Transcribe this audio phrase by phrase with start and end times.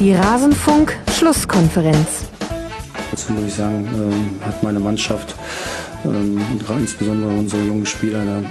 [0.00, 2.24] Die Rasenfunk-Schlusskonferenz.
[3.10, 5.34] Dazu muss ich sagen, ähm, hat meine Mannschaft,
[6.06, 6.40] ähm,
[6.78, 8.44] insbesondere unsere jungen Spieler, eine,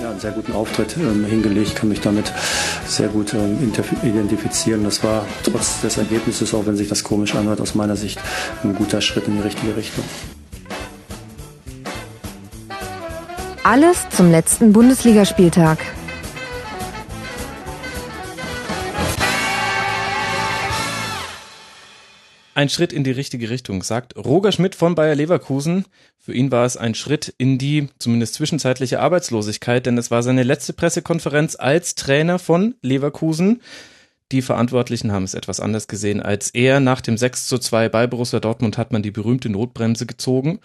[0.00, 1.70] ja, einen sehr guten Auftritt ähm, hingelegt.
[1.70, 2.32] Ich kann mich damit
[2.86, 3.58] sehr gut ähm,
[4.04, 4.84] identifizieren.
[4.84, 8.20] Das war trotz des Ergebnisses, auch wenn sich das komisch anhört, aus meiner Sicht
[8.62, 10.04] ein guter Schritt in die richtige Richtung.
[13.64, 15.78] Alles zum letzten Bundesligaspieltag.
[22.56, 25.86] Ein Schritt in die richtige Richtung, sagt Roger Schmidt von Bayer Leverkusen.
[26.20, 30.44] Für ihn war es ein Schritt in die zumindest zwischenzeitliche Arbeitslosigkeit, denn es war seine
[30.44, 33.60] letzte Pressekonferenz als Trainer von Leverkusen.
[34.34, 36.80] Die Verantwortlichen haben es etwas anders gesehen als er.
[36.80, 40.58] Nach dem 6 zu 2 bei Borussia Dortmund hat man die berühmte Notbremse gezogen.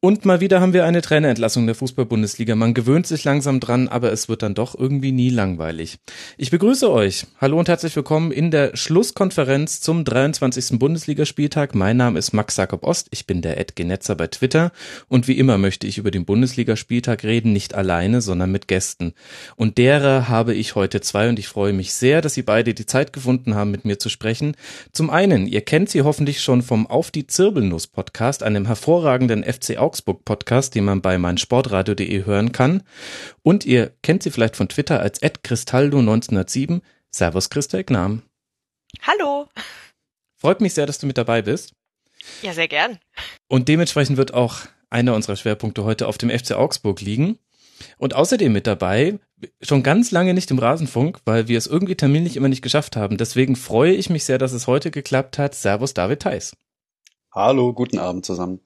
[0.00, 2.54] Und mal wieder haben wir eine Trainerentlassung der Fußball-Bundesliga.
[2.54, 5.96] Man gewöhnt sich langsam dran, aber es wird dann doch irgendwie nie langweilig.
[6.36, 7.24] Ich begrüße euch.
[7.40, 10.78] Hallo und herzlich willkommen in der Schlusskonferenz zum 23.
[10.78, 11.74] Bundesligaspieltag.
[11.74, 13.08] Mein Name ist Max Jakob Ost.
[13.10, 14.70] Ich bin der Ed Genetzer bei Twitter.
[15.08, 19.14] Und wie immer möchte ich über den Bundesligaspieltag reden, nicht alleine, sondern mit Gästen.
[19.56, 22.84] Und derer habe ich heute zwei und ich freue mich sehr, dass Sie beide die
[22.84, 24.54] Zeit gefunden haben, mit mir zu sprechen.
[24.92, 29.78] Zum einen, ihr kennt sie hoffentlich schon vom Auf die Zirbelnuss Podcast, einem hervorragenden FC
[29.78, 32.82] Augsburg Podcast, den man bei meinsportradio.de hören kann.
[33.42, 36.82] Und ihr kennt sie vielleicht von Twitter als @cristaldo1907.
[37.10, 38.22] Servus Christa Ignam.
[39.02, 39.48] Hallo.
[40.36, 41.72] Freut mich sehr, dass du mit dabei bist.
[42.42, 42.98] Ja, sehr gern.
[43.48, 44.58] Und dementsprechend wird auch
[44.90, 47.38] einer unserer Schwerpunkte heute auf dem FC Augsburg liegen.
[47.98, 49.18] Und außerdem mit dabei,
[49.60, 53.16] schon ganz lange nicht im Rasenfunk, weil wir es irgendwie terminlich immer nicht geschafft haben.
[53.16, 55.54] Deswegen freue ich mich sehr, dass es heute geklappt hat.
[55.54, 56.56] Servus David Theis.
[57.32, 58.60] Hallo, guten Abend zusammen.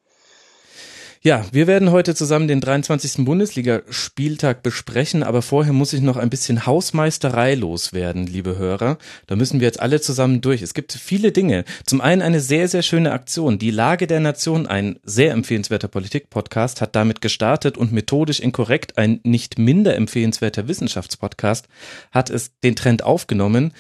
[1.21, 3.25] Ja, wir werden heute zusammen den 23.
[3.25, 8.99] Bundesligaspieltag besprechen, aber vorher muss ich noch ein bisschen Hausmeisterei loswerden, liebe Hörer.
[9.27, 10.63] Da müssen wir jetzt alle zusammen durch.
[10.63, 11.65] Es gibt viele Dinge.
[11.85, 13.59] Zum einen eine sehr, sehr schöne Aktion.
[13.59, 19.19] Die Lage der Nation, ein sehr empfehlenswerter Politik-Podcast, hat damit gestartet und methodisch inkorrekt ein
[19.25, 21.67] nicht minder empfehlenswerter Wissenschaftspodcast
[22.13, 23.73] hat es den Trend aufgenommen.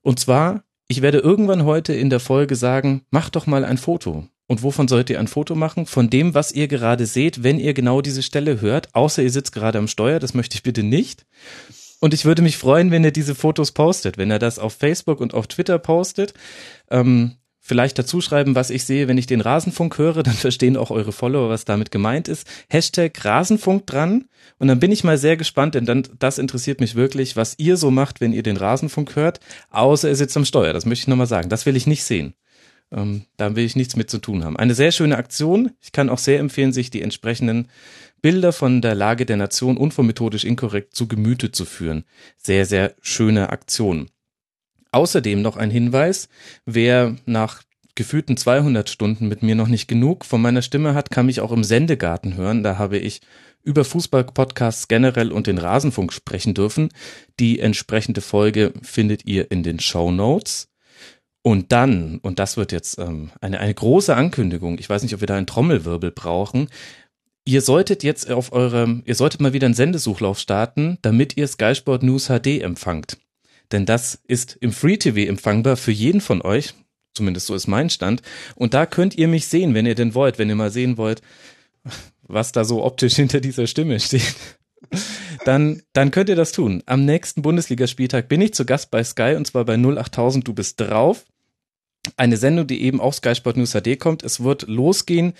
[0.00, 4.28] Und zwar, ich werde irgendwann heute in der Folge sagen, mach doch mal ein Foto.
[4.46, 5.86] Und wovon sollt ihr ein Foto machen?
[5.86, 9.52] Von dem, was ihr gerade seht, wenn ihr genau diese Stelle hört, außer ihr sitzt
[9.52, 11.24] gerade am Steuer, das möchte ich bitte nicht.
[12.00, 15.20] Und ich würde mich freuen, wenn ihr diese Fotos postet, wenn ihr das auf Facebook
[15.20, 16.34] und auf Twitter postet.
[16.90, 20.90] Ähm, vielleicht dazu schreiben, was ich sehe, wenn ich den Rasenfunk höre, dann verstehen auch
[20.90, 22.46] eure Follower, was damit gemeint ist.
[22.68, 24.24] Hashtag Rasenfunk dran.
[24.58, 27.76] Und dann bin ich mal sehr gespannt, denn dann, das interessiert mich wirklich, was ihr
[27.76, 29.38] so macht, wenn ihr den Rasenfunk hört,
[29.70, 30.72] außer ihr sitzt am Steuer.
[30.72, 31.48] Das möchte ich nochmal sagen.
[31.48, 32.34] Das will ich nicht sehen.
[32.92, 34.56] Ähm, da will ich nichts mit zu tun haben.
[34.56, 35.72] Eine sehr schöne Aktion.
[35.80, 37.68] Ich kann auch sehr empfehlen, sich die entsprechenden
[38.20, 42.04] Bilder von der Lage der Nation unvermethodisch inkorrekt zu Gemüte zu führen.
[42.36, 44.10] Sehr, sehr schöne Aktion.
[44.92, 46.28] Außerdem noch ein Hinweis,
[46.66, 47.62] wer nach
[47.94, 51.52] gefühlten 200 Stunden mit mir noch nicht genug von meiner Stimme hat, kann mich auch
[51.52, 52.62] im Sendegarten hören.
[52.62, 53.20] Da habe ich
[53.62, 56.90] über Fußball-Podcasts generell und den Rasenfunk sprechen dürfen.
[57.38, 60.71] Die entsprechende Folge findet ihr in den Show Notes.
[61.42, 65.20] Und dann, und das wird jetzt ähm, eine, eine große Ankündigung, ich weiß nicht, ob
[65.20, 66.68] wir da einen Trommelwirbel brauchen,
[67.44, 71.74] ihr solltet jetzt auf eurem, ihr solltet mal wieder einen Sendesuchlauf starten, damit ihr Sky
[71.74, 73.18] Sport News HD empfangt.
[73.72, 76.74] Denn das ist im Free TV empfangbar für jeden von euch,
[77.14, 78.22] zumindest so ist mein Stand.
[78.54, 81.22] Und da könnt ihr mich sehen, wenn ihr denn wollt, wenn ihr mal sehen wollt,
[82.22, 84.34] was da so optisch hinter dieser Stimme steht.
[85.44, 86.82] Dann, dann könnt ihr das tun.
[86.86, 90.80] Am nächsten Bundesligaspieltag bin ich zu Gast bei Sky und zwar bei 08000 Du bist
[90.80, 91.24] drauf
[92.16, 94.22] eine Sendung, die eben auf Sky Sport News HD kommt.
[94.22, 95.34] Es wird losgehen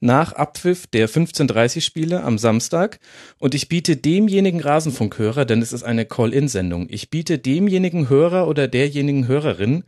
[0.00, 2.98] nach Abpfiff der 15.30 Spiele am Samstag
[3.38, 8.66] und ich biete demjenigen Rasenfunkhörer, denn es ist eine Call-In-Sendung, ich biete demjenigen Hörer oder
[8.68, 9.84] derjenigen Hörerin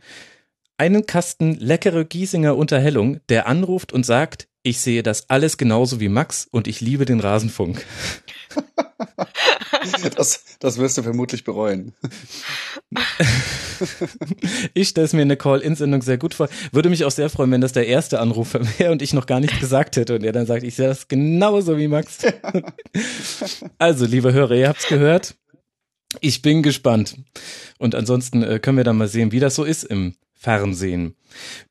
[0.77, 6.09] einen Kasten leckere Giesinger Unterhellung, der anruft und sagt, ich sehe das alles genauso wie
[6.09, 7.85] Max und ich liebe den Rasenfunk.
[10.15, 11.93] Das, das wirst du vermutlich bereuen.
[14.73, 16.49] Ich stelle es mir in der Call-In-Sendung sehr gut vor.
[16.71, 19.39] Würde mich auch sehr freuen, wenn das der erste Anrufer wäre und ich noch gar
[19.39, 22.19] nichts gesagt hätte und er dann sagt, ich sehe das genauso wie Max.
[23.77, 25.35] Also, liebe Hörer, ihr habt's gehört.
[26.19, 27.17] Ich bin gespannt.
[27.77, 31.15] Und ansonsten äh, können wir dann mal sehen, wie das so ist im Fernsehen.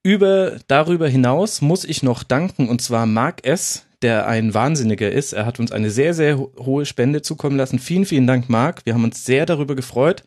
[0.02, 5.32] Über, darüber hinaus muss ich noch danken, und zwar Mark S., der ein Wahnsinniger ist.
[5.32, 7.78] Er hat uns eine sehr, sehr hohe Spende zukommen lassen.
[7.78, 8.86] Vielen, vielen Dank, Marc.
[8.86, 10.24] Wir haben uns sehr darüber gefreut.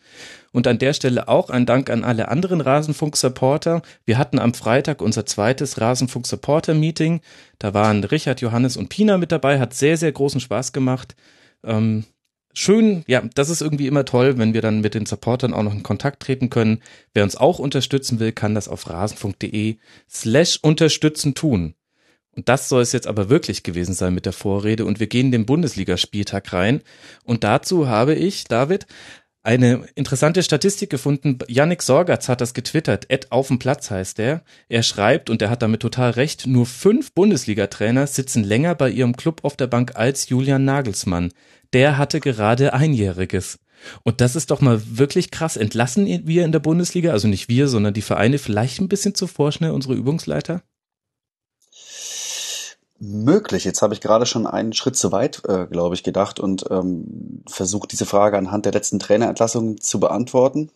[0.54, 3.82] Und an der Stelle auch ein Dank an alle anderen Rasenfunk-Supporter.
[4.06, 7.22] Wir hatten am Freitag unser zweites Rasenfunk-Supporter-Meeting.
[7.58, 9.60] Da waren Richard, Johannes und Pina mit dabei.
[9.60, 11.16] Hat sehr, sehr großen Spaß gemacht.
[11.66, 12.06] Ähm,
[12.54, 15.74] schön, ja, das ist irgendwie immer toll, wenn wir dann mit den Supportern auch noch
[15.74, 16.82] in Kontakt treten können.
[17.16, 19.78] Wer uns auch unterstützen will, kann das auf rasen.de
[20.08, 21.74] slash unterstützen tun.
[22.36, 25.32] Und das soll es jetzt aber wirklich gewesen sein mit der Vorrede und wir gehen
[25.32, 26.82] den Bundesligaspieltag rein.
[27.24, 28.88] Und dazu habe ich, David,
[29.44, 31.38] eine interessante Statistik gefunden.
[31.48, 33.06] Yannick Sorgatz hat das getwittert.
[33.10, 34.42] Ed auf dem Platz heißt er.
[34.70, 39.18] Er schreibt, und er hat damit total recht, nur fünf Bundesliga-Trainer sitzen länger bei ihrem
[39.18, 41.32] Club auf der Bank als Julian Nagelsmann.
[41.74, 43.60] Der hatte gerade Einjähriges.
[44.04, 45.58] Und das ist doch mal wirklich krass.
[45.58, 49.28] Entlassen wir in der Bundesliga, also nicht wir, sondern die Vereine, vielleicht ein bisschen zu
[49.28, 50.64] vorschnell unsere Übungsleiter?
[53.06, 53.66] Möglich.
[53.66, 57.44] Jetzt habe ich gerade schon einen Schritt zu weit, äh, glaube ich, gedacht und ähm,
[57.50, 60.72] versucht, diese Frage anhand der letzten Trainerentlassungen zu beantworten.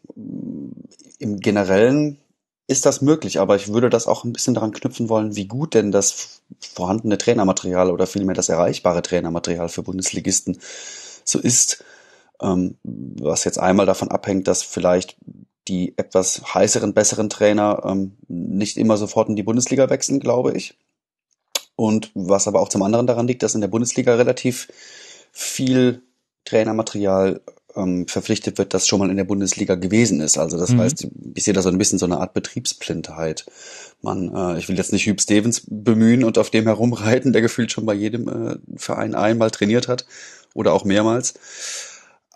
[1.19, 2.19] Im Generellen
[2.67, 5.73] ist das möglich, aber ich würde das auch ein bisschen daran knüpfen wollen, wie gut
[5.73, 10.59] denn das vorhandene Trainermaterial oder vielmehr das erreichbare Trainermaterial für Bundesligisten
[11.23, 11.81] so ist,
[12.41, 15.15] ähm, was jetzt einmal davon abhängt, dass vielleicht
[15.69, 20.77] die etwas heißeren, besseren Trainer ähm, nicht immer sofort in die Bundesliga wechseln, glaube ich
[21.77, 24.67] und was aber auch zum anderen daran liegt, dass in der Bundesliga relativ
[25.31, 26.01] viel
[26.43, 27.39] Trainermaterial
[27.75, 30.37] ähm, verpflichtet wird, das schon mal in der Bundesliga gewesen ist.
[30.39, 30.81] Also das mhm.
[30.81, 33.45] heißt, ich sehe da so ein bisschen so eine Art Betriebsblindheit.
[34.01, 37.71] Man, äh, ich will jetzt nicht Hüb Stevens bemühen und auf dem herumreiten, der gefühlt
[37.71, 40.05] schon bei jedem äh, Verein einmal trainiert hat
[40.55, 41.35] oder auch mehrmals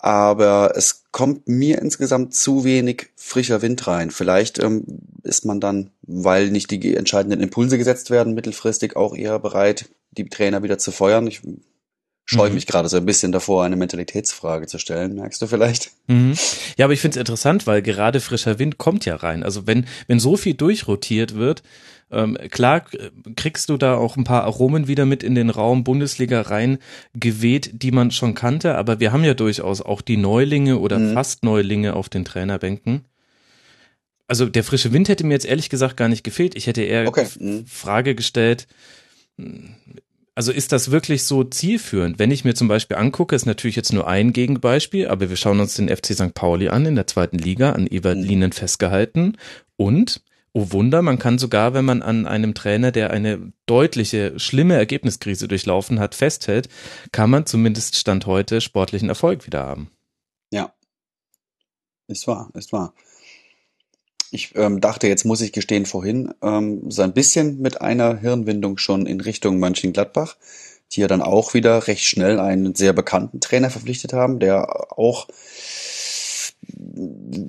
[0.03, 4.09] aber es kommt mir insgesamt zu wenig frischer Wind rein.
[4.09, 4.83] Vielleicht ähm,
[5.21, 10.27] ist man dann, weil nicht die entscheidenden Impulse gesetzt werden, mittelfristig auch eher bereit, die
[10.27, 11.27] Trainer wieder zu feuern.
[11.27, 11.41] Ich
[12.25, 12.55] scheue mhm.
[12.55, 15.91] mich gerade so ein bisschen davor, eine Mentalitätsfrage zu stellen, merkst du vielleicht?
[16.07, 16.33] Mhm.
[16.77, 19.43] Ja, aber ich finde es interessant, weil gerade frischer Wind kommt ja rein.
[19.43, 21.61] Also wenn, wenn so viel durchrotiert wird,
[22.11, 22.83] ähm, klar
[23.35, 26.77] kriegst du da auch ein paar Aromen wieder mit in den Raum Bundesliga rein
[27.13, 31.13] geweht, die man schon kannte, aber wir haben ja durchaus auch die Neulinge oder mhm.
[31.13, 33.05] fast Neulinge auf den Trainerbänken.
[34.27, 36.55] Also der frische Wind hätte mir jetzt ehrlich gesagt gar nicht gefehlt.
[36.55, 37.27] Ich hätte eher okay.
[37.39, 37.65] mhm.
[37.65, 38.67] Frage gestellt,
[40.35, 42.17] also ist das wirklich so zielführend?
[42.17, 45.59] Wenn ich mir zum Beispiel angucke, ist natürlich jetzt nur ein Gegenbeispiel, aber wir schauen
[45.59, 46.33] uns den FC St.
[46.33, 48.51] Pauli an in der zweiten Liga, an Ebert mhm.
[48.51, 49.37] Festgehalten
[49.75, 50.21] und
[50.53, 55.47] Oh Wunder, man kann sogar, wenn man an einem Trainer, der eine deutliche, schlimme Ergebniskrise
[55.47, 56.67] durchlaufen hat, festhält,
[57.13, 59.91] kann man zumindest Stand heute sportlichen Erfolg wieder haben.
[60.51, 60.73] Ja,
[62.07, 62.93] ist wahr, ist wahr.
[64.31, 68.77] Ich ähm, dachte, jetzt muss ich gestehen, vorhin ähm, so ein bisschen mit einer Hirnwindung
[68.77, 70.35] schon in Richtung Mönchengladbach,
[70.91, 75.27] die ja dann auch wieder recht schnell einen sehr bekannten Trainer verpflichtet haben, der auch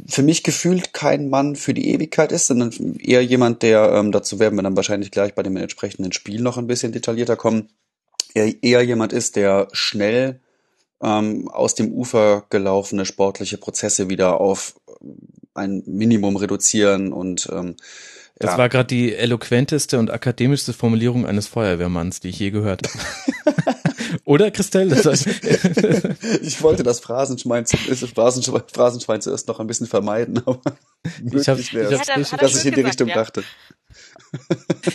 [0.08, 4.38] für mich gefühlt kein Mann für die Ewigkeit ist, sondern eher jemand, der, ähm, dazu
[4.38, 7.68] werden wir dann wahrscheinlich gleich bei dem entsprechenden Spiel noch ein bisschen detaillierter kommen,
[8.34, 10.40] eher, eher jemand ist, der schnell
[11.02, 14.80] ähm, aus dem Ufer gelaufene sportliche Prozesse wieder auf
[15.54, 17.76] ein Minimum reduzieren und ähm,
[18.38, 18.58] das ja.
[18.58, 23.71] war gerade die eloquenteste und akademischste Formulierung eines Feuerwehrmanns, die ich je gehört habe.
[24.24, 24.94] Oder Christelle?
[24.94, 25.26] Das heißt
[26.42, 30.60] ich wollte das Phrasenschwein, Phrasenschwein, Phrasenschwein zuerst noch ein bisschen vermeiden, aber
[31.32, 33.14] ich habe ich hab's dass ich in die Richtung ja.
[33.14, 33.42] dachte.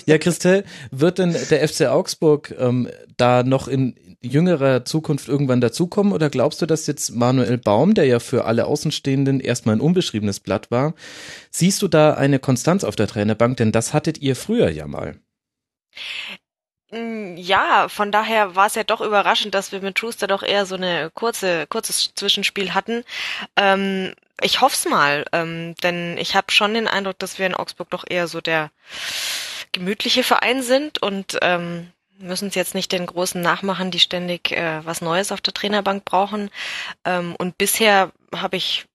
[0.05, 6.13] Ja, Christelle, wird denn der FC Augsburg ähm, da noch in jüngerer Zukunft irgendwann dazukommen
[6.13, 10.39] oder glaubst du, dass jetzt Manuel Baum, der ja für alle Außenstehenden erstmal ein unbeschriebenes
[10.39, 10.95] Blatt war,
[11.51, 13.57] siehst du da eine Konstanz auf der Trainerbank?
[13.57, 15.19] Denn das hattet ihr früher ja mal.
[16.91, 20.65] Mm, ja, von daher war es ja doch überraschend, dass wir mit Schuster doch eher
[20.65, 23.03] so eine kurze, kurzes Zwischenspiel hatten.
[23.57, 27.89] Ähm, ich hoff's mal, ähm, denn ich habe schon den Eindruck, dass wir in Augsburg
[27.89, 28.71] doch eher so der
[29.73, 34.85] gemütliche Verein sind und ähm, müssen es jetzt nicht den Großen nachmachen, die ständig äh,
[34.85, 36.49] was Neues auf der Trainerbank brauchen.
[37.05, 38.85] Ähm, und bisher habe ich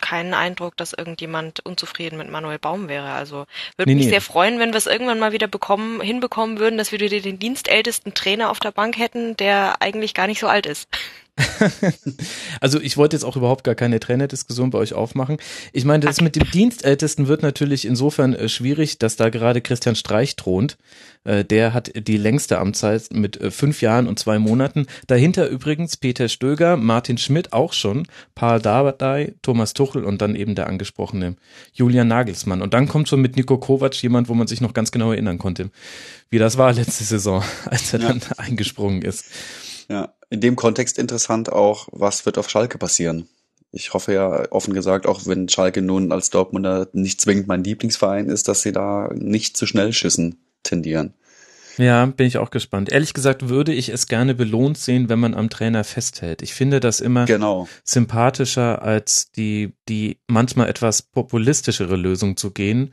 [0.00, 3.10] keinen Eindruck, dass irgendjemand unzufrieden mit Manuel Baum wäre.
[3.12, 4.10] Also würde nee, mich nee.
[4.10, 8.14] sehr freuen, wenn wir es irgendwann mal wieder bekommen, hinbekommen würden, dass wir den dienstältesten
[8.14, 10.88] Trainer auf der Bank hätten, der eigentlich gar nicht so alt ist.
[12.60, 15.38] also ich wollte jetzt auch überhaupt gar keine Trainerdiskussion bei euch aufmachen.
[15.72, 19.96] Ich meine, das mit dem Dienstältesten wird natürlich insofern äh, schwierig, dass da gerade Christian
[19.96, 20.76] Streich thront.
[21.24, 24.86] Äh, der hat die längste Amtszeit mit äh, fünf Jahren und zwei Monaten.
[25.08, 30.54] Dahinter übrigens Peter Stöger, Martin Schmidt auch schon, Paul Dardai, Thomas Tuchel und dann eben
[30.54, 31.34] der angesprochene
[31.72, 32.62] Julian Nagelsmann.
[32.62, 35.38] Und dann kommt schon mit Nico Kovac jemand, wo man sich noch ganz genau erinnern
[35.38, 35.70] konnte,
[36.30, 38.08] wie das war letzte Saison, als er ja.
[38.08, 39.24] dann eingesprungen ist.
[39.88, 43.28] Ja, in dem Kontext interessant auch, was wird auf Schalke passieren?
[43.70, 48.28] Ich hoffe ja offen gesagt, auch wenn Schalke nun als Dortmunder nicht zwingend mein Lieblingsverein
[48.28, 51.14] ist, dass sie da nicht zu schnell schießen tendieren.
[51.76, 52.92] Ja, bin ich auch gespannt.
[52.92, 56.42] Ehrlich gesagt würde ich es gerne belohnt sehen, wenn man am Trainer festhält.
[56.42, 57.68] Ich finde das immer genau.
[57.82, 62.92] sympathischer, als die, die manchmal etwas populistischere Lösung zu gehen.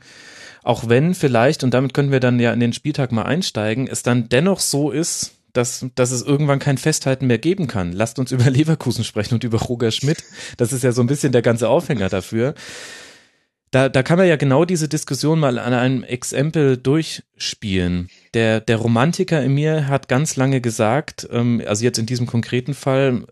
[0.64, 4.02] Auch wenn vielleicht, und damit können wir dann ja in den Spieltag mal einsteigen, es
[4.02, 7.92] dann dennoch so ist, dass, dass es irgendwann kein Festhalten mehr geben kann.
[7.92, 10.24] Lasst uns über Leverkusen sprechen und über Roger Schmidt.
[10.56, 12.54] Das ist ja so ein bisschen der ganze Aufhänger dafür
[13.72, 18.08] da, da kann man ja genau diese Diskussion mal an einem Exempel durchspielen.
[18.34, 22.74] Der, der Romantiker in mir hat ganz lange gesagt, ähm, also jetzt in diesem konkreten
[22.74, 23.24] Fall,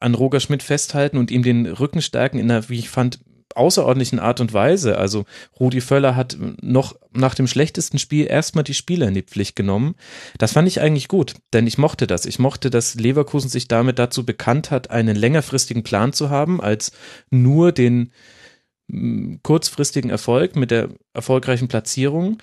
[0.00, 3.20] an Roger Schmidt festhalten und ihm den Rücken stärken in einer, wie ich fand,
[3.54, 4.98] außerordentlichen Art und Weise.
[4.98, 5.24] Also
[5.58, 9.94] Rudi Völler hat noch nach dem schlechtesten Spiel erstmal die Spieler in die Pflicht genommen.
[10.38, 12.26] Das fand ich eigentlich gut, denn ich mochte das.
[12.26, 16.92] Ich mochte, dass Leverkusen sich damit dazu bekannt hat, einen längerfristigen Plan zu haben, als
[17.30, 18.12] nur den
[19.42, 22.38] kurzfristigen Erfolg mit der erfolgreichen Platzierung.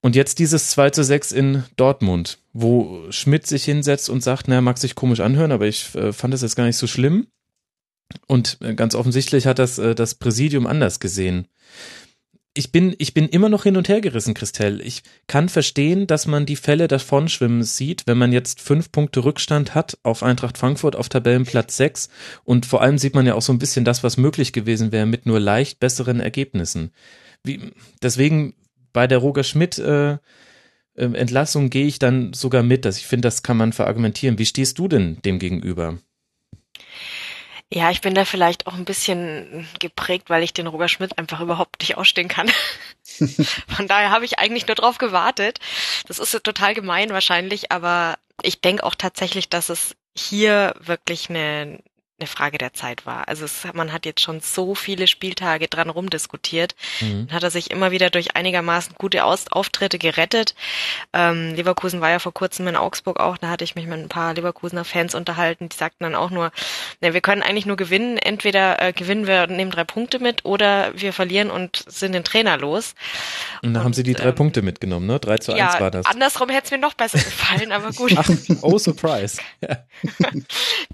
[0.00, 4.60] Und jetzt dieses 2 zu 6 in Dortmund, wo Schmidt sich hinsetzt und sagt, naja,
[4.60, 7.26] mag sich komisch anhören, aber ich äh, fand das jetzt gar nicht so schlimm.
[8.26, 11.48] Und äh, ganz offensichtlich hat das äh, das Präsidium anders gesehen
[12.58, 14.82] ich bin, ich bin immer noch hin und her gerissen, Christelle.
[14.82, 19.76] Ich kann verstehen, dass man die Fälle davonschwimmen sieht, wenn man jetzt fünf Punkte Rückstand
[19.76, 22.08] hat auf Eintracht Frankfurt auf Tabellenplatz sechs.
[22.42, 25.06] Und vor allem sieht man ja auch so ein bisschen das, was möglich gewesen wäre
[25.06, 26.90] mit nur leicht besseren Ergebnissen.
[27.44, 27.60] Wie,
[28.02, 28.54] deswegen
[28.92, 30.18] bei der Roger Schmidt äh, äh
[30.96, 32.84] Entlassung gehe ich dann sogar mit.
[32.84, 34.38] Dass ich finde, das kann man verargumentieren.
[34.40, 35.98] Wie stehst du denn dem gegenüber?
[37.70, 41.40] Ja, ich bin da vielleicht auch ein bisschen geprägt, weil ich den Roger Schmidt einfach
[41.40, 42.50] überhaupt nicht ausstehen kann.
[43.68, 45.58] Von daher habe ich eigentlich nur drauf gewartet.
[46.06, 51.82] Das ist total gemein wahrscheinlich, aber ich denke auch tatsächlich, dass es hier wirklich eine,
[52.18, 53.28] eine Frage der Zeit war.
[53.28, 56.74] Also es, man hat jetzt schon so viele Spieltage dran rumdiskutiert.
[57.00, 57.28] Mhm.
[57.28, 60.54] Dann hat er sich immer wieder durch einigermaßen gute Aus Auftritte gerettet.
[61.12, 64.08] Ähm, Leverkusen war ja vor kurzem in Augsburg auch, da hatte ich mich mit ein
[64.08, 66.50] paar Leverkusener Fans unterhalten, die sagten dann auch nur,
[67.00, 70.44] ne, wir können eigentlich nur gewinnen, entweder äh, gewinnen wir und nehmen drei Punkte mit
[70.44, 72.94] oder wir verlieren und sind den Trainer los.
[73.62, 75.18] Und da haben sie die drei ähm, Punkte mitgenommen, ne?
[75.20, 76.06] 3 zu 1 ja, war das.
[76.06, 78.14] Andersrum hätte es mir noch besser gefallen, aber gut.
[78.16, 78.28] Ach,
[78.62, 79.40] oh, surprise.
[79.60, 79.78] Ja.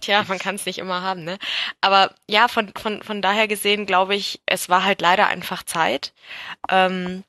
[0.00, 1.38] Tja, man kann es nicht immer haben haben, ne?
[1.80, 6.12] Aber ja, von, von, von daher gesehen glaube ich, es war halt leider einfach Zeit.
[6.68, 7.24] Ähm,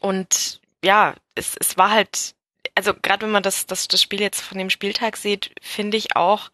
[0.00, 2.34] und ja, es, es war halt,
[2.74, 6.16] also gerade wenn man das, das, das Spiel jetzt von dem Spieltag sieht, finde ich
[6.16, 6.50] auch,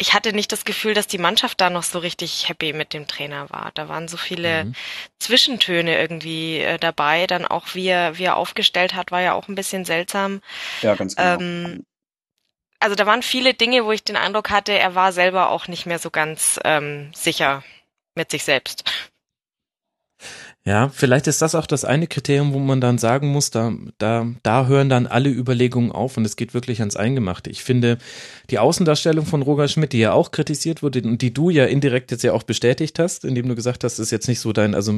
[0.00, 3.08] ich hatte nicht das Gefühl, dass die Mannschaft da noch so richtig happy mit dem
[3.08, 3.72] Trainer war.
[3.74, 4.74] Da waren so viele mhm.
[5.18, 7.26] Zwischentöne irgendwie äh, dabei.
[7.26, 10.40] Dann auch wie er, wie er aufgestellt hat, war ja auch ein bisschen seltsam.
[10.82, 11.40] Ja, ganz genau.
[11.40, 11.84] Ähm,
[12.80, 15.86] also da waren viele Dinge, wo ich den Eindruck hatte, er war selber auch nicht
[15.86, 17.62] mehr so ganz ähm, sicher
[18.14, 18.84] mit sich selbst.
[20.68, 24.26] Ja, vielleicht ist das auch das eine Kriterium, wo man dann sagen muss, da, da,
[24.42, 27.48] da hören dann alle Überlegungen auf und es geht wirklich ans Eingemachte.
[27.48, 27.96] Ich finde,
[28.50, 32.10] die Außendarstellung von Roger Schmidt, die ja auch kritisiert wurde und die du ja indirekt
[32.10, 34.92] jetzt ja auch bestätigt hast, indem du gesagt hast, ist jetzt nicht so dein, also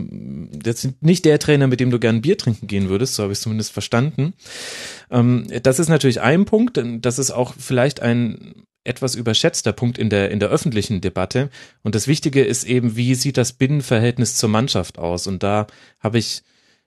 [0.65, 3.39] jetzt nicht der Trainer, mit dem du gern Bier trinken gehen würdest, so habe ich
[3.39, 4.35] es zumindest verstanden.
[5.09, 10.09] Ähm, das ist natürlich ein Punkt, das ist auch vielleicht ein etwas überschätzter Punkt in
[10.09, 11.51] der, in der öffentlichen Debatte.
[11.83, 15.27] Und das Wichtige ist eben, wie sieht das Binnenverhältnis zur Mannschaft aus?
[15.27, 15.67] Und da
[16.01, 16.43] habe ich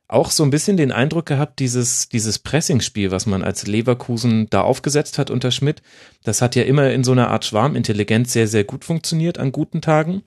[0.08, 4.62] auch so ein bisschen den Eindruck gehabt, dieses, dieses Pressingspiel, was man als Leverkusen da
[4.62, 5.82] aufgesetzt hat unter Schmidt,
[6.24, 9.82] das hat ja immer in so einer Art Schwarmintelligenz sehr, sehr gut funktioniert an guten
[9.82, 10.24] Tagen.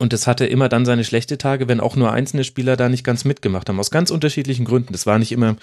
[0.00, 3.02] Und es hatte immer dann seine schlechte Tage, wenn auch nur einzelne Spieler da nicht
[3.02, 4.92] ganz mitgemacht haben, aus ganz unterschiedlichen Gründen.
[4.92, 5.56] Das war nicht immer,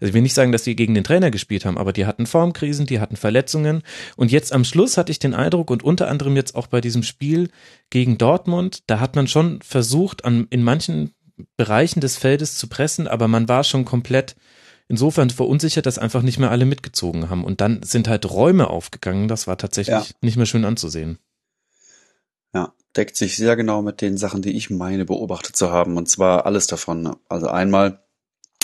[0.00, 2.26] also ich will nicht sagen, dass die gegen den Trainer gespielt haben, aber die hatten
[2.26, 3.82] Formkrisen, die hatten Verletzungen.
[4.16, 7.02] Und jetzt am Schluss hatte ich den Eindruck, und unter anderem jetzt auch bei diesem
[7.02, 7.50] Spiel
[7.90, 11.10] gegen Dortmund, da hat man schon versucht, an, in manchen
[11.56, 14.36] Bereichen des Feldes zu pressen, aber man war schon komplett
[14.88, 17.44] insofern verunsichert, dass einfach nicht mehr alle mitgezogen haben.
[17.44, 20.14] Und dann sind halt Räume aufgegangen, das war tatsächlich ja.
[20.20, 21.18] nicht mehr schön anzusehen.
[22.54, 25.96] Ja, deckt sich sehr genau mit den Sachen, die ich meine beobachtet zu haben.
[25.96, 27.16] Und zwar alles davon.
[27.28, 28.00] Also einmal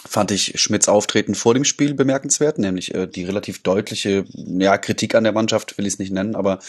[0.09, 5.15] fand ich Schmidts Auftreten vor dem Spiel bemerkenswert, nämlich äh, die relativ deutliche ja, Kritik
[5.15, 6.61] an der Mannschaft, will ich es nicht nennen, aber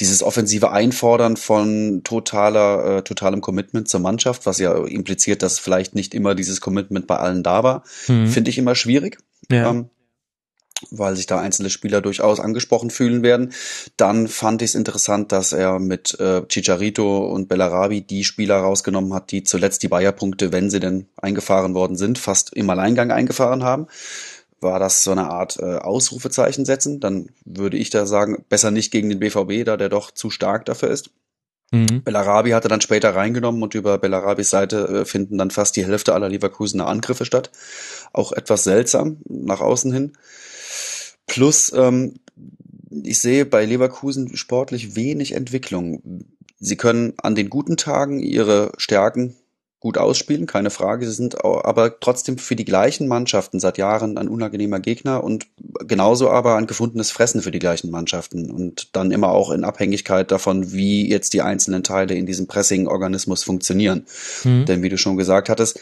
[0.00, 5.94] dieses offensive Einfordern von totaler, äh, totalem Commitment zur Mannschaft, was ja impliziert, dass vielleicht
[5.94, 8.28] nicht immer dieses Commitment bei allen da war, mhm.
[8.28, 9.18] finde ich immer schwierig.
[9.50, 9.70] Ja.
[9.70, 9.90] Ähm,
[10.90, 13.52] weil sich da einzelne Spieler durchaus angesprochen fühlen werden.
[13.96, 19.12] Dann fand ich es interessant, dass er mit äh, Chicharito und Bellarabi die Spieler rausgenommen
[19.14, 23.64] hat, die zuletzt die Bayer-Punkte, wenn sie denn eingefahren worden sind, fast im Alleingang eingefahren
[23.64, 23.86] haben.
[24.60, 27.00] War das so eine Art äh, Ausrufezeichen setzen?
[27.00, 30.64] Dann würde ich da sagen, besser nicht gegen den BVB, da der doch zu stark
[30.64, 31.10] dafür ist.
[31.74, 32.02] Mhm.
[32.04, 36.14] Bellarabi hatte dann später reingenommen und über Bellarabis Seite äh, finden dann fast die Hälfte
[36.14, 37.50] aller Leverkusener Angriffe statt.
[38.12, 40.12] Auch etwas seltsam nach außen hin.
[41.26, 42.20] Plus, ähm,
[42.90, 46.24] ich sehe bei Leverkusen sportlich wenig Entwicklung.
[46.58, 49.36] Sie können an den guten Tagen ihre Stärken
[49.84, 51.04] gut ausspielen, keine Frage.
[51.04, 55.46] Sie sind aber trotzdem für die gleichen Mannschaften seit Jahren ein unangenehmer Gegner und
[55.86, 60.30] genauso aber ein gefundenes Fressen für die gleichen Mannschaften und dann immer auch in Abhängigkeit
[60.30, 64.06] davon, wie jetzt die einzelnen Teile in diesem Pressing-Organismus funktionieren.
[64.44, 64.64] Mhm.
[64.64, 65.78] Denn wie du schon gesagt hattest,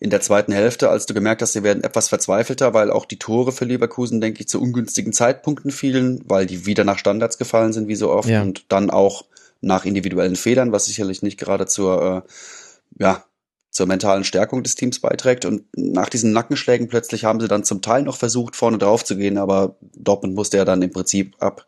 [0.00, 3.18] in der zweiten Hälfte, als du gemerkt hast, sie werden etwas verzweifelter, weil auch die
[3.18, 7.72] Tore für Leverkusen, denke ich, zu ungünstigen Zeitpunkten fielen, weil die wieder nach Standards gefallen
[7.72, 8.42] sind, wie so oft, ja.
[8.42, 9.24] und dann auch
[9.60, 13.24] nach individuellen Fehlern, was sicherlich nicht gerade zur äh, ja,
[13.70, 15.44] zur mentalen Stärkung des Teams beiträgt.
[15.44, 19.16] Und nach diesen Nackenschlägen plötzlich haben sie dann zum Teil noch versucht, vorne drauf zu
[19.16, 21.66] gehen, aber Dortmund musste ja dann im Prinzip ab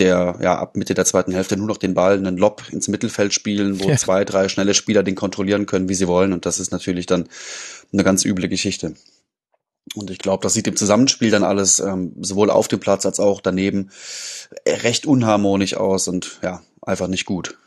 [0.00, 3.32] der, ja, ab Mitte der zweiten Hälfte nur noch den Ball, einen Lob ins Mittelfeld
[3.32, 3.96] spielen, wo ja.
[3.96, 6.32] zwei, drei schnelle Spieler den kontrollieren können, wie sie wollen.
[6.32, 7.28] Und das ist natürlich dann
[7.92, 8.94] eine ganz üble Geschichte.
[9.94, 13.20] Und ich glaube, das sieht im Zusammenspiel dann alles ähm, sowohl auf dem Platz als
[13.20, 13.90] auch daneben
[14.66, 17.58] recht unharmonisch aus und ja, einfach nicht gut.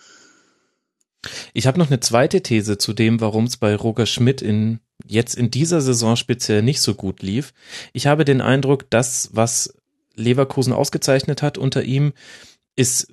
[1.53, 5.35] Ich habe noch eine zweite These zu dem, warum es bei Roger Schmidt in jetzt
[5.35, 7.53] in dieser Saison speziell nicht so gut lief.
[7.91, 9.73] Ich habe den Eindruck, das, was
[10.15, 12.13] Leverkusen ausgezeichnet hat unter ihm,
[12.75, 13.07] ist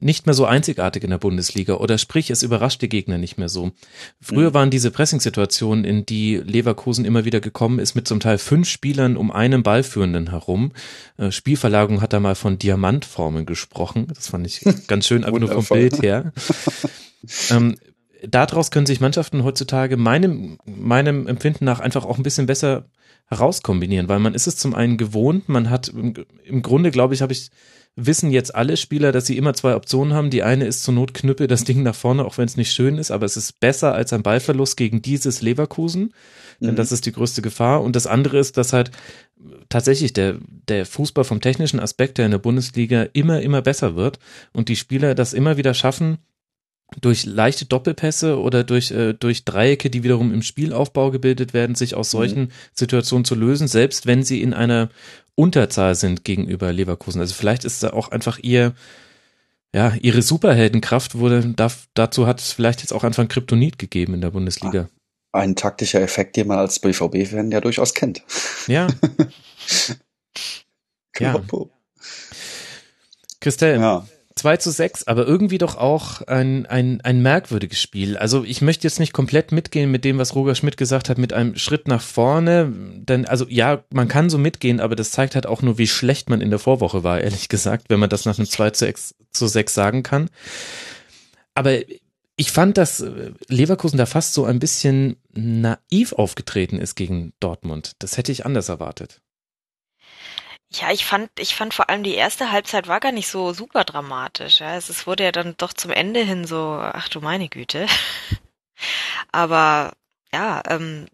[0.00, 3.48] nicht mehr so einzigartig in der Bundesliga oder sprich, es überrascht die Gegner nicht mehr
[3.48, 3.72] so.
[4.20, 4.54] Früher mhm.
[4.54, 9.16] waren diese Pressing-Situationen, in die Leverkusen immer wieder gekommen ist, mit zum Teil fünf Spielern
[9.16, 10.72] um einen Ballführenden herum.
[11.16, 14.06] Äh, Spielverlagerung hat er mal von Diamantformen gesprochen.
[14.14, 16.32] Das fand ich ganz schön, aber nur vom Bild her.
[17.50, 17.74] ähm,
[18.24, 22.84] daraus können sich Mannschaften heutzutage meinem, meinem Empfinden nach einfach auch ein bisschen besser
[23.28, 27.22] herauskombinieren, weil man ist es zum einen gewohnt, man hat im, im Grunde, glaube ich,
[27.22, 27.50] habe ich
[28.00, 30.30] wissen jetzt alle Spieler, dass sie immer zwei Optionen haben.
[30.30, 32.96] Die eine ist zur Not knüppe das Ding nach vorne, auch wenn es nicht schön
[32.96, 36.14] ist, aber es ist besser als ein Ballverlust gegen dieses Leverkusen,
[36.60, 36.76] denn mhm.
[36.76, 37.82] das ist die größte Gefahr.
[37.82, 38.92] Und das andere ist, dass halt
[39.68, 40.36] tatsächlich der,
[40.68, 44.20] der Fußball vom technischen Aspekt, der in der Bundesliga immer, immer besser wird
[44.52, 46.18] und die Spieler das immer wieder schaffen,
[47.00, 51.94] durch leichte Doppelpässe oder durch, äh, durch Dreiecke, die wiederum im Spielaufbau gebildet werden, sich
[51.94, 52.18] aus mhm.
[52.18, 52.48] solchen mhm.
[52.72, 54.88] Situationen zu lösen, selbst wenn sie in einer
[55.34, 57.20] Unterzahl sind gegenüber Leverkusen.
[57.20, 58.74] Also vielleicht ist da auch einfach ihr,
[59.74, 61.54] ja, ihre Superheldenkraft wurde,
[61.94, 64.88] dazu hat es vielleicht jetzt auch einfach ein Kryptonit gegeben in der Bundesliga.
[65.32, 68.22] Ein taktischer Effekt, den man als BVB-Fan ja durchaus kennt.
[68.66, 68.88] Ja.
[71.18, 71.40] ja.
[73.40, 74.08] Christel, ja.
[74.38, 78.16] 2 zu 6, aber irgendwie doch auch ein, ein, ein merkwürdiges Spiel.
[78.16, 81.32] Also ich möchte jetzt nicht komplett mitgehen mit dem, was Roger Schmidt gesagt hat, mit
[81.32, 82.72] einem Schritt nach vorne.
[82.72, 86.30] Denn, also ja, man kann so mitgehen, aber das zeigt halt auch nur, wie schlecht
[86.30, 89.14] man in der Vorwoche war, ehrlich gesagt, wenn man das nach einem 2 zu 6,
[89.32, 90.30] zu 6 sagen kann.
[91.54, 91.72] Aber
[92.36, 93.04] ich fand, dass
[93.48, 97.92] Leverkusen da fast so ein bisschen naiv aufgetreten ist gegen Dortmund.
[97.98, 99.20] Das hätte ich anders erwartet.
[100.70, 103.84] Ja, ich fand, ich fand vor allem die erste Halbzeit war gar nicht so super
[103.84, 104.60] dramatisch.
[104.60, 104.76] Ja.
[104.76, 107.86] Es, es wurde ja dann doch zum Ende hin so, ach du meine Güte.
[109.32, 109.92] Aber
[110.32, 111.06] ja, ähm,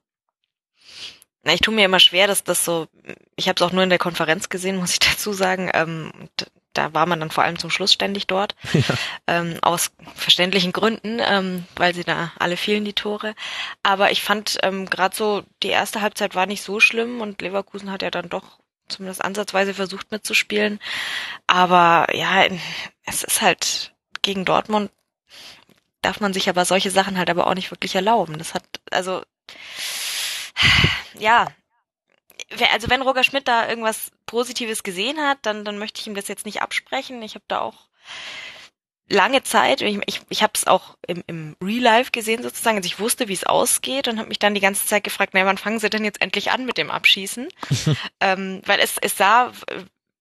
[1.44, 2.88] na, ich tue mir immer schwer, dass das so,
[3.36, 5.70] ich habe es auch nur in der Konferenz gesehen, muss ich dazu sagen.
[5.72, 6.12] Ähm,
[6.72, 8.94] da war man dann vor allem zum Schluss ständig dort, ja.
[9.28, 13.34] ähm, aus verständlichen Gründen, ähm, weil sie da alle fielen die Tore.
[13.84, 17.92] Aber ich fand ähm, gerade so die erste Halbzeit war nicht so schlimm und Leverkusen
[17.92, 18.58] hat ja dann doch
[18.94, 20.80] zumindest ansatzweise versucht mitzuspielen.
[21.46, 22.46] Aber ja,
[23.04, 24.90] es ist halt gegen Dortmund
[26.04, 28.38] darf man sich aber solche Sachen halt aber auch nicht wirklich erlauben.
[28.38, 29.22] Das hat, also,
[31.18, 31.46] ja,
[32.72, 36.28] also wenn Roger Schmidt da irgendwas Positives gesehen hat, dann, dann möchte ich ihm das
[36.28, 37.22] jetzt nicht absprechen.
[37.22, 37.88] Ich habe da auch
[39.08, 42.86] lange Zeit, ich, ich, ich habe es auch im, im Real Life gesehen sozusagen, also
[42.86, 45.58] ich wusste, wie es ausgeht und habe mich dann die ganze Zeit gefragt, na, wann
[45.58, 47.48] fangen sie denn jetzt endlich an mit dem Abschießen?
[48.20, 49.52] ähm, weil es, es sah,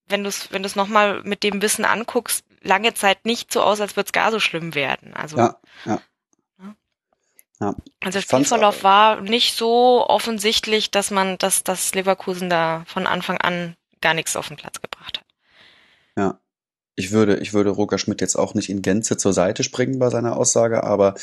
[0.08, 3.80] wenn du es wenn du's nochmal mit dem Wissen anguckst, lange Zeit nicht so aus,
[3.80, 5.14] als würde es gar so schlimm werden.
[5.14, 6.02] Also, ja, ja.
[7.60, 7.76] Ja.
[8.02, 13.38] Also der Spielverlauf war nicht so offensichtlich, dass man, dass das Leverkusen da von Anfang
[13.38, 15.26] an gar nichts auf den Platz gebracht hat.
[16.18, 16.40] Ja
[16.96, 20.10] ich würde, ich würde Roger Schmidt jetzt auch nicht in Gänze zur Seite springen bei
[20.10, 21.16] seiner Aussage, aber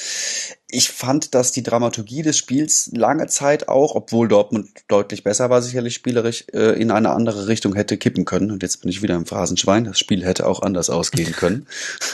[0.69, 5.63] ich fand, dass die Dramaturgie des Spiels lange Zeit auch, obwohl Dortmund deutlich besser war,
[5.63, 8.51] sicherlich spielerisch, äh, in eine andere Richtung hätte kippen können.
[8.51, 9.85] Und jetzt bin ich wieder im Phrasenschwein.
[9.85, 11.67] Das Spiel hätte auch anders ausgehen können.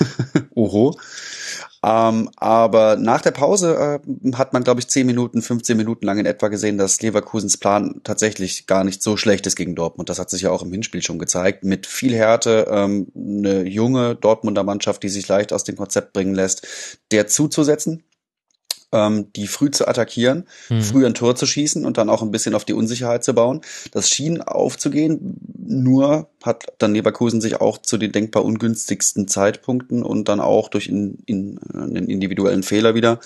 [0.54, 0.98] Oho.
[1.82, 6.18] Ähm, aber nach der Pause äh, hat man, glaube ich, 10 Minuten, 15 Minuten lang
[6.18, 10.08] in etwa gesehen, dass Leverkusens Plan tatsächlich gar nicht so schlecht ist gegen Dortmund.
[10.08, 11.64] Das hat sich ja auch im Hinspiel schon gezeigt.
[11.64, 16.34] Mit viel Härte, ähm, eine junge Dortmunder Mannschaft, die sich leicht aus dem Konzept bringen
[16.34, 16.66] lässt,
[17.12, 18.02] der zuzusetzen
[18.92, 20.82] ähm, die früh zu attackieren, mhm.
[20.82, 23.60] früh ein Tor zu schießen und dann auch ein bisschen auf die Unsicherheit zu bauen.
[23.92, 30.28] Das schien aufzugehen, nur hat dann Leverkusen sich auch zu den denkbar ungünstigsten Zeitpunkten und
[30.28, 33.20] dann auch durch in, in, einen individuellen Fehler wieder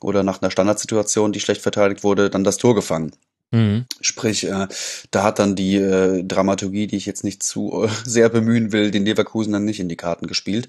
[0.00, 3.12] oder nach einer Standardsituation, die schlecht verteidigt wurde, dann das Tor gefangen.
[3.54, 3.84] Mhm.
[4.00, 4.66] Sprich, äh,
[5.12, 8.90] da hat dann die äh, Dramaturgie, die ich jetzt nicht zu äh, sehr bemühen will,
[8.90, 10.68] den Leverkusen dann nicht in die Karten gespielt.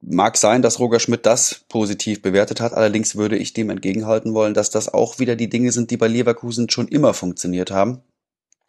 [0.00, 4.54] Mag sein, dass Roger Schmidt das positiv bewertet hat, allerdings würde ich dem entgegenhalten wollen,
[4.54, 8.02] dass das auch wieder die Dinge sind, die bei Leverkusen schon immer funktioniert haben.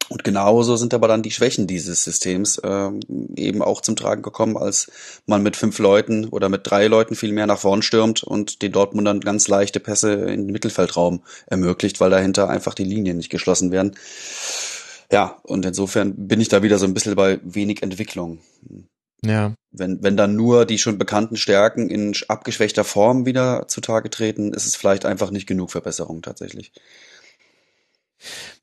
[0.10, 2.90] Und genauso sind aber dann die Schwächen dieses Systems äh,
[3.36, 4.92] eben auch zum Tragen gekommen, als
[5.28, 8.72] man mit fünf Leuten oder mit drei Leuten viel mehr nach vorn stürmt und den
[8.72, 13.72] Dortmundern ganz leichte Pässe in den Mittelfeldraum ermöglicht, weil dahinter einfach die Linien nicht geschlossen
[13.72, 13.96] werden.
[15.12, 18.40] Ja, und insofern bin ich da wieder so ein bisschen bei wenig Entwicklung.
[19.24, 19.54] Ja.
[19.72, 24.66] Wenn, wenn dann nur die schon bekannten Stärken in abgeschwächter Form wieder zutage treten, ist
[24.66, 26.72] es vielleicht einfach nicht genug Verbesserung tatsächlich.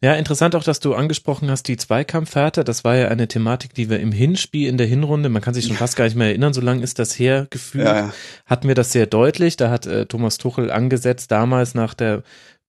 [0.03, 2.62] Ja, interessant auch, dass du angesprochen hast, die Zweikampfhärte.
[2.62, 5.66] Das war ja eine Thematik, die wir im Hinspiel in der Hinrunde, man kann sich
[5.66, 8.12] schon fast gar nicht mehr erinnern, so lange ist das her gefühlt, ja, ja.
[8.45, 9.57] hatten wir das sehr deutlich.
[9.57, 12.23] Da hat äh, Thomas Tuchel angesetzt, damals nach der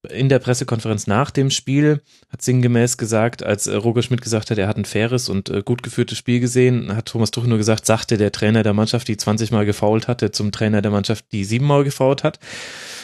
[0.10, 4.58] in der Pressekonferenz nach dem Spiel hat sinngemäß gesagt, als äh, Roger Schmidt gesagt hat,
[4.58, 7.86] er hat ein faires und äh, gut geführtes Spiel gesehen, hat Thomas Tuchel nur gesagt,
[7.86, 11.44] sagte der Trainer der Mannschaft, die 20 Mal gefault hatte, zum Trainer der Mannschaft, die
[11.44, 12.40] siebenmal gefault hat.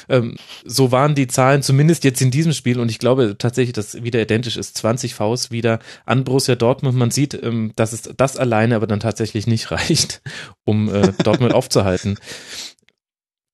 [0.08, 4.04] Ähm, so waren die Zahlen zumindest jetzt in diesem Spiel und ich glaube tatsächlich, dass
[4.04, 4.78] wieder identisch ist.
[4.78, 6.98] 20 Faust wieder an Borussia Dortmund.
[6.98, 10.22] Man sieht, ähm, dass es das alleine aber dann tatsächlich nicht reicht,
[10.64, 12.18] um äh, Dortmund aufzuhalten.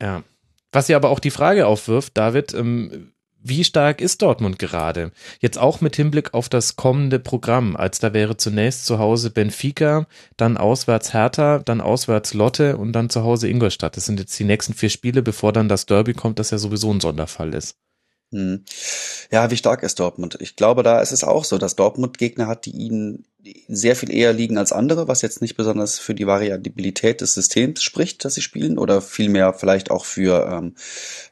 [0.02, 0.24] Ja.
[0.72, 5.12] Was ja aber auch die Frage aufwirft, David, ähm, wie stark ist Dortmund gerade?
[5.40, 10.08] Jetzt auch mit Hinblick auf das kommende Programm, als da wäre zunächst zu Hause Benfica,
[10.38, 13.96] dann auswärts Hertha, dann auswärts Lotte und dann zu Hause Ingolstadt.
[13.98, 16.92] Das sind jetzt die nächsten vier Spiele, bevor dann das Derby kommt, das ja sowieso
[16.92, 17.78] ein Sonderfall ist.
[18.32, 18.64] Hm.
[19.32, 20.38] Ja, wie stark ist Dortmund?
[20.40, 23.26] Ich glaube, da ist es auch so, dass Dortmund Gegner hat, die ihnen
[23.68, 27.82] sehr viel eher liegen als andere, was jetzt nicht besonders für die Variabilität des Systems
[27.82, 30.76] spricht, dass sie spielen, oder vielmehr vielleicht auch für ähm,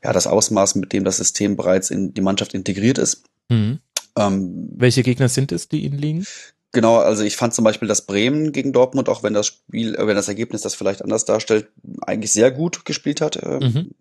[0.03, 3.23] ja, das Ausmaß, mit dem das System bereits in die Mannschaft integriert ist.
[3.49, 3.79] Mhm.
[4.17, 6.25] Ähm, Welche Gegner sind es, die ihnen liegen?
[6.71, 10.07] Genau, also ich fand zum Beispiel, dass Bremen gegen Dortmund, auch wenn das Spiel, äh,
[10.07, 11.67] wenn das Ergebnis das vielleicht anders darstellt,
[12.01, 13.91] eigentlich sehr gut gespielt hat, äh, mhm.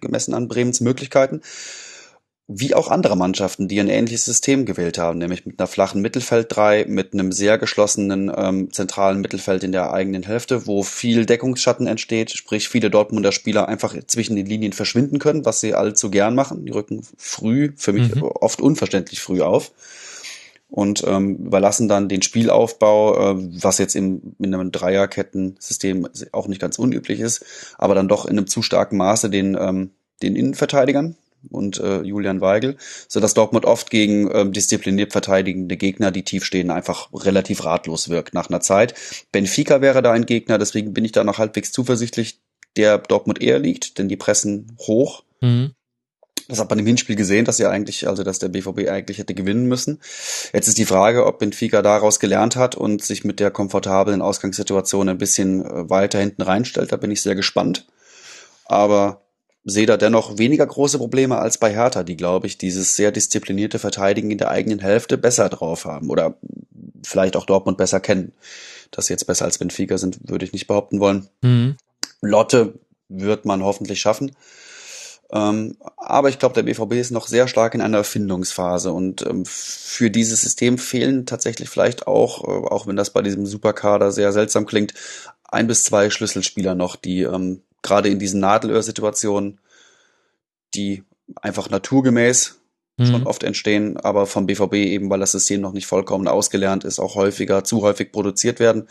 [0.00, 1.40] gemessen an Bremens Möglichkeiten
[2.58, 6.84] wie auch andere Mannschaften, die ein ähnliches System gewählt haben, nämlich mit einer flachen Mittelfelddrei,
[6.88, 12.30] mit einem sehr geschlossenen ähm, zentralen Mittelfeld in der eigenen Hälfte, wo viel Deckungsschatten entsteht,
[12.30, 16.66] sprich viele Dortmunder Spieler einfach zwischen den Linien verschwinden können, was sie allzu gern machen.
[16.66, 18.22] Die rücken früh, für mich mhm.
[18.22, 19.72] oft unverständlich früh auf
[20.72, 26.62] und ähm, überlassen dann den Spielaufbau, äh, was jetzt im, in einem Dreierkettensystem auch nicht
[26.62, 27.44] ganz unüblich ist,
[27.76, 29.90] aber dann doch in einem zu starken Maße den, ähm,
[30.22, 31.16] den Innenverteidigern,
[31.50, 32.76] und äh, Julian Weigel,
[33.08, 38.08] so dass Dortmund oft gegen ähm, diszipliniert verteidigende Gegner, die tief stehen, einfach relativ ratlos
[38.08, 38.94] wirkt nach einer Zeit.
[39.32, 42.40] Benfica wäre da ein Gegner, deswegen bin ich da noch halbwegs zuversichtlich,
[42.76, 45.24] der Dortmund eher liegt, denn die pressen hoch.
[45.40, 45.72] Mhm.
[46.48, 49.34] Das hat man im Hinspiel gesehen, dass ja eigentlich, also dass der BVB eigentlich hätte
[49.34, 50.00] gewinnen müssen.
[50.52, 55.08] Jetzt ist die Frage, ob Benfica daraus gelernt hat und sich mit der komfortablen Ausgangssituation
[55.08, 56.92] ein bisschen äh, weiter hinten reinstellt.
[56.92, 57.86] Da bin ich sehr gespannt.
[58.66, 59.21] Aber
[59.64, 63.78] sehe da dennoch weniger große Probleme als bei Hertha, die, glaube ich, dieses sehr disziplinierte
[63.78, 66.36] Verteidigen in der eigenen Hälfte besser drauf haben oder
[67.04, 68.32] vielleicht auch Dortmund besser kennen.
[68.90, 71.28] Dass sie jetzt besser als Benfica sind, würde ich nicht behaupten wollen.
[71.42, 71.76] Mhm.
[72.20, 72.74] Lotte
[73.08, 74.32] wird man hoffentlich schaffen.
[75.32, 79.44] Ähm, aber ich glaube, der BVB ist noch sehr stark in einer Erfindungsphase und ähm,
[79.46, 84.32] für dieses System fehlen tatsächlich vielleicht auch, äh, auch wenn das bei diesem Superkader sehr
[84.32, 84.92] seltsam klingt,
[85.44, 89.60] ein bis zwei Schlüsselspieler noch, die ähm, gerade in diesen Nadelöhr-Situationen,
[90.74, 91.04] die
[91.40, 92.58] einfach naturgemäß
[92.96, 93.06] mhm.
[93.06, 96.98] schon oft entstehen, aber vom BVB eben, weil das System noch nicht vollkommen ausgelernt ist,
[96.98, 98.88] auch häufiger, zu häufig produziert werden,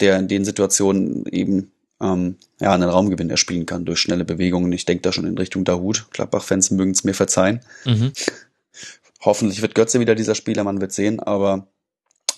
[0.00, 4.72] der in den Situationen eben ähm, ja, einen Raumgewinn erspielen kann durch schnelle Bewegungen.
[4.72, 6.06] Ich denke da schon in Richtung Dahut.
[6.10, 7.60] Klappbach-Fans mögen es mir verzeihen.
[7.84, 8.12] Mhm.
[9.22, 11.66] Hoffentlich wird Götze wieder dieser Spieler, man wird sehen, aber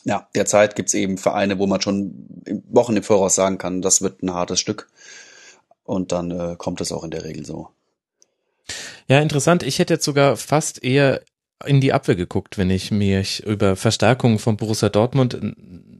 [0.04, 2.14] ja, derzeit gibt's eben Vereine, wo man schon
[2.70, 4.88] Wochen im Voraus sagen kann, das wird ein hartes Stück.
[5.88, 7.70] Und dann äh, kommt es auch in der Regel so.
[9.08, 9.62] Ja, interessant.
[9.62, 11.22] Ich hätte jetzt sogar fast eher
[11.64, 15.40] in die Abwehr geguckt, wenn ich mich über Verstärkung von Borussia Dortmund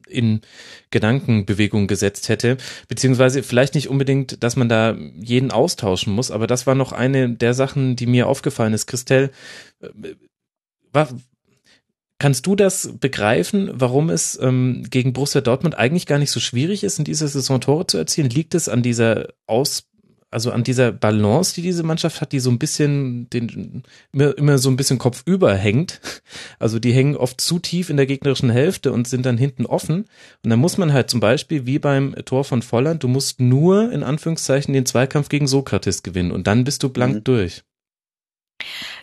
[0.06, 0.42] in
[0.90, 6.66] Gedankenbewegung gesetzt hätte, beziehungsweise vielleicht nicht unbedingt, dass man da jeden austauschen muss, aber das
[6.66, 8.86] war noch eine der Sachen, die mir aufgefallen ist.
[8.88, 9.30] Christelle,
[9.80, 9.88] äh,
[10.92, 11.08] war,
[12.18, 16.84] kannst du das begreifen, warum es ähm, gegen Borussia Dortmund eigentlich gar nicht so schwierig
[16.84, 18.30] ist, in dieser Saison Tore zu erzielen?
[18.30, 19.88] Liegt es an dieser Aus
[20.30, 24.58] also an dieser Balance, die diese Mannschaft hat, die so ein bisschen den immer, immer
[24.58, 26.00] so ein bisschen kopfüber hängt.
[26.60, 30.06] Also die hängen oft zu tief in der gegnerischen Hälfte und sind dann hinten offen.
[30.44, 33.90] Und dann muss man halt zum Beispiel wie beim Tor von Volland, du musst nur
[33.92, 37.24] in Anführungszeichen den Zweikampf gegen Sokrates gewinnen und dann bist du blank mhm.
[37.24, 37.62] durch.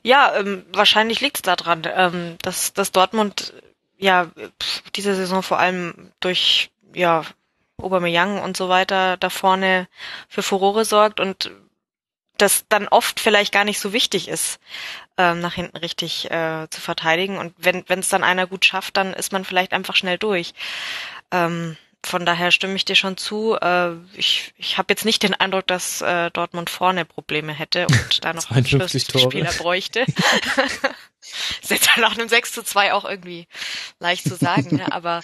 [0.06, 3.54] Ja, ähm, wahrscheinlich liegt es daran, ähm, dass, dass Dortmund
[3.98, 4.28] ja
[4.94, 7.24] diese Saison vor allem durch ja
[7.82, 9.88] Aubameyang und so weiter da vorne
[10.30, 11.50] für Furore sorgt und
[12.38, 14.60] das dann oft vielleicht gar nicht so wichtig ist,
[15.18, 17.39] ähm, nach hinten richtig äh, zu verteidigen.
[17.39, 20.54] Und wenn es dann einer gut schafft, dann ist man vielleicht einfach schnell durch.
[21.32, 23.56] Ähm, von daher stimme ich dir schon zu.
[23.56, 28.24] Äh, ich ich habe jetzt nicht den Eindruck, dass äh, Dortmund vorne Probleme hätte und
[28.24, 30.06] da noch einen Spieler bräuchte.
[31.62, 33.48] ist jetzt nach einem 6 zu 2 auch irgendwie
[34.00, 34.91] leicht zu sagen, ne?
[34.91, 35.22] aber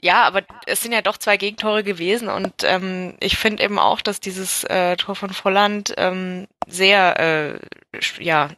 [0.00, 4.00] ja, aber es sind ja doch zwei Gegentore gewesen und ähm, ich finde eben auch,
[4.00, 7.58] dass dieses äh, Tor von Volland ähm, sehr äh,
[8.22, 8.50] ja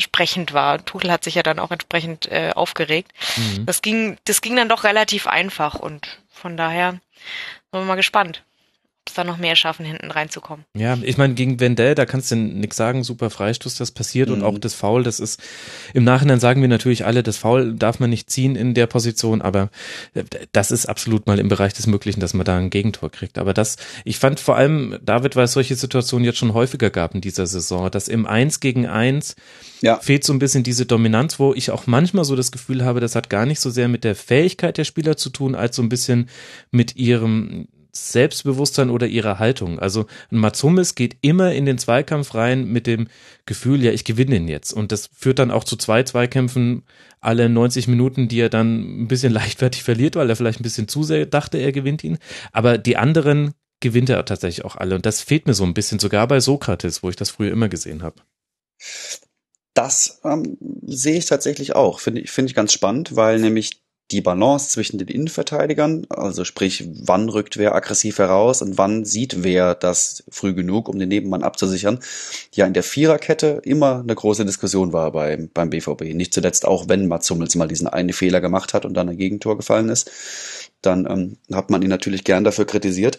[0.00, 0.84] sprechend war.
[0.84, 3.12] Tuchel hat sich ja dann auch entsprechend äh, aufgeregt.
[3.36, 3.66] Mhm.
[3.66, 7.02] Das ging, das ging dann doch relativ einfach und von daher sind
[7.72, 8.38] wir mal gespannt.
[8.38, 8.45] es
[9.14, 10.64] da noch mehr schaffen, hinten reinzukommen.
[10.74, 14.36] Ja, ich meine, gegen Wendell, da kannst du nichts sagen, super Freistoß, das passiert mhm.
[14.36, 15.40] und auch das Foul, das ist,
[15.94, 19.42] im Nachhinein sagen wir natürlich alle, das Foul darf man nicht ziehen in der Position,
[19.42, 19.70] aber
[20.14, 23.38] äh, das ist absolut mal im Bereich des Möglichen, dass man da ein Gegentor kriegt.
[23.38, 27.14] Aber das, ich fand vor allem, David, weil es solche Situationen jetzt schon häufiger gab
[27.14, 29.36] in dieser Saison, dass im Eins gegen Eins
[29.80, 29.98] ja.
[29.98, 33.14] fehlt so ein bisschen diese Dominanz, wo ich auch manchmal so das Gefühl habe, das
[33.14, 35.88] hat gar nicht so sehr mit der Fähigkeit der Spieler zu tun, als so ein
[35.88, 36.28] bisschen
[36.70, 39.78] mit ihrem Selbstbewusstsein oder ihrer Haltung.
[39.78, 43.08] Also ein Matsumis geht immer in den Zweikampf rein mit dem
[43.46, 44.72] Gefühl, ja, ich gewinne ihn jetzt.
[44.72, 46.84] Und das führt dann auch zu zwei Zweikämpfen
[47.20, 50.88] alle 90 Minuten, die er dann ein bisschen leichtfertig verliert, weil er vielleicht ein bisschen
[50.88, 52.18] zu sehr dachte, er gewinnt ihn.
[52.52, 54.94] Aber die anderen gewinnt er tatsächlich auch alle.
[54.94, 57.68] Und das fehlt mir so ein bisschen, sogar bei Sokrates, wo ich das früher immer
[57.68, 58.22] gesehen habe.
[59.74, 60.56] Das ähm,
[60.86, 62.00] sehe ich tatsächlich auch.
[62.00, 63.82] Finde ich, finde ich ganz spannend, weil nämlich
[64.12, 69.42] die Balance zwischen den Innenverteidigern, also sprich, wann rückt wer aggressiv heraus und wann sieht
[69.42, 71.98] wer das früh genug, um den Nebenmann abzusichern,
[72.54, 76.14] ja in der Viererkette immer eine große Diskussion war beim, beim BVB.
[76.14, 79.18] Nicht zuletzt auch, wenn Mats Hummels mal diesen einen Fehler gemacht hat und dann ein
[79.18, 80.10] Gegentor gefallen ist,
[80.82, 83.18] dann ähm, hat man ihn natürlich gern dafür kritisiert.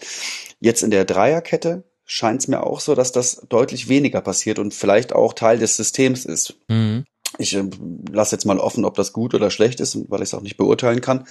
[0.61, 4.73] Jetzt in der Dreierkette scheint es mir auch so, dass das deutlich weniger passiert und
[4.73, 6.55] vielleicht auch Teil des Systems ist.
[6.69, 7.03] Mhm.
[7.37, 7.63] Ich äh,
[8.11, 10.57] lasse jetzt mal offen, ob das gut oder schlecht ist, weil ich es auch nicht
[10.57, 11.27] beurteilen kann.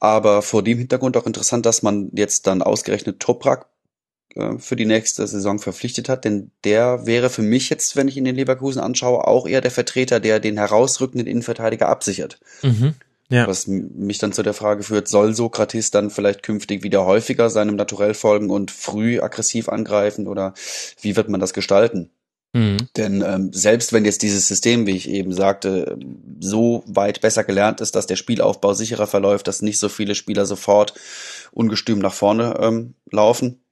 [0.00, 3.66] Aber vor dem Hintergrund auch interessant, dass man jetzt dann ausgerechnet Toprak
[4.34, 8.16] äh, für die nächste Saison verpflichtet hat, denn der wäre für mich jetzt, wenn ich
[8.16, 12.40] ihn in Leverkusen anschaue, auch eher der Vertreter, der den herausrückenden Innenverteidiger absichert.
[12.62, 12.94] Mhm.
[13.28, 13.46] Ja.
[13.46, 17.76] Was mich dann zu der Frage führt, soll Sokrates dann vielleicht künftig wieder häufiger seinem
[17.76, 20.52] Naturell folgen und früh aggressiv angreifen oder
[21.00, 22.10] wie wird man das gestalten?
[22.52, 22.76] Mhm.
[22.96, 25.98] Denn ähm, selbst wenn jetzt dieses System, wie ich eben sagte,
[26.40, 30.44] so weit besser gelernt ist, dass der Spielaufbau sicherer verläuft, dass nicht so viele Spieler
[30.44, 30.94] sofort
[31.52, 33.62] ungestüm nach vorne ähm, laufen,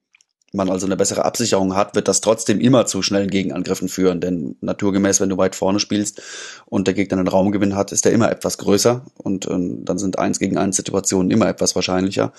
[0.52, 4.20] man also eine bessere Absicherung hat, wird das trotzdem immer zu schnellen Gegenangriffen führen.
[4.20, 6.22] Denn naturgemäß, wenn du weit vorne spielst
[6.66, 10.18] und der Gegner einen Raumgewinn hat, ist der immer etwas größer und ähm, dann sind
[10.18, 12.32] eins gegen eins Situationen immer etwas wahrscheinlicher.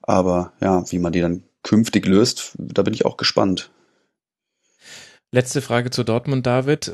[0.00, 3.70] Aber ja, wie man die dann künftig löst, da bin ich auch gespannt.
[5.34, 6.92] Letzte Frage zu Dortmund, David.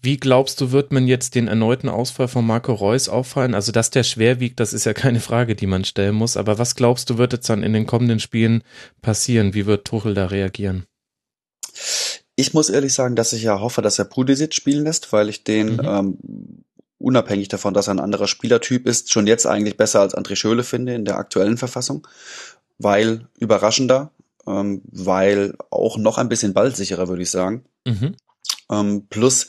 [0.00, 3.52] Wie glaubst du, wird man jetzt den erneuten Ausfall von Marco Reus auffallen?
[3.52, 6.36] Also, dass der schwer wiegt, das ist ja keine Frage, die man stellen muss.
[6.36, 8.62] Aber was glaubst du, wird jetzt dann in den kommenden Spielen
[9.02, 9.54] passieren?
[9.54, 10.86] Wie wird Tuchel da reagieren?
[12.36, 15.42] Ich muss ehrlich sagen, dass ich ja hoffe, dass er Pudisic spielen lässt, weil ich
[15.42, 15.80] den mhm.
[15.84, 16.18] ähm,
[16.98, 20.62] unabhängig davon, dass er ein anderer Spielertyp ist, schon jetzt eigentlich besser als André Schöle
[20.62, 22.06] finde in der aktuellen Verfassung,
[22.78, 24.12] weil überraschender,
[24.50, 27.64] ähm, weil auch noch ein bisschen ballsicherer, würde ich sagen.
[27.86, 28.16] Mhm.
[28.70, 29.48] Ähm, plus,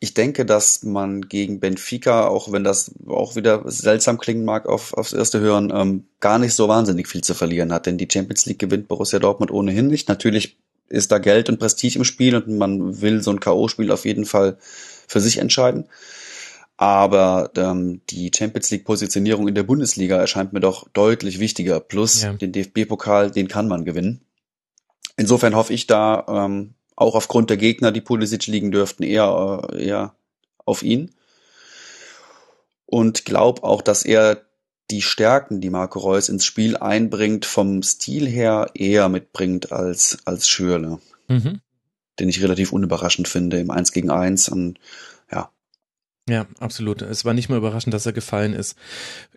[0.00, 4.94] ich denke, dass man gegen Benfica, auch wenn das auch wieder seltsam klingen mag auf,
[4.94, 7.86] aufs erste Hören, ähm, gar nicht so wahnsinnig viel zu verlieren hat.
[7.86, 10.08] Denn die Champions League gewinnt Borussia Dortmund ohnehin nicht.
[10.08, 10.56] Natürlich
[10.88, 14.24] ist da Geld und Prestige im Spiel und man will so ein K.O.-Spiel auf jeden
[14.24, 14.56] Fall
[15.06, 15.86] für sich entscheiden.
[16.76, 21.80] Aber ähm, die Champions League-Positionierung in der Bundesliga erscheint mir doch deutlich wichtiger.
[21.80, 22.32] Plus ja.
[22.32, 24.22] den DFB-Pokal, den kann man gewinnen.
[25.16, 29.84] Insofern hoffe ich da ähm, auch aufgrund der Gegner, die Pulisic liegen dürften, eher, äh,
[29.84, 30.14] eher
[30.64, 31.10] auf ihn.
[32.86, 34.42] und glaube auch, dass er
[34.90, 40.48] die Stärken, die Marco Reus ins Spiel einbringt, vom Stil her eher mitbringt als, als
[40.48, 41.00] Schürle.
[41.28, 41.60] Mhm.
[42.18, 44.78] Den ich relativ unüberraschend finde im 1 gegen 1 und
[46.26, 47.02] ja, absolut.
[47.02, 48.78] Es war nicht mal überraschend, dass er gefallen ist.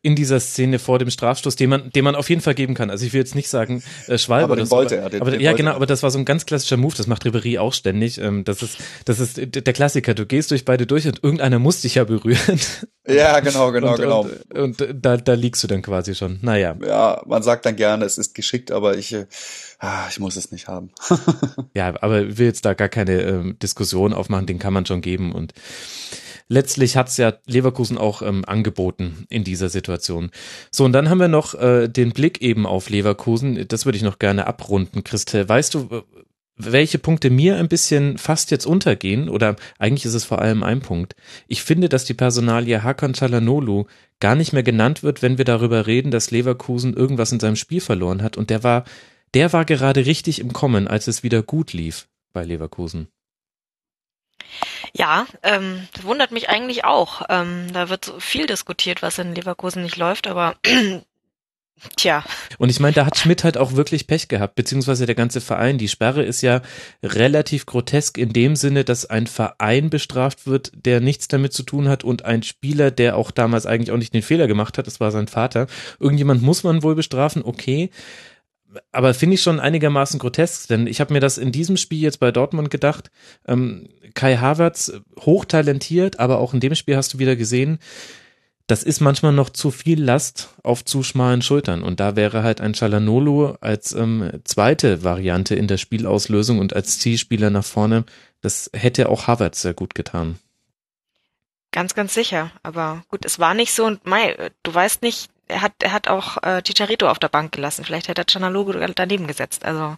[0.01, 2.89] In dieser Szene vor dem Strafstoß, den man, den man auf jeden Fall geben kann.
[2.89, 4.45] Also ich will jetzt nicht sagen, äh, Schwalbe.
[4.45, 5.09] Aber den wollte er.
[5.09, 5.75] Den, aber, den ja, genau, er.
[5.75, 6.95] aber das war so ein ganz klassischer Move.
[6.95, 8.19] Das macht Ribery auch ständig.
[8.19, 10.13] Ähm, das ist, das ist der Klassiker.
[10.13, 12.59] Du gehst durch beide durch und irgendeiner muss dich ja berühren.
[13.09, 14.27] Ja, genau, genau, und, genau.
[14.53, 16.39] Und, und, da, da liegst du dann quasi schon.
[16.41, 16.75] Naja.
[16.85, 19.27] Ja, man sagt dann gerne, es ist geschickt, aber ich, äh,
[19.79, 20.91] ah, ich muss es nicht haben.
[21.73, 24.45] ja, aber ich will jetzt da gar keine ähm, Diskussion aufmachen.
[24.45, 25.53] Den kann man schon geben und
[26.47, 30.31] letztlich hat's ja Leverkusen auch ähm, angeboten in dieser Situation.
[30.71, 33.67] So, und dann haben wir noch äh, den Blick eben auf Leverkusen.
[33.67, 35.47] Das würde ich noch gerne abrunden, Christel.
[35.47, 36.03] Weißt du,
[36.57, 40.81] welche Punkte mir ein bisschen fast jetzt untergehen, oder eigentlich ist es vor allem ein
[40.81, 41.15] Punkt.
[41.47, 43.85] Ich finde, dass die Personalie Hakan Çalhanoğlu
[44.19, 47.81] gar nicht mehr genannt wird, wenn wir darüber reden, dass Leverkusen irgendwas in seinem Spiel
[47.81, 48.37] verloren hat.
[48.37, 48.85] Und der war,
[49.35, 53.07] der war gerade richtig im Kommen, als es wieder gut lief bei Leverkusen.
[54.93, 57.21] Ja, ähm, das wundert mich eigentlich auch.
[57.29, 60.55] Ähm, da wird so viel diskutiert, was in Leverkusen nicht läuft, aber
[61.95, 62.23] Tja.
[62.57, 65.77] Und ich meine, da hat Schmidt halt auch wirklich Pech gehabt, beziehungsweise der ganze Verein.
[65.77, 66.61] Die Sperre ist ja
[67.03, 71.87] relativ grotesk in dem Sinne, dass ein Verein bestraft wird, der nichts damit zu tun
[71.87, 74.99] hat und ein Spieler, der auch damals eigentlich auch nicht den Fehler gemacht hat, das
[74.99, 75.67] war sein Vater.
[75.99, 77.91] Irgendjemand muss man wohl bestrafen, okay
[78.91, 82.19] aber finde ich schon einigermaßen grotesk, denn ich habe mir das in diesem Spiel jetzt
[82.19, 83.11] bei Dortmund gedacht.
[83.47, 87.79] Ähm, Kai Havertz hochtalentiert, aber auch in dem Spiel hast du wieder gesehen,
[88.67, 91.83] das ist manchmal noch zu viel Last auf zu schmalen Schultern.
[91.83, 96.99] Und da wäre halt ein Chalanolo als ähm, zweite Variante in der Spielauslösung und als
[96.99, 98.03] Zielspieler nach vorne,
[98.41, 100.37] das hätte auch Havertz sehr gut getan.
[101.71, 102.51] Ganz, ganz sicher.
[102.61, 106.07] Aber gut, es war nicht so und Mai, du weißt nicht, er hat, er hat
[106.07, 107.85] auch äh, Chicharito auf der Bank gelassen.
[107.85, 109.65] Vielleicht hätte er Chanalogo daneben gesetzt.
[109.65, 109.97] Also.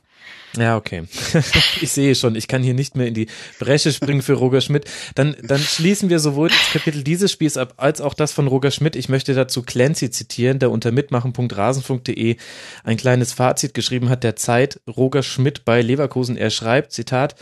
[0.57, 1.03] Ja, okay.
[1.81, 3.27] ich sehe schon, ich kann hier nicht mehr in die
[3.59, 4.85] Bresche springen für Roger Schmidt.
[5.15, 8.71] Dann, dann schließen wir sowohl das Kapitel dieses Spiels ab, als auch das von Roger
[8.71, 8.95] Schmidt.
[8.95, 12.35] Ich möchte dazu Clancy zitieren, der unter mitmachen.rasen.de
[12.83, 14.79] ein kleines Fazit geschrieben hat der Zeit.
[14.87, 16.35] Roger Schmidt bei Leverkusen.
[16.35, 17.35] Er schreibt, Zitat,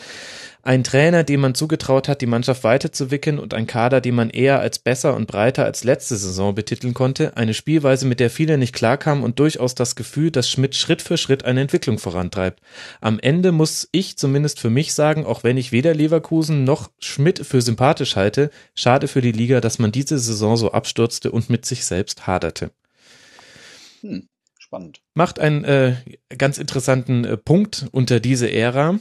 [0.68, 4.60] ein Trainer, dem man zugetraut hat, die Mannschaft weiterzuwickeln und ein Kader, den man eher
[4.60, 8.76] als besser und breiter als letzte Saison betiteln konnte, eine Spielweise, mit der viele nicht
[8.76, 12.60] klarkamen und durchaus das Gefühl, dass Schmidt Schritt für Schritt eine Entwicklung vorantreibt.
[13.00, 17.46] Am Ende muss ich zumindest für mich sagen, auch wenn ich weder Leverkusen noch Schmidt
[17.46, 21.66] für sympathisch halte, schade für die Liga, dass man diese Saison so abstürzte und mit
[21.66, 22.72] sich selbst haderte.
[24.02, 24.28] Hm,
[24.60, 25.00] spannend.
[25.14, 25.96] Macht einen äh,
[26.38, 29.00] ganz interessanten äh, Punkt unter diese Ära.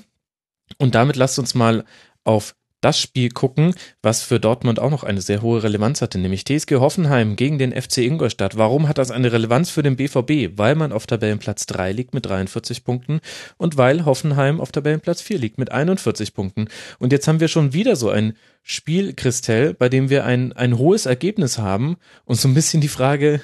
[0.78, 1.84] Und damit lasst uns mal
[2.24, 6.44] auf das Spiel gucken, was für Dortmund auch noch eine sehr hohe Relevanz hatte, nämlich
[6.44, 8.56] TSG Hoffenheim gegen den FC Ingolstadt.
[8.56, 10.56] Warum hat das eine Relevanz für den BVB?
[10.56, 13.20] Weil man auf Tabellenplatz 3 liegt mit 43 Punkten
[13.56, 16.68] und weil Hoffenheim auf Tabellenplatz 4 liegt mit 41 Punkten.
[16.98, 20.78] Und jetzt haben wir schon wieder so ein Spiel, Christell, bei dem wir ein, ein
[20.78, 23.40] hohes Ergebnis haben und so ein bisschen die Frage,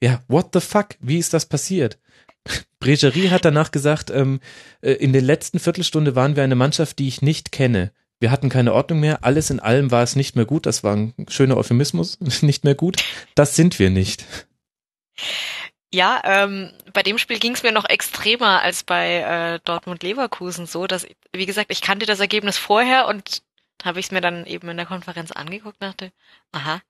[0.00, 0.90] ja, what the fuck?
[1.00, 1.98] Wie ist das passiert?
[2.78, 4.40] Bregerie hat danach gesagt, ähm,
[4.80, 7.92] äh, in der letzten Viertelstunde waren wir eine Mannschaft, die ich nicht kenne.
[8.18, 9.24] Wir hatten keine Ordnung mehr.
[9.24, 10.66] Alles in allem war es nicht mehr gut.
[10.66, 12.18] Das war ein schöner Euphemismus.
[12.42, 13.02] nicht mehr gut.
[13.34, 14.24] Das sind wir nicht.
[15.92, 20.66] Ja, ähm, bei dem Spiel ging es mir noch extremer als bei äh, Dortmund Leverkusen
[20.66, 23.42] so, dass wie gesagt, ich kannte das Ergebnis vorher und
[23.84, 26.12] habe ich es mir dann eben in der Konferenz angeguckt, dachte,
[26.52, 26.80] aha,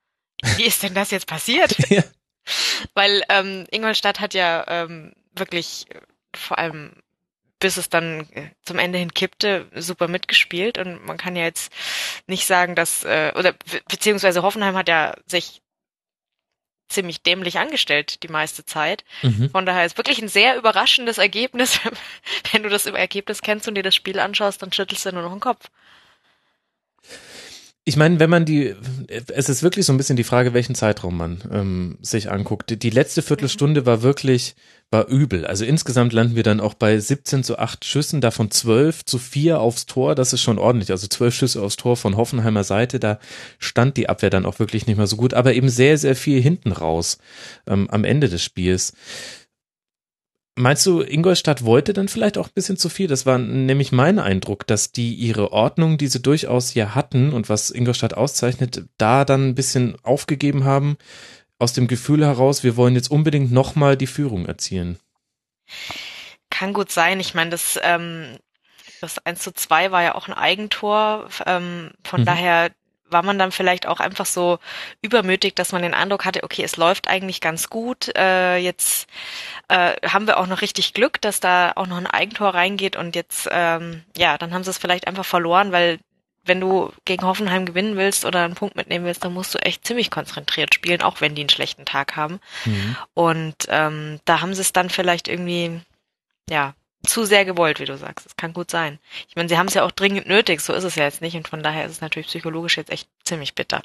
[0.57, 1.77] wie ist denn das jetzt passiert?
[1.91, 2.03] ja.
[2.95, 6.01] Weil ähm, Ingolstadt hat ja ähm, wirklich äh,
[6.35, 6.93] vor allem
[7.59, 11.73] bis es dann äh, zum Ende hin kippte, super mitgespielt und man kann ja jetzt
[12.27, 13.55] nicht sagen, dass äh, oder
[13.89, 15.63] beziehungsweise Hoffenheim hat ja sich
[16.89, 19.05] ziemlich dämlich angestellt die meiste Zeit.
[19.23, 19.51] Mhm.
[19.51, 21.81] Von daher ist wirklich ein sehr überraschendes Ergebnis.
[22.53, 25.33] Wenn du das Ergebnis kennst und dir das Spiel anschaust, dann schüttelst du nur noch
[25.33, 25.69] den Kopf.
[27.89, 28.75] Ich meine, wenn man die,
[29.33, 32.83] es ist wirklich so ein bisschen die Frage, welchen Zeitraum man ähm, sich anguckt.
[32.83, 34.57] Die letzte Viertelstunde war wirklich,
[34.91, 35.47] war übel.
[35.47, 39.61] Also insgesamt landen wir dann auch bei 17 zu 8 Schüssen, davon 12 zu 4
[39.61, 40.17] aufs Tor.
[40.17, 40.91] Das ist schon ordentlich.
[40.91, 42.99] Also 12 Schüsse aufs Tor von Hoffenheimer Seite.
[42.99, 43.21] Da
[43.61, 46.43] stand die Abwehr dann auch wirklich nicht mehr so gut, aber eben sehr, sehr viel
[46.43, 47.19] hinten raus
[47.69, 48.95] ähm, am Ende des Spiels.
[50.59, 53.09] Meinst du, Ingolstadt wollte dann vielleicht auch ein bisschen zu viel?
[53.09, 57.51] Das war nämlich mein Eindruck, dass die ihre Ordnung, die sie durchaus hier hatten und
[57.51, 60.97] was Ingolstadt auszeichnet, da dann ein bisschen aufgegeben haben,
[61.59, 64.99] aus dem Gefühl heraus, wir wollen jetzt unbedingt nochmal die Führung erzielen.
[66.49, 67.21] Kann gut sein.
[67.21, 68.39] Ich meine, das, ähm,
[69.03, 71.29] das 1 zu 2 war ja auch ein Eigentor.
[71.45, 72.25] Ähm, von mhm.
[72.25, 72.71] daher
[73.09, 74.59] war man dann vielleicht auch einfach so
[75.03, 78.11] übermütig, dass man den Eindruck hatte, okay, es läuft eigentlich ganz gut.
[78.17, 79.09] Äh, jetzt
[79.69, 83.15] äh, haben wir auch noch richtig Glück, dass da auch noch ein Eigentor reingeht und
[83.15, 85.99] jetzt, ähm, ja, dann haben sie es vielleicht einfach verloren, weil
[86.45, 89.87] wenn du gegen Hoffenheim gewinnen willst oder einen Punkt mitnehmen willst, dann musst du echt
[89.87, 92.41] ziemlich konzentriert spielen, auch wenn die einen schlechten Tag haben.
[92.65, 92.97] Mhm.
[93.15, 95.81] Und ähm, da haben sie es dann vielleicht irgendwie,
[96.49, 96.75] ja,
[97.07, 98.27] zu sehr gewollt, wie du sagst.
[98.27, 98.99] Das kann gut sein.
[99.29, 101.37] Ich meine, sie haben es ja auch dringend nötig, so ist es ja jetzt nicht
[101.37, 103.83] und von daher ist es natürlich psychologisch jetzt echt ziemlich bitter.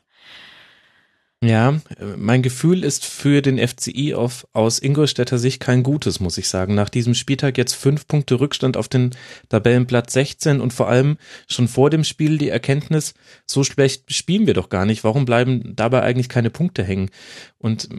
[1.43, 1.80] Ja,
[2.17, 6.76] mein Gefühl ist für den FCI auf, aus Ingolstädter Sicht kein gutes, muss ich sagen.
[6.76, 9.15] Nach diesem Spieltag jetzt fünf Punkte Rückstand auf den
[9.49, 11.17] Tabellenplatz 16 und vor allem
[11.47, 13.15] schon vor dem Spiel die Erkenntnis,
[13.47, 15.03] so schlecht spielen wir doch gar nicht.
[15.03, 17.09] Warum bleiben dabei eigentlich keine Punkte hängen?
[17.57, 17.89] Und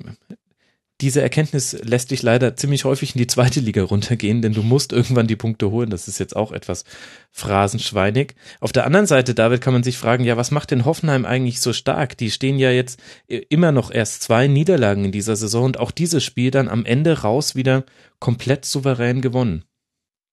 [1.03, 4.93] diese Erkenntnis lässt dich leider ziemlich häufig in die zweite Liga runtergehen, denn du musst
[4.93, 5.91] irgendwann die Punkte holen.
[5.91, 6.85] Das ist jetzt auch etwas
[7.33, 8.37] phrasenschweinig.
[8.61, 11.61] Auf der anderen Seite, David, kann man sich fragen, ja, was macht denn Hoffenheim eigentlich
[11.61, 12.17] so stark?
[12.17, 16.23] Die stehen ja jetzt immer noch erst zwei Niederlagen in dieser Saison und auch dieses
[16.23, 17.85] Spiel dann am Ende raus wieder
[18.21, 19.65] komplett souverän gewonnen.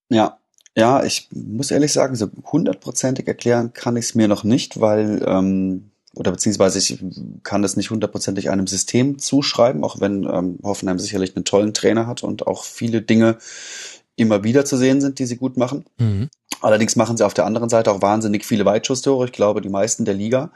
[0.09, 0.39] Ja,
[0.77, 5.25] ja, ich muss ehrlich sagen, so hundertprozentig erklären kann ich es mir noch nicht, weil
[5.27, 7.03] ähm, oder beziehungsweise ich
[7.43, 12.07] kann das nicht hundertprozentig einem System zuschreiben, auch wenn ähm, Hoffenheim sicherlich einen tollen Trainer
[12.07, 13.37] hat und auch viele Dinge
[14.15, 15.85] immer wieder zu sehen sind, die sie gut machen.
[15.97, 16.29] Mhm.
[16.61, 19.25] Allerdings machen sie auf der anderen Seite auch wahnsinnig viele Weitschusstore.
[19.25, 20.51] Ich glaube, die meisten der Liga.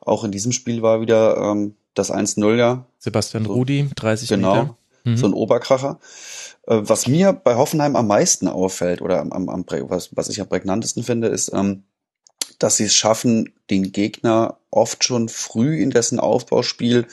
[0.00, 2.86] Auch in diesem Spiel war wieder ähm, das 1-0 ja.
[2.98, 4.62] Sebastian so, Rudi, 30 genau, Meter.
[4.62, 5.16] Genau, mhm.
[5.16, 5.98] so ein Oberkracher.
[6.66, 10.40] Äh, was mir bei Hoffenheim am meisten auffällt oder am, am, am was, was ich
[10.40, 11.82] am prägnantesten finde, ist, ähm,
[12.58, 17.06] dass sie es schaffen, den Gegner oft schon früh in dessen Aufbauspiel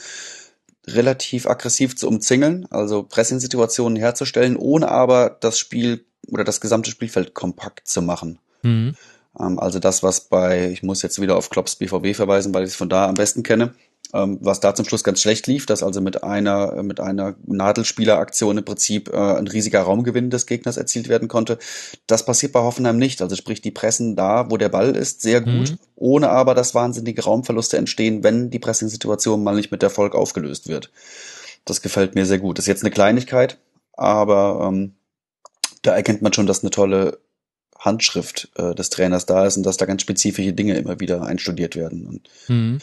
[0.86, 7.34] relativ aggressiv zu umzingeln, also Pressing-Situationen herzustellen, ohne aber das Spiel oder das gesamte Spielfeld
[7.34, 8.38] kompakt zu machen.
[8.62, 8.94] Mhm.
[9.38, 12.70] Ähm, also das, was bei, ich muss jetzt wieder auf Klopps BVB verweisen, weil ich
[12.70, 13.74] es von da am besten kenne,
[14.12, 18.64] was da zum Schluss ganz schlecht lief, dass also mit einer, mit einer Nadelspieleraktion im
[18.64, 21.58] Prinzip äh, ein riesiger Raumgewinn des Gegners erzielt werden konnte.
[22.06, 23.20] Das passiert bei Hoffenheim nicht.
[23.20, 25.78] Also sprich, die pressen da, wo der Ball ist, sehr gut, mhm.
[25.96, 30.90] ohne aber, dass wahnsinnige Raumverluste entstehen, wenn die Pressing-Situation mal nicht mit Erfolg aufgelöst wird.
[31.64, 32.58] Das gefällt mir sehr gut.
[32.58, 33.58] Das ist jetzt eine Kleinigkeit,
[33.92, 34.94] aber ähm,
[35.82, 37.18] da erkennt man schon, dass eine tolle
[37.78, 41.74] Handschrift äh, des Trainers da ist und dass da ganz spezifische Dinge immer wieder einstudiert
[41.74, 42.06] werden.
[42.06, 42.78] Und mhm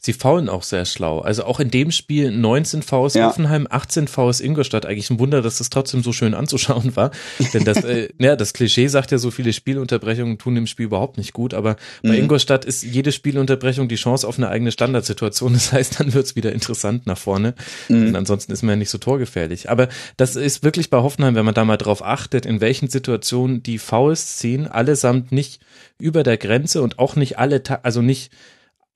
[0.00, 1.20] sie faulen auch sehr schlau.
[1.20, 3.28] Also auch in dem Spiel 19 Vs ja.
[3.28, 4.86] Offenheim, 18 Vs Ingolstadt.
[4.86, 7.10] Eigentlich ein Wunder, dass das trotzdem so schön anzuschauen war.
[7.52, 11.18] Denn das, äh, ja, das Klischee sagt ja, so viele Spielunterbrechungen tun dem Spiel überhaupt
[11.18, 11.52] nicht gut.
[11.52, 12.24] Aber bei mhm.
[12.24, 15.52] Ingolstadt ist jede Spielunterbrechung die Chance auf eine eigene Standardsituation.
[15.52, 17.54] Das heißt, dann wird's wieder interessant nach vorne.
[17.88, 18.08] Mhm.
[18.08, 19.68] Und ansonsten ist man ja nicht so torgefährlich.
[19.68, 23.62] Aber das ist wirklich bei Hoffenheim, wenn man da mal drauf achtet, in welchen Situationen
[23.62, 25.60] die Fouls ziehen, allesamt nicht
[25.98, 28.30] über der Grenze und auch nicht alle, also nicht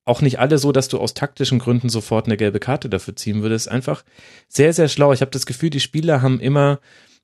[0.05, 3.41] auch nicht alle so, dass du aus taktischen Gründen sofort eine gelbe Karte dafür ziehen
[3.41, 3.69] würdest.
[3.69, 4.03] Einfach
[4.47, 5.11] sehr, sehr schlau.
[5.13, 6.79] Ich habe das Gefühl, die Spieler haben immer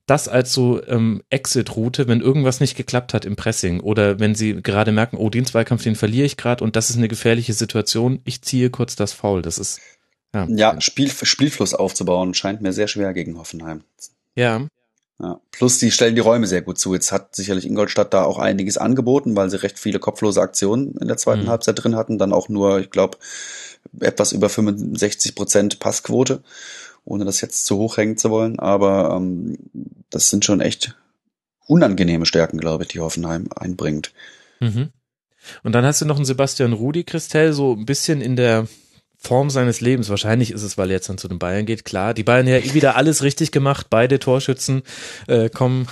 [0.07, 4.61] das als so ähm, Exit-Route, wenn irgendwas nicht geklappt hat im Pressing oder wenn sie
[4.61, 8.19] gerade merken, oh, den Zweikampf, den verliere ich gerade und das ist eine gefährliche Situation,
[8.25, 9.41] ich ziehe kurz das Foul.
[9.43, 9.79] Das ist
[10.33, 13.83] ja, ja Spiel, Spielfluss aufzubauen scheint mir sehr schwer gegen Hoffenheim.
[14.35, 14.67] Ja,
[15.21, 15.39] ja.
[15.51, 16.93] Plus, die stellen die Räume sehr gut zu.
[16.93, 21.07] Jetzt hat sicherlich Ingolstadt da auch einiges angeboten, weil sie recht viele kopflose Aktionen in
[21.07, 21.49] der zweiten mhm.
[21.49, 22.17] Halbzeit drin hatten.
[22.17, 23.17] Dann auch nur, ich glaube,
[23.99, 26.41] etwas über 65 Prozent Passquote,
[27.05, 28.57] ohne das jetzt zu hoch hängen zu wollen.
[28.57, 29.57] Aber ähm,
[30.09, 30.95] das sind schon echt
[31.67, 34.13] unangenehme Stärken, glaube ich, die Hoffenheim einbringt.
[34.59, 34.89] Mhm.
[35.63, 38.67] Und dann hast du noch einen Sebastian Rudi, Christel, so ein bisschen in der
[39.23, 40.09] Form seines Lebens.
[40.09, 41.85] Wahrscheinlich ist es, weil er jetzt dann zu den Bayern geht.
[41.85, 43.87] Klar, die Bayern ja wieder alles richtig gemacht.
[43.89, 44.81] Beide Torschützen
[45.27, 45.87] äh, kommen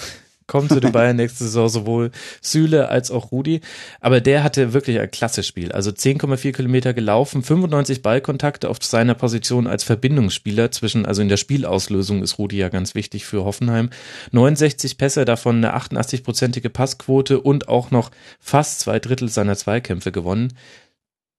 [0.49, 2.11] kommen zu den Bayern nächste Saison, sowohl
[2.41, 3.61] Süle als auch Rudi.
[4.01, 5.71] Aber der hatte wirklich ein klasse Spiel.
[5.71, 11.37] Also 10,4 Kilometer gelaufen, 95 Ballkontakte auf seiner Position als Verbindungsspieler zwischen, also in der
[11.37, 13.91] Spielauslösung ist Rudi ja ganz wichtig für Hoffenheim.
[14.31, 18.09] 69 Pässe, davon eine 88-prozentige Passquote und auch noch
[18.39, 20.53] fast zwei Drittel seiner Zweikämpfe gewonnen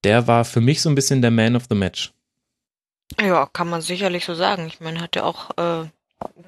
[0.03, 2.11] der war für mich so ein bisschen der Man of the Match.
[3.19, 4.67] Ja, kann man sicherlich so sagen.
[4.67, 5.87] Ich meine, hat ja auch äh,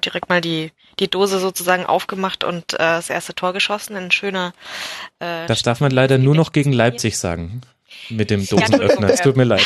[0.04, 3.96] direkt mal die, die Dose sozusagen aufgemacht und äh, das erste Tor geschossen.
[3.96, 4.54] Ein schöner.
[5.18, 7.60] Äh, das darf man leider nur noch gegen Leipzig sagen.
[8.10, 9.08] Mit dem Dosenöffner.
[9.08, 9.64] Es tut mir leid.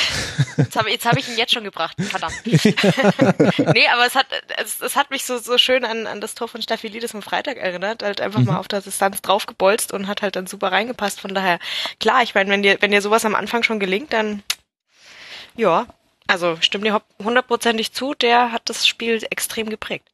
[0.57, 1.97] Jetzt habe hab ich ihn jetzt schon gebracht.
[2.01, 2.35] Verdammt.
[2.47, 4.27] nee, aber es hat,
[4.57, 7.57] es, es hat mich so, so schön an, an das Tor von Staphylidis am Freitag
[7.57, 8.03] erinnert.
[8.03, 8.47] Halt einfach mhm.
[8.47, 11.21] mal auf der Distanz draufgebolzt und hat halt dann super reingepasst.
[11.21, 11.59] Von daher,
[12.01, 14.43] klar, ich meine, wenn dir, wenn dir sowas am Anfang schon gelingt, dann,
[15.57, 15.87] ja,
[16.27, 20.09] also stimmt dir hundertprozentig zu, der hat das Spiel extrem geprägt.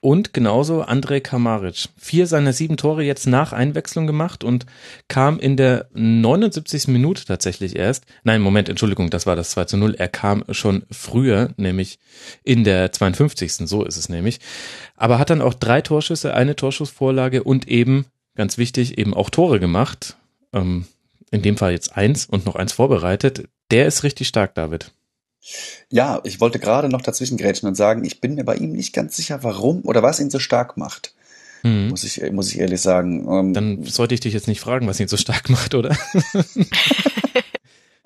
[0.00, 1.88] Und genauso Andrej Kamaric.
[1.96, 4.66] Vier seiner sieben Tore jetzt nach Einwechslung gemacht und
[5.08, 6.88] kam in der 79.
[6.88, 8.04] Minute tatsächlich erst.
[8.22, 9.94] Nein, Moment, Entschuldigung, das war das 2 zu 0.
[9.94, 11.98] Er kam schon früher, nämlich
[12.42, 13.54] in der 52.
[13.54, 14.40] So ist es nämlich.
[14.96, 19.60] Aber hat dann auch drei Torschüsse, eine Torschussvorlage und eben, ganz wichtig, eben auch Tore
[19.60, 20.16] gemacht.
[20.52, 20.86] Ähm,
[21.30, 23.48] in dem Fall jetzt eins und noch eins vorbereitet.
[23.70, 24.92] Der ist richtig stark, David.
[25.90, 28.92] Ja, ich wollte gerade noch dazwischen grätschen und sagen, ich bin mir bei ihm nicht
[28.92, 31.14] ganz sicher, warum oder was ihn so stark macht.
[31.62, 31.88] Hm.
[31.88, 33.26] Muss ich, muss ich ehrlich sagen.
[33.28, 35.96] Ähm, Dann sollte ich dich jetzt nicht fragen, was ihn so stark macht, oder?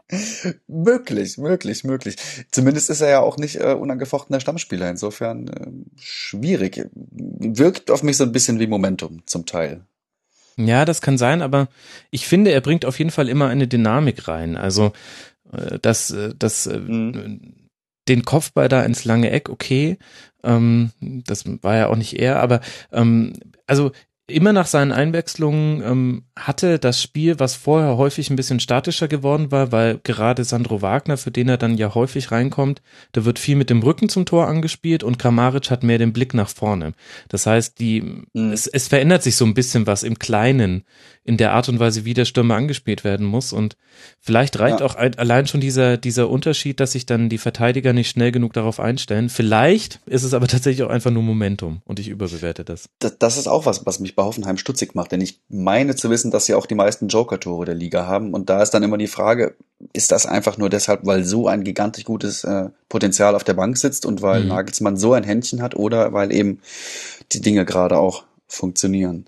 [0.68, 2.16] möglich, möglich, möglich.
[2.51, 4.89] Zumindest ist er ja auch nicht äh, unangefochtener Stammspieler.
[4.89, 5.70] Insofern äh,
[6.01, 6.89] schwierig.
[6.93, 9.82] Wirkt auf mich so ein bisschen wie Momentum zum Teil.
[10.57, 11.68] Ja, das kann sein, aber
[12.11, 14.57] ich finde, er bringt auf jeden Fall immer eine Dynamik rein.
[14.57, 14.93] Also
[15.53, 17.68] äh, das, äh, äh, mhm.
[18.09, 19.99] den Kopfball da ins lange Eck, okay,
[20.42, 22.61] ähm, das war ja auch nicht er, aber
[22.92, 23.34] ähm,
[23.66, 23.92] also
[24.28, 29.51] immer nach seinen Einwechslungen ähm, hatte das Spiel, was vorher häufig ein bisschen statischer geworden
[29.51, 32.82] war, weil gerade Sandro Wagner, für den er dann ja häufig reinkommt,
[33.12, 36.34] da wird viel mit dem Rücken zum Tor angespielt und Kramaric hat mehr den Blick
[36.34, 36.92] nach vorne.
[37.28, 38.53] Das heißt, die, mhm.
[38.53, 40.84] es, es verändert sich so ein bisschen was im Kleinen
[41.29, 43.53] in der Art und Weise, wie der Stürmer angespielt werden muss.
[43.53, 43.76] Und
[44.18, 44.87] vielleicht reicht ja.
[44.87, 48.55] auch ein, allein schon dieser, dieser Unterschied, dass sich dann die Verteidiger nicht schnell genug
[48.55, 49.29] darauf einstellen.
[49.29, 52.89] Vielleicht ist es aber tatsächlich auch einfach nur Momentum und ich überbewerte das.
[52.99, 56.09] Das, das ist auch was, was mich bei Hoffenheim stutzig macht, denn ich meine zu
[56.09, 58.33] wissen, dass sie auch die meisten Joker-Tore der Liga haben.
[58.33, 59.55] Und da ist dann immer die Frage,
[59.93, 63.76] ist das einfach nur deshalb, weil so ein gigantisch gutes äh, Potenzial auf der Bank
[63.76, 64.49] sitzt und weil mhm.
[64.49, 66.61] Nagelsmann so ein Händchen hat oder weil eben
[67.33, 69.26] die Dinge gerade auch funktionieren?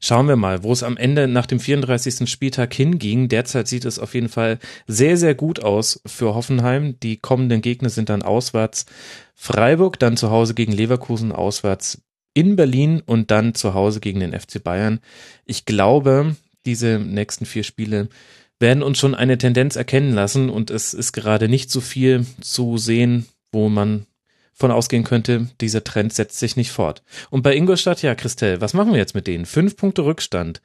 [0.00, 2.30] Schauen wir mal, wo es am Ende nach dem 34.
[2.30, 3.28] Spieltag hinging.
[3.28, 6.98] Derzeit sieht es auf jeden Fall sehr, sehr gut aus für Hoffenheim.
[7.00, 8.86] Die kommenden Gegner sind dann auswärts
[9.34, 12.02] Freiburg, dann zu Hause gegen Leverkusen, auswärts
[12.34, 15.00] in Berlin und dann zu Hause gegen den FC Bayern.
[15.44, 18.08] Ich glaube, diese nächsten vier Spiele
[18.60, 22.76] werden uns schon eine Tendenz erkennen lassen und es ist gerade nicht so viel zu
[22.76, 24.06] sehen, wo man
[24.58, 27.02] von ausgehen könnte, dieser Trend setzt sich nicht fort.
[27.30, 29.46] Und bei Ingolstadt, ja, Christelle, was machen wir jetzt mit denen?
[29.46, 30.60] Fünf Punkte Rückstand.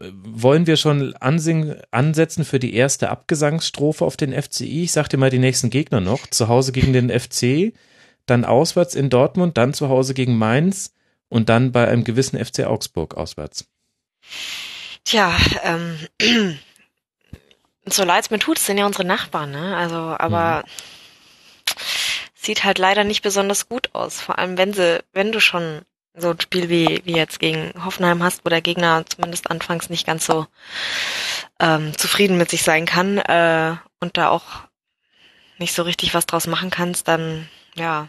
[0.00, 4.82] Wollen wir schon ansingen, ansetzen für die erste Abgesangsstrophe auf den FCI?
[4.82, 6.26] Ich sag dir mal die nächsten Gegner noch.
[6.26, 7.72] Zu Hause gegen den FC,
[8.26, 10.92] dann auswärts in Dortmund, dann zu Hause gegen Mainz
[11.28, 13.66] und dann bei einem gewissen FC Augsburg auswärts.
[15.04, 15.98] Tja, ähm,
[17.86, 19.76] so leid es mir tut, es sind ja unsere Nachbarn, ne?
[19.76, 20.93] Also, aber mhm
[22.44, 24.20] sieht halt leider nicht besonders gut aus.
[24.20, 25.82] Vor allem, wenn sie, wenn du schon
[26.14, 30.06] so ein Spiel wie, wie jetzt gegen Hoffenheim hast, wo der Gegner zumindest anfangs nicht
[30.06, 30.46] ganz so
[31.58, 34.44] ähm, zufrieden mit sich sein kann äh, und da auch
[35.58, 38.08] nicht so richtig was draus machen kannst, dann ja.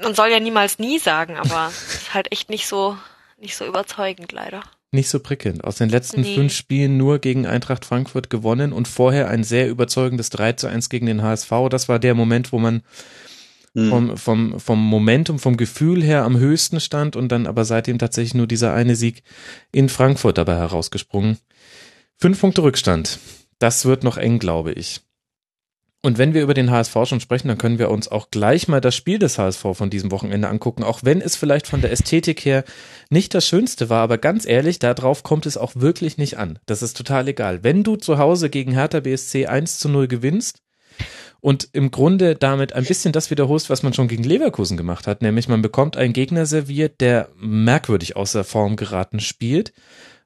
[0.00, 2.98] Man soll ja niemals nie sagen, aber ist halt echt nicht so
[3.38, 4.62] nicht so überzeugend leider
[4.96, 5.62] nicht so prickelnd.
[5.62, 6.34] Aus den letzten nee.
[6.34, 10.88] fünf Spielen nur gegen Eintracht Frankfurt gewonnen und vorher ein sehr überzeugendes 3 zu 1
[10.88, 11.50] gegen den HSV.
[11.70, 12.82] Das war der Moment, wo man
[13.74, 13.88] mhm.
[13.90, 18.34] vom, vom, vom Momentum, vom Gefühl her am höchsten stand und dann aber seitdem tatsächlich
[18.34, 19.22] nur dieser eine Sieg
[19.70, 21.38] in Frankfurt dabei herausgesprungen.
[22.16, 23.20] Fünf Punkte Rückstand.
[23.58, 25.05] Das wird noch eng, glaube ich.
[26.02, 28.80] Und wenn wir über den HSV schon sprechen, dann können wir uns auch gleich mal
[28.80, 32.44] das Spiel des HSV von diesem Wochenende angucken, auch wenn es vielleicht von der Ästhetik
[32.44, 32.64] her
[33.10, 36.58] nicht das Schönste war, aber ganz ehrlich, darauf kommt es auch wirklich nicht an.
[36.66, 37.64] Das ist total egal.
[37.64, 40.62] Wenn du zu Hause gegen Hertha BSC 1 zu 0 gewinnst
[41.40, 45.22] und im Grunde damit ein bisschen das wiederholst, was man schon gegen Leverkusen gemacht hat,
[45.22, 49.72] nämlich man bekommt einen Gegner serviert, der merkwürdig außer Form geraten spielt,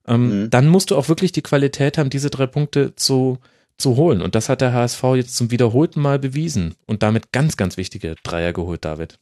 [0.07, 0.51] ähm, mhm.
[0.51, 3.39] dann musst du auch wirklich die Qualität haben, diese drei Punkte zu
[3.81, 4.23] zu holen.
[4.23, 8.15] Und das hat der HSV jetzt zum wiederholten Mal bewiesen und damit ganz, ganz wichtige
[8.23, 9.19] Dreier geholt, David.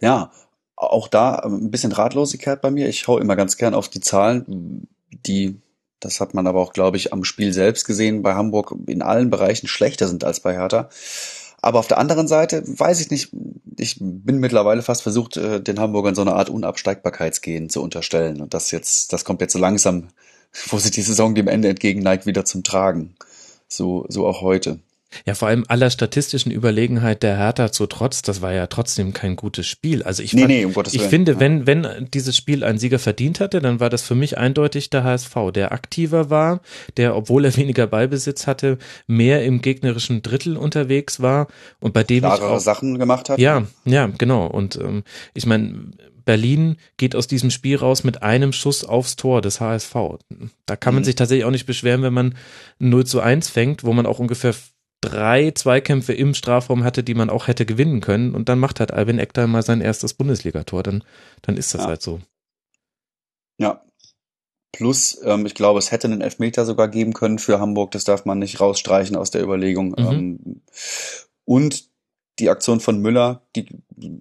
[0.00, 0.32] Ja,
[0.76, 2.88] auch da ein bisschen Ratlosigkeit bei mir.
[2.88, 5.60] Ich hau immer ganz gern auf die Zahlen, die,
[6.00, 9.30] das hat man aber auch, glaube ich, am Spiel selbst gesehen, bei Hamburg in allen
[9.30, 10.88] Bereichen schlechter sind als bei Hertha.
[11.64, 13.30] Aber auf der anderen Seite weiß ich nicht,
[13.78, 18.40] ich bin mittlerweile fast versucht, äh, den Hamburgern so eine Art Unabsteigbarkeitsgehen zu unterstellen.
[18.40, 20.08] Und das jetzt, das kommt jetzt so langsam,
[20.66, 23.14] wo sich die Saison dem Ende entgegenneigt, wieder zum Tragen.
[23.72, 24.80] So, so auch heute.
[25.26, 29.36] Ja, vor allem aller statistischen Überlegenheit der Hertha zu Trotz, das war ja trotzdem kein
[29.36, 30.02] gutes Spiel.
[30.02, 33.40] Also ich, nee, fand, nee, um ich finde, wenn, wenn dieses Spiel einen Sieger verdient
[33.40, 36.60] hatte, dann war das für mich eindeutig der HSV, der aktiver war,
[36.96, 41.48] der, obwohl er weniger Ballbesitz hatte, mehr im gegnerischen Drittel unterwegs war
[41.80, 43.38] und bei dem Klarere ich auch, Sachen gemacht hat.
[43.38, 44.46] Ja, ja, genau.
[44.46, 45.02] Und ähm,
[45.34, 45.92] ich meine,
[46.24, 49.94] Berlin geht aus diesem Spiel raus mit einem Schuss aufs Tor des HSV.
[50.66, 51.06] Da kann man mhm.
[51.06, 52.34] sich tatsächlich auch nicht beschweren, wenn man
[52.78, 54.54] 0 zu 1 fängt, wo man auch ungefähr
[55.02, 58.34] drei Zweikämpfe im Strafraum hatte, die man auch hätte gewinnen können.
[58.34, 60.82] Und dann macht halt Albin Ekdal mal sein erstes Bundesligator.
[60.82, 61.04] Dann,
[61.42, 61.88] dann ist das Ja.
[61.88, 62.20] halt so.
[63.58, 63.84] Ja.
[64.72, 67.90] Plus, ähm, ich glaube, es hätte einen Elfmeter sogar geben können für Hamburg.
[67.90, 69.90] Das darf man nicht rausstreichen aus der Überlegung.
[69.90, 69.98] Mhm.
[69.98, 70.62] Ähm,
[71.44, 71.91] und
[72.42, 73.66] die Aktion von Müller, die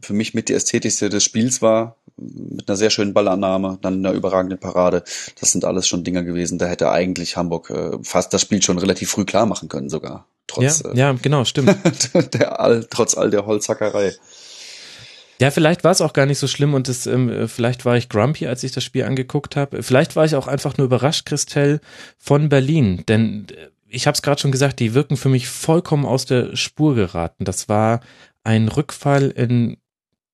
[0.01, 4.13] für mich mit die ästhetischste des Spiels war, mit einer sehr schönen Ballannahme, dann einer
[4.13, 5.03] überragenden Parade.
[5.39, 6.59] Das sind alles schon Dinger gewesen.
[6.59, 10.27] Da hätte eigentlich Hamburg äh, fast das Spiel schon relativ früh klar machen können sogar.
[10.47, 11.75] Trotz, ja, ja, genau, stimmt.
[12.13, 14.13] äh, der all, trotz all der Holzhackerei.
[15.39, 18.09] Ja, vielleicht war es auch gar nicht so schlimm und das, ähm, vielleicht war ich
[18.09, 19.81] grumpy, als ich das Spiel angeguckt habe.
[19.81, 21.81] Vielleicht war ich auch einfach nur überrascht, Christelle,
[22.19, 23.03] von Berlin.
[23.07, 26.55] Denn äh, ich habe es gerade schon gesagt, die wirken für mich vollkommen aus der
[26.55, 27.45] Spur geraten.
[27.45, 27.99] Das war
[28.43, 29.77] ein Rückfall in,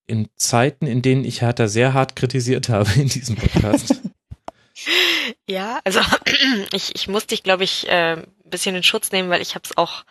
[0.06, 4.02] in Zeiten, in denen ich Hertha sehr hart kritisiert habe in diesem Podcast.
[5.48, 6.00] Ja, also
[6.72, 9.76] ich, ich muss dich, glaube ich, äh, bisschen in Schutz nehmen, weil ich habe es
[9.76, 10.06] auch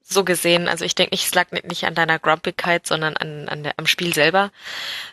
[0.00, 0.68] so gesehen.
[0.68, 3.74] Also ich denke nicht, es lag nicht- nicht an deiner Grumpigkeit, sondern an, an der,
[3.78, 4.52] am Spiel selber.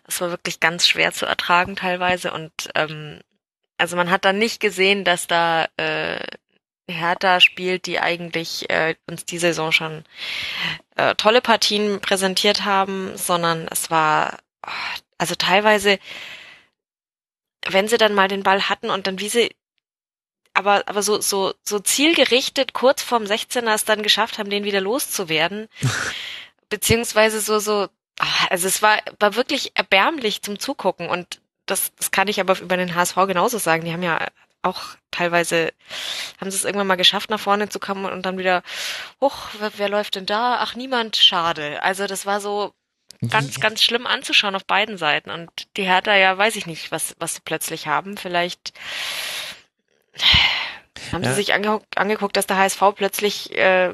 [0.07, 3.19] Es war wirklich ganz schwer zu ertragen teilweise und ähm,
[3.77, 6.19] also man hat dann nicht gesehen, dass da äh,
[6.87, 10.03] Hertha spielt, die eigentlich äh, uns die Saison schon
[10.95, 14.39] äh, tolle Partien präsentiert haben, sondern es war
[15.17, 15.99] also teilweise
[17.65, 19.55] wenn sie dann mal den Ball hatten und dann wie sie
[20.53, 24.81] aber aber so so so zielgerichtet kurz vorm 16er es dann geschafft haben, den wieder
[24.81, 25.67] loszuwerden,
[26.69, 27.87] beziehungsweise so so
[28.49, 32.77] also es war war wirklich erbärmlich zum Zugucken und das das kann ich aber über
[32.77, 33.85] den HSV genauso sagen.
[33.85, 34.27] Die haben ja
[34.63, 35.71] auch teilweise
[36.41, 38.63] haben sie es irgendwann mal geschafft, nach vorne zu kommen und dann wieder,
[39.21, 40.57] hoch, wer, wer läuft denn da?
[40.59, 41.83] Ach, niemand, schade.
[41.83, 42.73] Also das war so
[43.29, 45.29] ganz, ganz schlimm anzuschauen auf beiden Seiten.
[45.29, 48.17] Und die Hertha, ja, weiß ich nicht, was, was sie plötzlich haben.
[48.17, 48.73] Vielleicht
[51.11, 51.29] haben Ja.
[51.29, 53.93] sie sich angeguckt, angeguckt, dass der HSV plötzlich äh,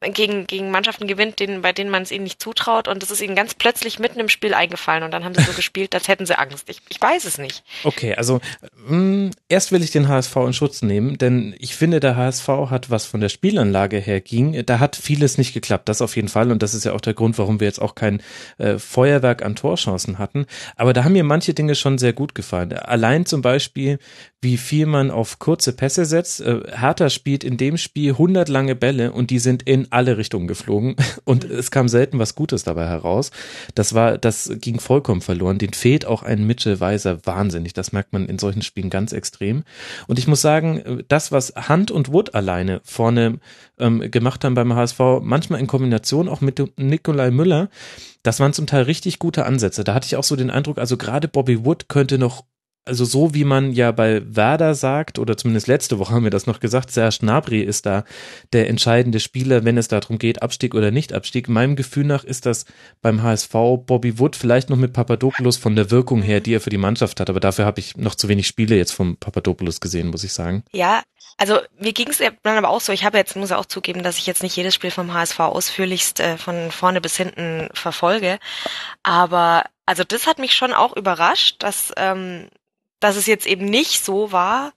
[0.00, 2.88] gegen, gegen Mannschaften gewinnt, denen, bei denen man es ihnen nicht zutraut.
[2.88, 5.02] Und das ist ihnen ganz plötzlich mitten im Spiel eingefallen.
[5.02, 6.68] Und dann haben sie so gespielt, als hätten sie Angst.
[6.68, 7.64] Ich, ich weiß es nicht.
[7.84, 8.40] Okay, also
[8.86, 12.90] mh, erst will ich den HSV in Schutz nehmen, denn ich finde, der HSV hat,
[12.90, 16.50] was von der Spielanlage her ging, da hat vieles nicht geklappt, das auf jeden Fall
[16.50, 18.22] und das ist ja auch der Grund, warum wir jetzt auch kein
[18.58, 20.46] äh, Feuerwerk an Torchancen hatten,
[20.76, 22.72] aber da haben mir manche Dinge schon sehr gut gefallen.
[22.72, 23.98] Allein zum Beispiel,
[24.40, 26.40] wie viel man auf kurze Pässe setzt.
[26.40, 30.46] Äh, Hertha spielt in dem Spiel 100 lange Bälle und die sind in alle Richtungen
[30.46, 33.32] geflogen und es kam selten was Gutes dabei heraus.
[33.74, 35.58] Das war, das ging vollkommen verloren.
[35.58, 37.72] Den fehlt auch ein Mitchell Weiser wahnsinnig.
[37.72, 39.64] Das merkt man in solchen Spielen ganz extrem.
[40.06, 43.40] Und ich muss sagen, das, was Hand und Wood alleine vorne
[43.78, 47.70] ähm, gemacht haben beim HSV, manchmal in Kombination auch mit Nikolai Müller,
[48.22, 49.82] das waren zum Teil richtig gute Ansätze.
[49.82, 52.44] Da hatte ich auch so den Eindruck, also gerade Bobby Wood könnte noch
[52.88, 56.46] also so wie man ja bei Werder sagt, oder zumindest letzte Woche haben wir das
[56.46, 58.04] noch gesagt, Serge Gnabry ist da
[58.52, 61.48] der entscheidende Spieler, wenn es darum geht, Abstieg oder nicht Abstieg.
[61.48, 62.64] Meinem Gefühl nach ist das
[63.02, 63.52] beim HSV
[63.86, 67.20] Bobby Wood vielleicht noch mit Papadopoulos von der Wirkung her, die er für die Mannschaft
[67.20, 70.32] hat, aber dafür habe ich noch zu wenig Spiele jetzt vom Papadopoulos gesehen, muss ich
[70.32, 70.64] sagen.
[70.72, 71.02] Ja,
[71.36, 72.92] also mir ging es dann aber auch so.
[72.92, 76.20] Ich habe jetzt, muss auch zugeben, dass ich jetzt nicht jedes Spiel vom HSV ausführlichst
[76.20, 78.38] äh, von vorne bis hinten verfolge.
[79.04, 82.48] Aber also das hat mich schon auch überrascht, dass, ähm,
[83.00, 84.72] dass es jetzt eben nicht so war,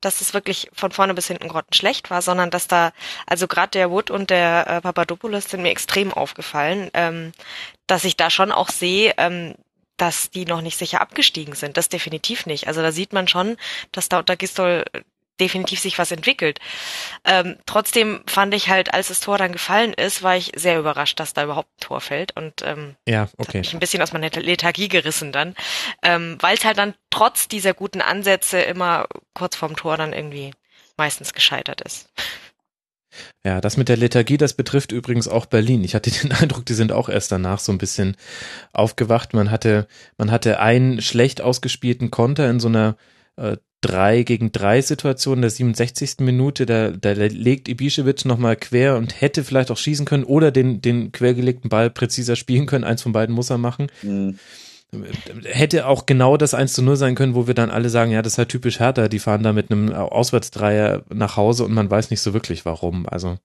[0.00, 2.92] dass es wirklich von vorne bis hinten grottenschlecht war, sondern dass da,
[3.26, 7.32] also gerade der Wood und der äh, Papadopoulos sind mir extrem aufgefallen, ähm,
[7.86, 9.54] dass ich da schon auch sehe, ähm,
[9.96, 11.76] dass die noch nicht sicher abgestiegen sind.
[11.76, 12.66] Das definitiv nicht.
[12.66, 13.56] Also da sieht man schon,
[13.92, 14.84] dass da unter Gistol
[15.40, 16.60] definitiv sich was entwickelt.
[17.24, 21.18] Ähm, trotzdem fand ich halt, als das Tor dann gefallen ist, war ich sehr überrascht,
[21.20, 23.58] dass da überhaupt ein Tor fällt und ähm, Ja, okay.
[23.58, 25.54] hat mich ein bisschen aus meiner Lethargie gerissen dann,
[26.02, 30.52] ähm, weil es halt dann trotz dieser guten Ansätze immer kurz vorm Tor dann irgendwie
[30.96, 32.08] meistens gescheitert ist.
[33.44, 35.84] Ja, das mit der Lethargie, das betrifft übrigens auch Berlin.
[35.84, 38.16] Ich hatte den Eindruck, die sind auch erst danach so ein bisschen
[38.72, 39.34] aufgewacht.
[39.34, 42.96] Man hatte, man hatte einen schlecht ausgespielten Konter in so einer
[43.36, 46.20] äh, 3 gegen 3 Situation der 67.
[46.20, 46.64] Minute.
[46.64, 51.12] Da, da legt Ibišević nochmal quer und hätte vielleicht auch schießen können oder den, den
[51.12, 52.84] quergelegten Ball präziser spielen können.
[52.84, 53.88] Eins von beiden muss er machen.
[54.02, 54.38] Mhm.
[55.44, 58.22] Hätte auch genau das 1 zu 0 sein können, wo wir dann alle sagen, ja,
[58.22, 61.90] das ist halt typisch Hertha, die fahren da mit einem Auswärtsdreier nach Hause und man
[61.90, 63.06] weiß nicht so wirklich warum.
[63.08, 63.36] Also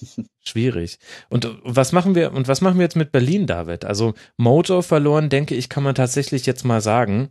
[0.44, 0.98] schwierig.
[1.28, 3.84] Und was machen wir, und was machen wir jetzt mit Berlin, David?
[3.84, 7.30] Also Motor verloren, denke ich, kann man tatsächlich jetzt mal sagen.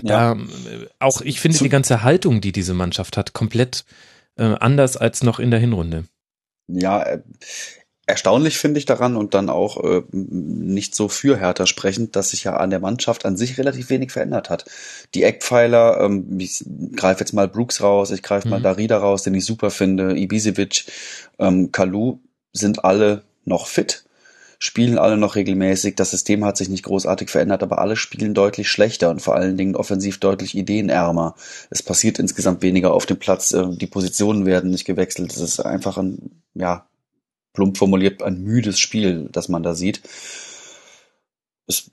[0.00, 0.34] Ja.
[0.34, 3.84] Da, äh, auch ich finde die ganze Haltung, die diese Mannschaft hat, komplett
[4.36, 6.04] äh, anders als noch in der Hinrunde.
[6.68, 7.20] Ja, äh,
[8.06, 12.44] erstaunlich finde ich daran und dann auch äh, nicht so für Hertha sprechend, dass sich
[12.44, 14.64] ja an der Mannschaft an sich relativ wenig verändert hat.
[15.14, 16.64] Die Eckpfeiler, ähm, ich
[16.96, 18.52] greife jetzt mal Brooks raus, ich greife mhm.
[18.52, 20.84] mal Darida raus, den ich super finde, Ibisevic,
[21.38, 22.18] ähm, Kalu
[22.52, 24.04] sind alle noch fit,
[24.62, 25.96] spielen alle noch regelmäßig.
[25.96, 29.56] Das System hat sich nicht großartig verändert, aber alle spielen deutlich schlechter und vor allen
[29.56, 31.34] Dingen offensiv deutlich ideenärmer.
[31.68, 35.32] Es passiert insgesamt weniger auf dem Platz, äh, die Positionen werden nicht gewechselt.
[35.32, 36.86] Es ist einfach ein, ja,
[37.54, 40.00] plump formuliert ein müdes Spiel, das man da sieht.
[41.66, 41.90] Es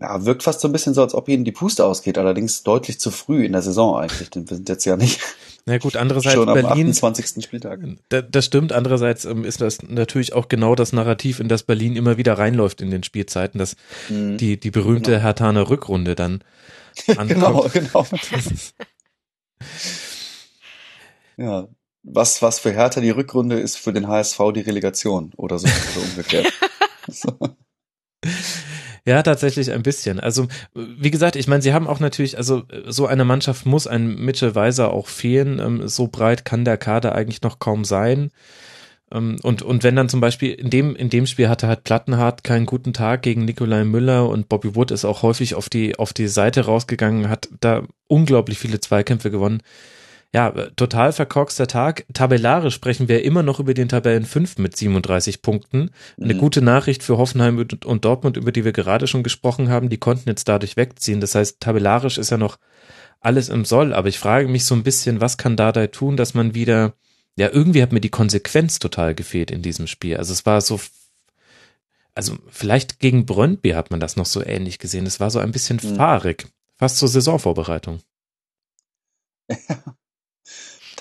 [0.00, 2.98] ja, wirkt fast so ein bisschen so, als ob ihnen die Puste ausgeht, allerdings deutlich
[2.98, 5.20] zu früh in der Saison eigentlich, denn wir sind jetzt ja nicht
[5.66, 7.42] na gut, andererseits schon am Berlin, 28.
[7.42, 7.80] Spieltag.
[8.08, 12.18] das stimmt, andererseits ähm, ist das natürlich auch genau das Narrativ, in das Berlin immer
[12.18, 13.76] wieder reinläuft in den Spielzeiten, dass
[14.10, 14.36] mhm.
[14.36, 15.22] die, die berühmte genau.
[15.22, 16.44] Hertaner Rückrunde dann
[17.08, 17.28] ankommt.
[17.28, 18.06] genau, genau.
[21.38, 21.68] ja,
[22.02, 26.00] was, was für Hertha die Rückrunde ist, für den HSV die Relegation oder so, so
[26.00, 26.52] umgekehrt.
[29.06, 30.18] Ja, tatsächlich ein bisschen.
[30.18, 34.14] Also, wie gesagt, ich meine, sie haben auch natürlich, also so eine Mannschaft muss ein
[34.14, 35.58] Mitchell Weiser auch fehlen.
[35.58, 38.30] Ähm, so breit kann der Kader eigentlich noch kaum sein.
[39.12, 42.44] Ähm, und, und wenn dann zum Beispiel in dem, in dem Spiel hatte halt Plattenhardt
[42.44, 46.14] keinen guten Tag gegen Nikolai Müller und Bobby Wood ist auch häufig auf die, auf
[46.14, 49.62] die Seite rausgegangen, hat da unglaublich viele Zweikämpfe gewonnen
[50.34, 52.06] ja, total verkorkster Tag.
[52.12, 55.90] Tabellarisch sprechen wir immer noch über den Tabellen 5 mit 37 Punkten.
[56.20, 56.38] Eine mhm.
[56.38, 60.28] gute Nachricht für Hoffenheim und Dortmund, über die wir gerade schon gesprochen haben, die konnten
[60.28, 61.20] jetzt dadurch wegziehen.
[61.20, 62.58] Das heißt, tabellarisch ist ja noch
[63.20, 66.34] alles im Soll, aber ich frage mich so ein bisschen, was kann Dardai tun, dass
[66.34, 66.94] man wieder,
[67.36, 70.16] ja, irgendwie hat mir die Konsequenz total gefehlt in diesem Spiel.
[70.16, 70.80] Also es war so,
[72.16, 75.06] also vielleicht gegen Brøndby hat man das noch so ähnlich gesehen.
[75.06, 75.94] Es war so ein bisschen mhm.
[75.94, 78.00] fahrig, fast zur Saisonvorbereitung.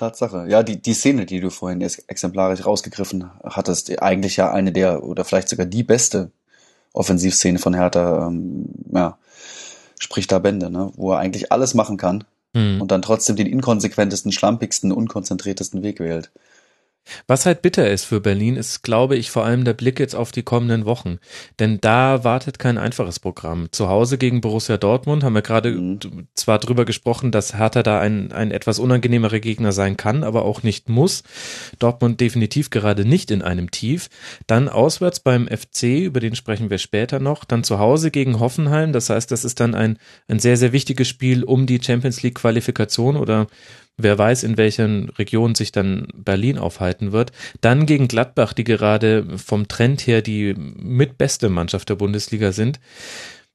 [0.04, 0.46] Tatsache.
[0.50, 5.24] Ja, die, die Szene, die du vorhin exemplarisch rausgegriffen hattest, eigentlich ja eine der oder
[5.24, 6.32] vielleicht sogar die beste
[6.92, 9.18] Offensivszene von Hertha, ähm, ja,
[10.00, 10.92] spricht da Bände, ne?
[10.96, 12.82] wo er eigentlich alles machen kann mhm.
[12.82, 16.32] und dann trotzdem den inkonsequentesten, schlampigsten, unkonzentriertesten Weg wählt.
[17.28, 20.32] Was halt bitter ist für Berlin, ist, glaube ich, vor allem der Blick jetzt auf
[20.32, 21.20] die kommenden Wochen.
[21.60, 23.68] Denn da wartet kein einfaches Programm.
[23.72, 26.28] Zu Hause gegen Borussia Dortmund haben wir gerade mhm.
[26.34, 30.64] zwar drüber gesprochen, dass Hertha da ein, ein etwas unangenehmerer Gegner sein kann, aber auch
[30.64, 31.24] nicht muss.
[31.80, 34.10] Dortmund definitiv gerade nicht in einem Tief.
[34.48, 37.44] Dann auswärts beim FC, über den sprechen wir später noch.
[37.44, 38.94] Dann zu Hause gegen Hoffenheim.
[38.94, 39.98] Das heißt, das ist dann ein,
[40.28, 43.48] ein sehr, sehr wichtiges Spiel um die Champions League Qualifikation oder
[43.98, 47.32] Wer weiß, in welchen Regionen sich dann Berlin aufhalten wird.
[47.62, 52.80] Dann gegen Gladbach, die gerade vom Trend her die mitbeste Mannschaft der Bundesliga sind.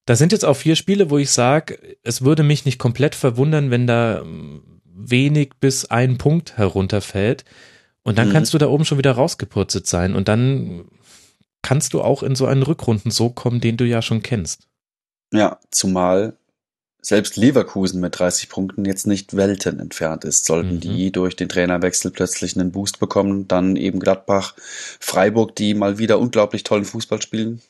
[0.07, 3.71] Da sind jetzt auch vier Spiele, wo ich sage, es würde mich nicht komplett verwundern,
[3.71, 4.25] wenn da
[4.85, 7.45] wenig bis ein Punkt herunterfällt.
[8.05, 8.33] Und dann mhm.
[8.33, 10.15] kannst du da oben schon wieder rausgepurzelt sein.
[10.15, 10.87] Und dann
[11.63, 14.69] kannst du auch in so einen Rückrunden so kommen, den du ja schon kennst.
[15.33, 16.38] Ja, zumal
[17.09, 20.45] selbst Leverkusen mit 30 Punkten jetzt nicht Welten entfernt ist.
[20.45, 20.81] Sollten mhm.
[20.81, 24.55] die durch den Trainerwechsel plötzlich einen Boost bekommen, dann eben Gladbach,
[25.01, 27.63] Freiburg, die mal wieder unglaublich tollen Fußball spielen.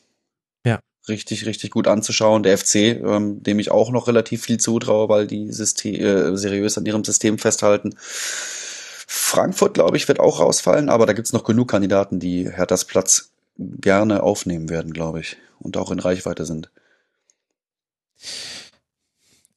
[0.65, 0.81] Ja.
[1.07, 2.43] Richtig, richtig gut anzuschauen.
[2.43, 6.77] Der FC, ähm, dem ich auch noch relativ viel zutraue, weil die System, äh, seriös
[6.77, 7.95] an ihrem System festhalten.
[8.01, 13.29] Frankfurt, glaube ich, wird auch rausfallen, aber da gibt's noch genug Kandidaten, die Herthas Platz
[13.57, 16.69] gerne aufnehmen werden, glaube ich, und auch in Reichweite sind.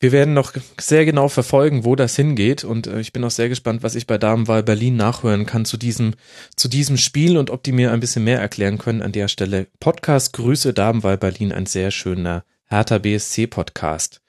[0.03, 3.49] Wir werden noch sehr genau verfolgen, wo das hingeht und äh, ich bin auch sehr
[3.49, 6.15] gespannt, was ich bei Damenwahl Berlin nachhören kann zu diesem,
[6.57, 9.69] zu diesem Spiel und ob die mir ein bisschen mehr erklären können an der Stelle.
[9.79, 14.23] Podcast Grüße Damenwahl Berlin, ein sehr schöner Hertha BSC Podcast.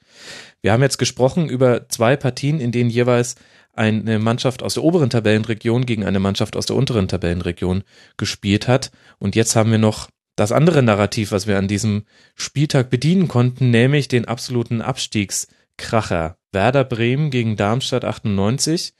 [0.61, 3.33] Wir haben jetzt gesprochen über zwei Partien, in denen jeweils
[3.73, 7.83] eine Mannschaft aus der oberen Tabellenregion gegen eine Mannschaft aus der unteren Tabellenregion
[8.17, 8.91] gespielt hat.
[9.17, 12.03] Und jetzt haben wir noch das andere Narrativ, was wir an diesem
[12.35, 15.47] Spieltag bedienen konnten, nämlich den absoluten Abstiegs
[15.77, 16.37] Kracher.
[16.51, 18.93] Werder Bremen gegen Darmstadt 98.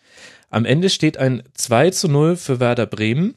[0.50, 3.36] Am Ende steht ein 2 zu 0 für Werder Bremen.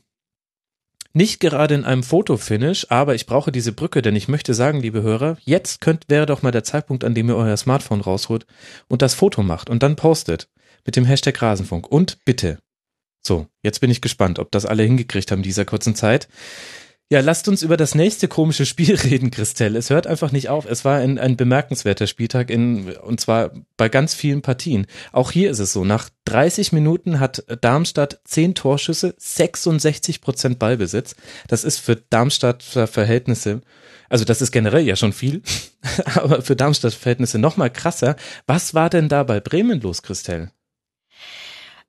[1.13, 5.01] Nicht gerade in einem Fotofinish, aber ich brauche diese Brücke, denn ich möchte sagen, liebe
[5.01, 8.47] Hörer, jetzt könnt, wäre doch mal der Zeitpunkt, an dem ihr euer Smartphone rausholt
[8.89, 10.51] und das Foto macht und dann postet
[10.85, 11.91] mit dem Hashtag Rasenfunk.
[11.91, 12.59] Und bitte.
[13.27, 16.29] So, jetzt bin ich gespannt, ob das alle hingekriegt haben in dieser kurzen Zeit.
[17.09, 19.79] Ja, lasst uns über das nächste komische Spiel reden, Christelle.
[19.79, 20.67] Es hört einfach nicht auf.
[20.67, 24.89] Es war ein, ein bemerkenswerter Spieltag in, und zwar bei ganz vielen Partien.
[25.13, 25.85] Auch hier ist es so.
[25.85, 31.15] Nach 30 Minuten hat Darmstadt 10 Torschüsse, 66 Prozent Ballbesitz.
[31.47, 33.61] Das ist für Darmstadter Verhältnisse,
[34.09, 35.43] also das ist generell ja schon viel,
[36.15, 38.17] aber für Darmstadt Verhältnisse noch mal krasser.
[38.49, 40.51] Was war denn da bei Bremen los, Christelle?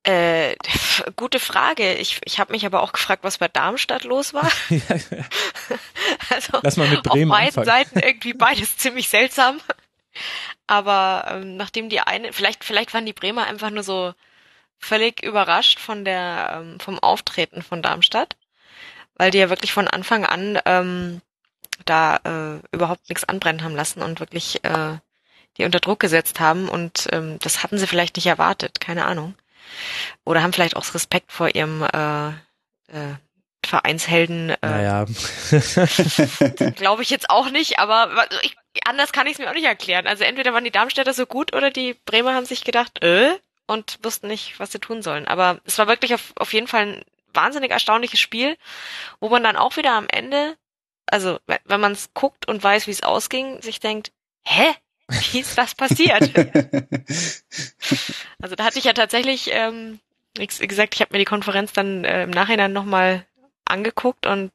[0.07, 0.55] Äh,
[1.17, 1.95] gute Frage.
[1.95, 4.49] Ich, ich habe mich aber auch gefragt, was bei Darmstadt los war.
[4.69, 4.79] ja,
[5.11, 5.25] ja.
[6.29, 7.65] Also Lass mal mit Bremen auf beiden anfangen.
[7.65, 9.59] Seiten irgendwie beides ziemlich seltsam.
[10.65, 14.13] Aber ähm, nachdem die eine, vielleicht, vielleicht waren die Bremer einfach nur so
[14.79, 18.35] völlig überrascht von der, ähm, vom Auftreten von Darmstadt,
[19.15, 21.21] weil die ja wirklich von Anfang an ähm,
[21.85, 24.97] da äh, überhaupt nichts anbrennen haben lassen und wirklich äh,
[25.57, 29.35] die unter Druck gesetzt haben und ähm, das hatten sie vielleicht nicht erwartet, keine Ahnung.
[30.25, 33.15] Oder haben vielleicht auch Respekt vor ihrem äh, äh,
[33.65, 34.49] Vereinshelden.
[34.49, 35.05] Äh, naja.
[36.75, 38.55] Glaube ich jetzt auch nicht, aber ich,
[38.85, 40.07] anders kann ich es mir auch nicht erklären.
[40.07, 43.37] Also entweder waren die Darmstädter so gut oder die Bremer haben sich gedacht, äh,
[43.67, 45.27] und wussten nicht, was sie tun sollen.
[45.27, 48.57] Aber es war wirklich auf, auf jeden Fall ein wahnsinnig erstaunliches Spiel,
[49.19, 50.57] wo man dann auch wieder am Ende,
[51.05, 54.11] also wenn man es guckt und weiß, wie es ausging, sich denkt,
[54.43, 54.73] hä?
[55.31, 56.21] Wie ist das passiert?
[58.41, 59.99] also da hatte ich ja tatsächlich, ähm,
[60.37, 63.25] wie gesagt, ich habe mir die Konferenz dann äh, im Nachhinein nochmal
[63.65, 64.51] angeguckt und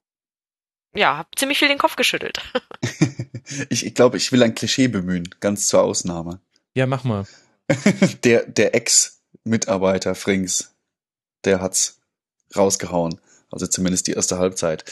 [0.94, 2.42] ja, habe ziemlich viel den Kopf geschüttelt.
[3.70, 6.40] ich ich glaube, ich will ein Klischee bemühen, ganz zur Ausnahme.
[6.74, 7.26] Ja, mach mal.
[8.24, 10.74] der der Ex-Mitarbeiter Frings,
[11.44, 12.00] der hat's
[12.54, 13.18] rausgehauen.
[13.52, 14.84] Also zumindest die erste Halbzeit.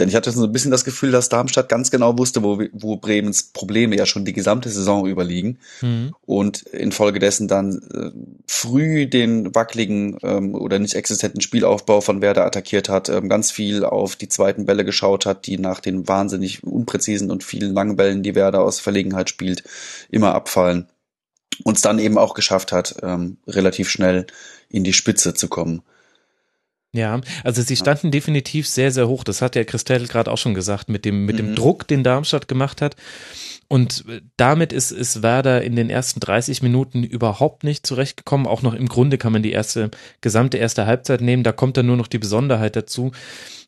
[0.00, 2.96] Denn ich hatte so ein bisschen das Gefühl, dass Darmstadt ganz genau wusste, wo, wo
[2.96, 5.58] Bremens Probleme ja schon die gesamte Saison überliegen.
[5.82, 6.14] Mhm.
[6.24, 8.10] Und infolgedessen dann äh,
[8.46, 13.84] früh den wackeligen ähm, oder nicht existenten Spielaufbau von Werder attackiert hat, ähm, ganz viel
[13.84, 18.22] auf die zweiten Bälle geschaut hat, die nach den wahnsinnig unpräzisen und vielen langen Bällen,
[18.22, 19.62] die Werder aus Verlegenheit spielt,
[20.10, 20.88] immer abfallen.
[21.64, 24.26] Und es dann eben auch geschafft hat, ähm, relativ schnell
[24.68, 25.82] in die Spitze zu kommen.
[26.96, 29.22] Ja, also sie standen definitiv sehr, sehr hoch.
[29.22, 31.38] Das hat ja Christel gerade auch schon gesagt, mit dem, mit mhm.
[31.38, 32.96] dem Druck, den Darmstadt gemacht hat.
[33.68, 34.04] Und
[34.36, 38.46] damit ist, ist Werder in den ersten 30 Minuten überhaupt nicht zurechtgekommen.
[38.46, 39.90] Auch noch im Grunde kann man die erste,
[40.22, 41.42] gesamte erste Halbzeit nehmen.
[41.42, 43.12] Da kommt dann nur noch die Besonderheit dazu.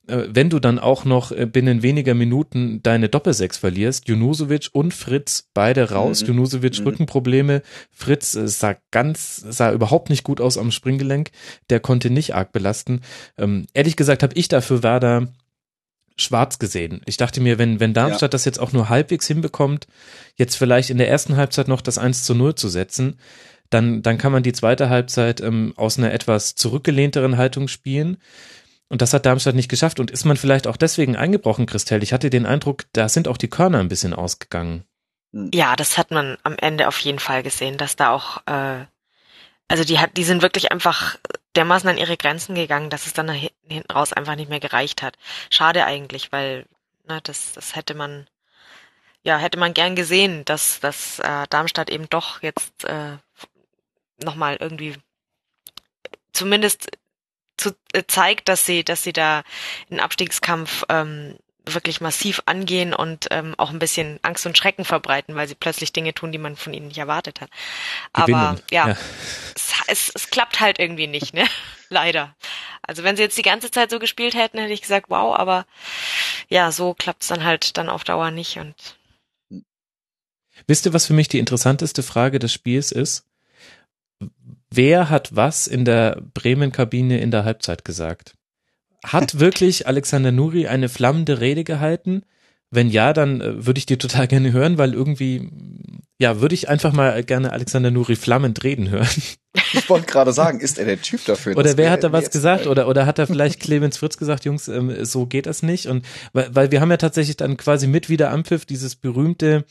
[0.09, 4.95] Äh, wenn du dann auch noch äh, binnen weniger Minuten deine Doppelsechs verlierst, Junusovic und
[4.95, 6.29] Fritz beide raus, mhm.
[6.29, 6.87] Junusovic mhm.
[6.87, 11.31] Rückenprobleme, Fritz äh, sah ganz, sah überhaupt nicht gut aus am Springgelenk,
[11.71, 13.03] der konnte nicht arg belasten.
[13.37, 15.29] Ähm, ehrlich gesagt habe ich dafür Werder
[16.17, 17.01] schwarz gesehen.
[17.07, 18.29] Ich dachte mir, wenn, wenn Darmstadt ja.
[18.29, 19.87] das jetzt auch nur halbwegs hinbekommt,
[20.37, 23.19] jetzt vielleicht in der ersten Halbzeit noch das 1 zu 0 zu setzen,
[23.71, 28.17] dann, dann kann man die zweite Halbzeit ähm, aus einer etwas zurückgelehnteren Haltung spielen.
[28.89, 30.01] Und das hat Darmstadt nicht geschafft.
[30.01, 32.03] Und ist man vielleicht auch deswegen eingebrochen, Christelle?
[32.03, 34.85] Ich hatte den Eindruck, da sind auch die Körner ein bisschen ausgegangen.
[35.33, 35.51] Hm.
[35.53, 38.87] Ja, das hat man am Ende auf jeden Fall gesehen, dass da auch, äh,
[39.69, 41.19] also die hat, die sind wirklich einfach
[41.55, 45.17] dermaßen an ihre Grenzen gegangen, dass es dann hinten raus einfach nicht mehr gereicht hat.
[45.51, 46.67] Schade eigentlich, weil
[47.07, 48.27] ne, das, das hätte man,
[49.23, 53.17] ja, hätte man gern gesehen, dass, dass äh, Darmstadt eben doch jetzt äh,
[54.23, 54.95] nochmal irgendwie
[56.33, 56.91] zumindest
[57.59, 59.43] zu, äh, zeigt, dass sie, dass sie da
[59.91, 61.37] den Abstiegskampf ähm,
[61.75, 65.93] wirklich massiv angehen und ähm, auch ein bisschen Angst und Schrecken verbreiten, weil sie plötzlich
[65.93, 67.51] Dinge tun, die man von ihnen nicht erwartet hat.
[68.15, 68.39] Gewinnen.
[68.39, 68.97] Aber ja, ja.
[69.55, 71.47] Es, es, es klappt halt irgendwie nicht, ne?
[71.91, 72.35] Leider.
[72.83, 75.67] Also wenn sie jetzt die ganze Zeit so gespielt hätten, hätte ich gesagt, wow, aber
[76.49, 78.75] ja, so klappt es dann halt dann auf Dauer nicht und
[80.67, 83.25] Wisst ihr, was für mich die interessanteste Frage des Spiels ist?
[84.71, 88.35] Wer hat was in der Bremen-Kabine in der Halbzeit gesagt?
[89.05, 92.23] Hat wirklich Alexander Nuri eine flammende Rede gehalten?
[92.71, 95.51] Wenn ja, dann äh, würde ich die total gerne hören, weil irgendwie,
[96.19, 99.09] ja, würde ich einfach mal gerne Alexander Nuri flammend reden hören.
[99.73, 101.57] Ich wollte gerade sagen, ist er der Typ dafür?
[101.57, 102.67] Oder wer hat da was gesagt?
[102.67, 105.87] Oder, oder hat er vielleicht Clemens Fritz gesagt, Jungs, ähm, so geht das nicht?
[105.87, 109.65] Und weil, weil wir haben ja tatsächlich dann quasi mit wieder Anpfiff dieses berühmte,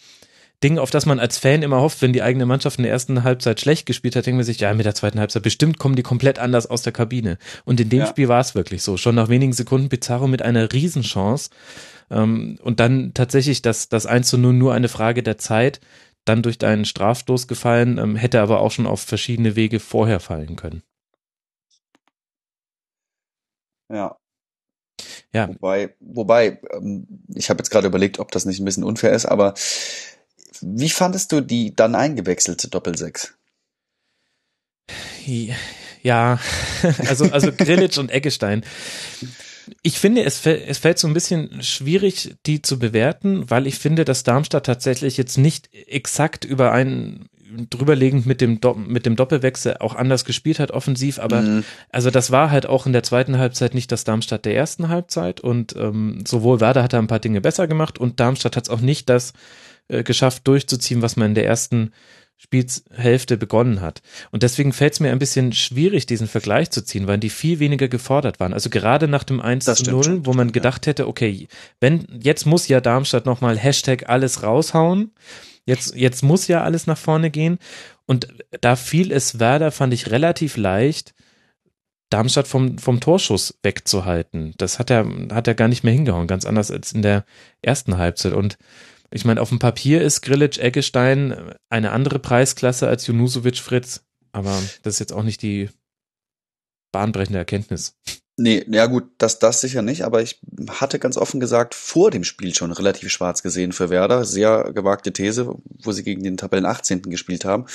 [0.63, 3.23] Ding, auf das man als Fan immer hofft, wenn die eigene Mannschaft in der ersten
[3.23, 6.03] Halbzeit schlecht gespielt hat, denkt man sich, ja, mit der zweiten Halbzeit bestimmt kommen die
[6.03, 7.37] komplett anders aus der Kabine.
[7.63, 8.07] Und in dem ja.
[8.07, 8.97] Spiel war es wirklich so.
[8.97, 11.51] Schon nach wenigen Sekunden Pizarro mit einer Riesenchance.
[12.09, 15.79] Ähm, und dann tatsächlich das, das 1 zu 0 nur eine Frage der Zeit,
[16.25, 20.55] dann durch einen Strafstoß gefallen, ähm, hätte aber auch schon auf verschiedene Wege vorher fallen
[20.55, 20.81] können.
[23.89, 24.17] Ja,
[25.33, 25.49] ja.
[25.49, 29.25] Wobei, wobei, ähm, ich habe jetzt gerade überlegt, ob das nicht ein bisschen unfair ist,
[29.25, 29.53] aber
[30.61, 33.33] wie fandest du die dann eingewechselte Doppelsechs?
[36.03, 36.39] Ja,
[37.07, 38.63] also, also Grillitsch und Eggestein.
[39.81, 44.05] Ich finde, es, es fällt so ein bisschen schwierig, die zu bewerten, weil ich finde,
[44.05, 47.27] dass Darmstadt tatsächlich jetzt nicht exakt über einen
[47.69, 51.63] drüberlegend mit dem, mit dem Doppelwechsel auch anders gespielt hat, offensiv, aber mhm.
[51.89, 55.39] also das war halt auch in der zweiten Halbzeit nicht das Darmstadt der ersten Halbzeit
[55.41, 58.69] und ähm, sowohl Werder hat da ein paar Dinge besser gemacht und Darmstadt hat es
[58.69, 59.33] auch nicht das
[59.87, 61.91] äh, geschafft durchzuziehen, was man in der ersten
[62.39, 64.01] Spielhälfte begonnen hat.
[64.29, 67.59] Und deswegen fällt es mir ein bisschen schwierig, diesen Vergleich zu ziehen, weil die viel
[67.59, 68.53] weniger gefordert waren.
[68.53, 71.47] Also gerade nach dem 1 zu 0, wo man gedacht hätte, okay,
[71.79, 75.11] wenn, jetzt muss ja Darmstadt nochmal Hashtag alles raushauen.
[75.65, 77.57] Jetzt, jetzt muss ja alles nach vorne gehen.
[78.05, 78.27] Und
[78.61, 81.15] da fiel es Werder, fand ich relativ leicht,
[82.09, 84.53] Darmstadt vom, vom Torschuss wegzuhalten.
[84.57, 87.25] Das hat er, hat er gar nicht mehr hingehauen, ganz anders als in der
[87.61, 88.33] ersten Halbzeit.
[88.33, 88.57] Und
[89.11, 94.01] ich meine, auf dem Papier ist Grilic Eggestein eine andere Preisklasse als Junusovic Fritz,
[94.31, 94.51] aber
[94.83, 95.69] das ist jetzt auch nicht die
[96.91, 97.95] bahnbrechende Erkenntnis.
[98.39, 100.39] Nee, ja gut, das, das sicher nicht, aber ich
[100.69, 104.25] hatte ganz offen gesagt vor dem Spiel schon relativ schwarz gesehen für Werder.
[104.25, 107.01] Sehr gewagte These, wo sie gegen den Tabellen 18.
[107.03, 107.65] gespielt haben.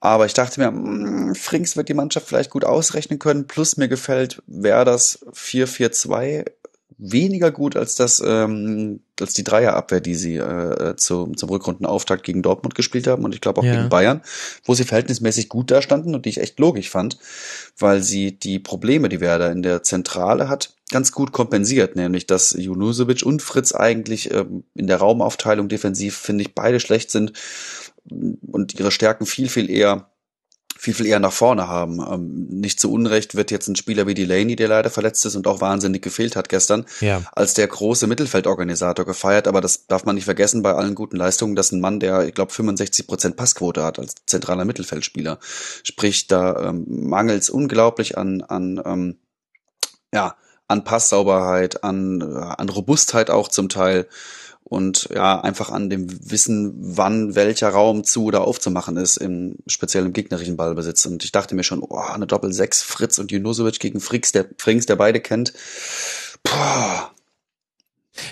[0.00, 3.46] Aber ich dachte mir, mh, hm, Frings wird die Mannschaft vielleicht gut ausrechnen können.
[3.46, 6.44] Plus mir gefällt Werders 4-4-2
[6.98, 12.42] weniger gut als das ähm, als die Dreierabwehr, die sie äh, zu, zum Rückrundenauftakt gegen
[12.42, 13.76] Dortmund gespielt haben und ich glaube auch ja.
[13.76, 14.22] gegen Bayern,
[14.64, 17.18] wo sie verhältnismäßig gut da standen und die ich echt logisch fand,
[17.78, 22.52] weil sie die Probleme, die Werder in der Zentrale hat, ganz gut kompensiert, nämlich dass
[22.52, 27.32] Junusovic und Fritz eigentlich ähm, in der Raumaufteilung defensiv finde ich beide schlecht sind
[28.50, 30.10] und ihre Stärken viel viel eher
[30.84, 31.98] viel, viel eher nach vorne haben.
[31.98, 35.46] Ähm, nicht zu Unrecht wird jetzt ein Spieler wie Delaney, der leider verletzt ist und
[35.46, 37.22] auch wahnsinnig gefehlt hat gestern, ja.
[37.32, 39.48] als der große Mittelfeldorganisator gefeiert.
[39.48, 42.34] Aber das darf man nicht vergessen bei allen guten Leistungen, dass ein Mann, der, ich
[42.34, 45.38] glaube, 65 Prozent Passquote hat als zentraler Mittelfeldspieler.
[45.82, 49.16] Sprich, da ähm, mangelt unglaublich an, an ähm,
[50.12, 50.36] ja,
[50.68, 54.06] an Passsauberheit, an, äh, an Robustheit auch zum Teil
[54.64, 60.06] und ja, einfach an dem Wissen, wann welcher Raum zu oder aufzumachen ist, im speziell
[60.06, 61.04] im gegnerischen Ballbesitz.
[61.06, 64.86] Und ich dachte mir schon, oh, eine Doppel-6, Fritz und Junusovic gegen Frings, der, Frings,
[64.86, 65.52] der beide kennt.
[66.42, 67.13] Puh,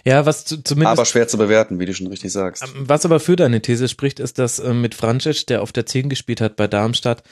[0.05, 0.99] ja, was zu, zumindest.
[0.99, 2.63] Aber schwer zu bewerten, wie du schon richtig sagst.
[2.63, 5.87] Ähm, was aber für deine These spricht, ist, dass äh, mit Francic, der auf der
[5.87, 7.23] 10 gespielt hat bei Darmstadt,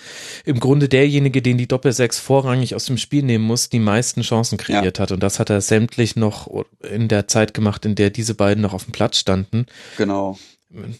[0.45, 4.59] im Grunde derjenige, den die Doppel-6 vorrangig aus dem Spiel nehmen muss, die meisten Chancen
[4.59, 5.03] kreiert ja.
[5.03, 5.13] hat.
[5.13, 8.75] Und das hat er sämtlich noch in der Zeit gemacht, in der diese beiden noch
[8.75, 9.67] auf dem Platz standen.
[9.97, 10.39] Genau.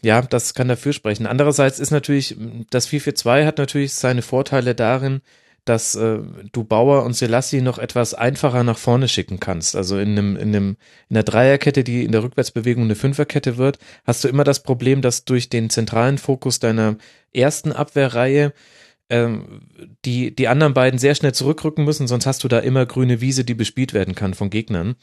[0.03, 1.27] Ja, das kann dafür sprechen.
[1.27, 2.37] Andererseits ist natürlich,
[2.71, 5.21] das 4-4-2 hat natürlich seine Vorteile darin,
[5.65, 6.19] dass äh,
[6.53, 9.77] du Bauer und Selassie noch etwas einfacher nach vorne schicken kannst.
[9.77, 10.77] Also in einem, in einem,
[11.09, 15.03] in der Dreierkette, die in der Rückwärtsbewegung eine Fünferkette wird, hast du immer das Problem,
[15.03, 16.97] dass durch den zentralen Fokus deiner
[17.33, 18.53] ersten Abwehrreihe
[19.11, 19.63] ähm,
[20.05, 23.45] die, die anderen beiden sehr schnell zurückrücken müssen, sonst hast du da immer grüne Wiese,
[23.45, 24.95] die bespielt werden kann von Gegnern.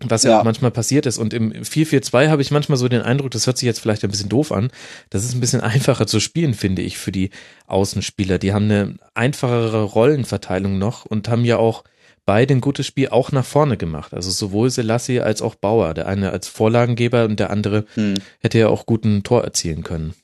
[0.00, 0.32] Was ja.
[0.32, 1.16] ja, auch manchmal passiert ist.
[1.16, 4.10] Und im 4-4-2 habe ich manchmal so den Eindruck, das hört sich jetzt vielleicht ein
[4.10, 4.70] bisschen doof an.
[5.08, 7.30] Das ist ein bisschen einfacher zu spielen, finde ich, für die
[7.66, 8.38] Außenspieler.
[8.38, 11.84] Die haben eine einfachere Rollenverteilung noch und haben ja auch
[12.26, 14.12] beide ein gutes Spiel auch nach vorne gemacht.
[14.12, 15.94] Also sowohl Selassie als auch Bauer.
[15.94, 18.14] Der eine als Vorlagengeber und der andere hm.
[18.40, 20.14] hätte ja auch guten Tor erzielen können.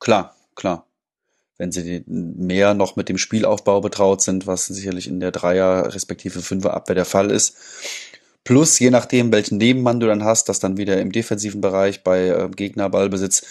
[0.00, 0.86] Klar, klar.
[1.56, 6.40] Wenn sie mehr noch mit dem Spielaufbau betraut sind, was sicherlich in der Dreier respektive
[6.40, 7.56] Fünfer Abwehr der Fall ist
[8.44, 12.28] Plus, je nachdem, welchen Nebenmann du dann hast, das dann wieder im defensiven Bereich bei
[12.28, 13.44] äh, Gegnerballbesitz,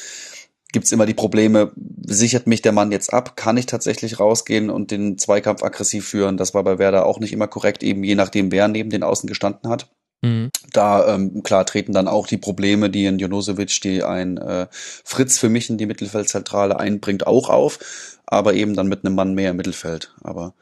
[0.72, 1.72] gibt's immer die Probleme,
[2.06, 6.38] sichert mich der Mann jetzt ab, kann ich tatsächlich rausgehen und den Zweikampf aggressiv führen.
[6.38, 9.28] Das war bei Werder auch nicht immer korrekt, eben je nachdem, wer neben den Außen
[9.28, 9.89] gestanden hat.
[10.22, 10.52] Mhm.
[10.72, 15.39] Da ähm, klar treten dann auch die Probleme, die ein Jonosevic, die ein äh, Fritz
[15.39, 17.80] für mich in die Mittelfeldzentrale einbringt, auch auf,
[18.26, 20.14] aber eben dann mit einem Mann mehr im Mittelfeld.
[20.22, 20.54] Aber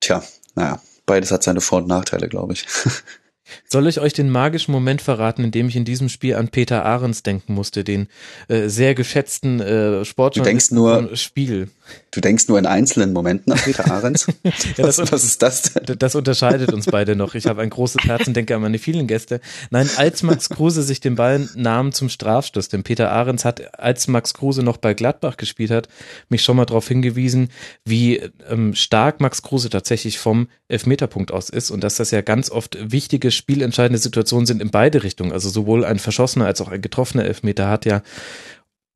[0.00, 0.22] tja,
[0.54, 2.66] naja, beides hat seine Vor- und Nachteile, glaube ich.
[3.66, 6.84] Soll ich euch den magischen Moment verraten, in dem ich in diesem Spiel an Peter
[6.84, 8.08] Ahrens denken musste, den
[8.48, 11.68] äh, sehr geschätzten äh, Sportjournalisten du denkst nur, Spiel?
[12.10, 14.26] Du denkst nur in einzelnen Momenten an Peter Ahrens?
[14.42, 15.96] ja, was, was, ist das denn?
[15.98, 17.34] Das unterscheidet uns beide noch.
[17.34, 19.40] Ich habe ein großes Herz und denke an meine vielen Gäste.
[19.70, 24.08] Nein, als Max Kruse sich den Ball nahm zum Strafstoß, denn Peter Ahrens hat, als
[24.08, 25.88] Max Kruse noch bei Gladbach gespielt hat,
[26.28, 27.50] mich schon mal darauf hingewiesen,
[27.84, 32.50] wie ähm, stark Max Kruse tatsächlich vom Elfmeterpunkt aus ist und dass das ja ganz
[32.50, 35.32] oft wichtige, spielentscheidende Situationen sind in beide Richtungen.
[35.32, 38.02] Also sowohl ein verschossener als auch ein getroffener Elfmeter hat ja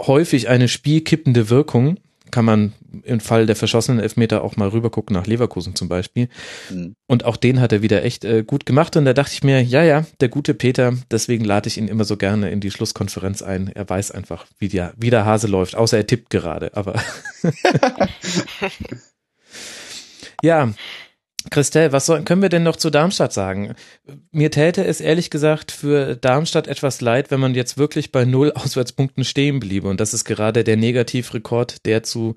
[0.07, 1.99] häufig eine spielkippende Wirkung
[2.33, 2.73] kann man
[3.05, 6.29] im Fall der verschossenen Elfmeter auch mal rübergucken nach Leverkusen zum Beispiel.
[6.71, 6.97] Mhm.
[7.07, 8.97] Und auch den hat er wieder echt äh, gut gemacht.
[8.97, 12.05] Und da dachte ich mir, ja, ja, der gute Peter, deswegen lade ich ihn immer
[12.05, 13.71] so gerne in die Schlusskonferenz ein.
[13.73, 16.95] Er weiß einfach, wie der, wie der Hase läuft, außer er tippt gerade, aber.
[20.43, 20.73] ja,
[21.51, 23.75] Christelle, was soll, können wir denn noch zu Darmstadt sagen?
[24.31, 28.53] Mir täte es ehrlich gesagt für Darmstadt etwas leid, wenn man jetzt wirklich bei null
[28.55, 29.89] Auswärtspunkten stehen bliebe.
[29.89, 32.37] Und das ist gerade der Negativrekord, der zu,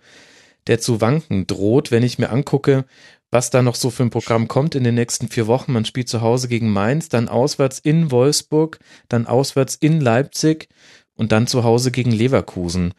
[0.67, 2.85] der zu wanken droht, wenn ich mir angucke,
[3.31, 5.73] was da noch so für ein Programm kommt in den nächsten vier Wochen.
[5.73, 8.79] Man spielt zu Hause gegen Mainz, dann auswärts in Wolfsburg,
[9.09, 10.69] dann auswärts in Leipzig
[11.15, 12.93] und dann zu Hause gegen Leverkusen.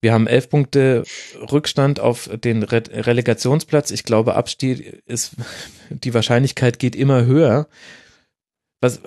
[0.00, 1.02] Wir haben elf Punkte
[1.50, 3.90] Rückstand auf den Re Relegationsplatz.
[3.90, 5.32] Ich glaube, Abstieg ist,
[5.90, 7.68] die Wahrscheinlichkeit geht immer höher.
[8.80, 9.00] Was,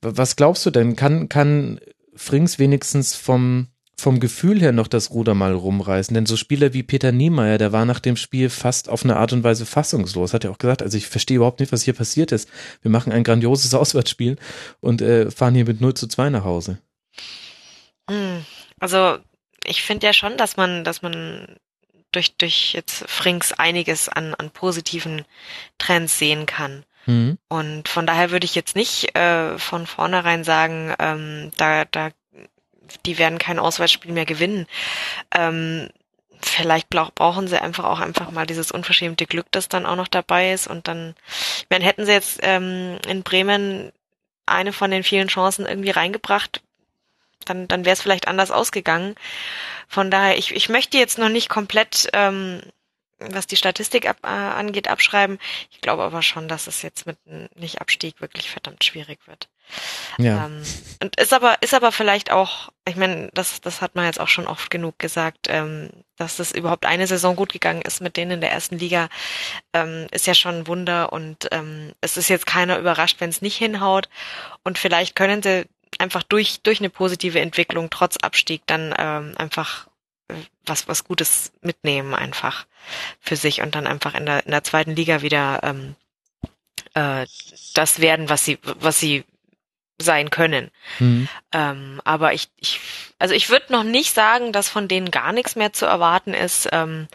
[0.00, 0.96] was glaubst du denn?
[0.96, 1.78] Kann, kann
[2.14, 3.68] Frings wenigstens vom,
[3.98, 6.14] vom Gefühl her noch das Ruder mal rumreißen?
[6.14, 9.34] Denn so Spieler wie Peter Niemeyer, der war nach dem Spiel fast auf eine Art
[9.34, 10.32] und Weise fassungslos.
[10.32, 12.48] Hat ja auch gesagt, also ich verstehe überhaupt nicht, was hier passiert ist.
[12.80, 14.36] Wir machen ein grandioses Auswärtsspiel
[14.80, 16.78] und äh, fahren hier mit 0 zu 2 nach Hause.
[18.08, 18.42] Hm,
[18.78, 19.18] also
[19.64, 21.56] ich finde ja schon, dass man, dass man
[22.12, 25.24] durch, durch jetzt Frings einiges an, an positiven
[25.78, 26.84] Trends sehen kann.
[27.06, 27.38] Mhm.
[27.48, 32.10] Und von daher würde ich jetzt nicht äh, von vornherein sagen, ähm, da, da,
[33.06, 34.66] die werden kein Auswärtsspiel mehr gewinnen.
[35.34, 35.88] Ähm,
[36.42, 40.52] vielleicht brauchen sie einfach auch einfach mal dieses unverschämte Glück, das dann auch noch dabei
[40.52, 40.66] ist.
[40.66, 43.92] Und dann, ich meine, hätten sie jetzt ähm, in Bremen
[44.46, 46.62] eine von den vielen Chancen irgendwie reingebracht,
[47.44, 49.14] dann, dann wäre es vielleicht anders ausgegangen.
[49.88, 52.60] Von daher, ich, ich möchte jetzt noch nicht komplett, ähm,
[53.18, 55.38] was die Statistik ab, äh, angeht, abschreiben.
[55.70, 57.18] Ich glaube aber schon, dass es jetzt mit
[57.56, 59.48] nicht Abstieg wirklich verdammt schwierig wird.
[60.18, 60.46] Ja.
[60.46, 60.62] Ähm,
[61.02, 64.28] und ist aber, ist aber vielleicht auch, ich meine, das, das hat man jetzt auch
[64.28, 68.32] schon oft genug gesagt, ähm, dass es überhaupt eine Saison gut gegangen ist mit denen
[68.32, 69.08] in der ersten Liga,
[69.72, 73.42] ähm, ist ja schon ein Wunder und ähm, es ist jetzt keiner überrascht, wenn es
[73.42, 74.08] nicht hinhaut.
[74.64, 75.66] Und vielleicht können sie
[75.98, 79.88] einfach durch, durch eine positive Entwicklung trotz Abstieg dann ähm, einfach
[80.28, 80.34] äh,
[80.64, 82.66] was, was Gutes mitnehmen einfach
[83.20, 85.96] für sich und dann einfach in der, in der zweiten Liga wieder ähm,
[86.94, 87.26] äh,
[87.74, 89.24] das werden, was sie, was sie
[89.98, 90.70] sein können.
[90.98, 91.28] Mhm.
[91.52, 92.80] Ähm, aber ich, ich,
[93.18, 96.68] also ich würde noch nicht sagen, dass von denen gar nichts mehr zu erwarten ist.
[96.72, 97.06] Ähm,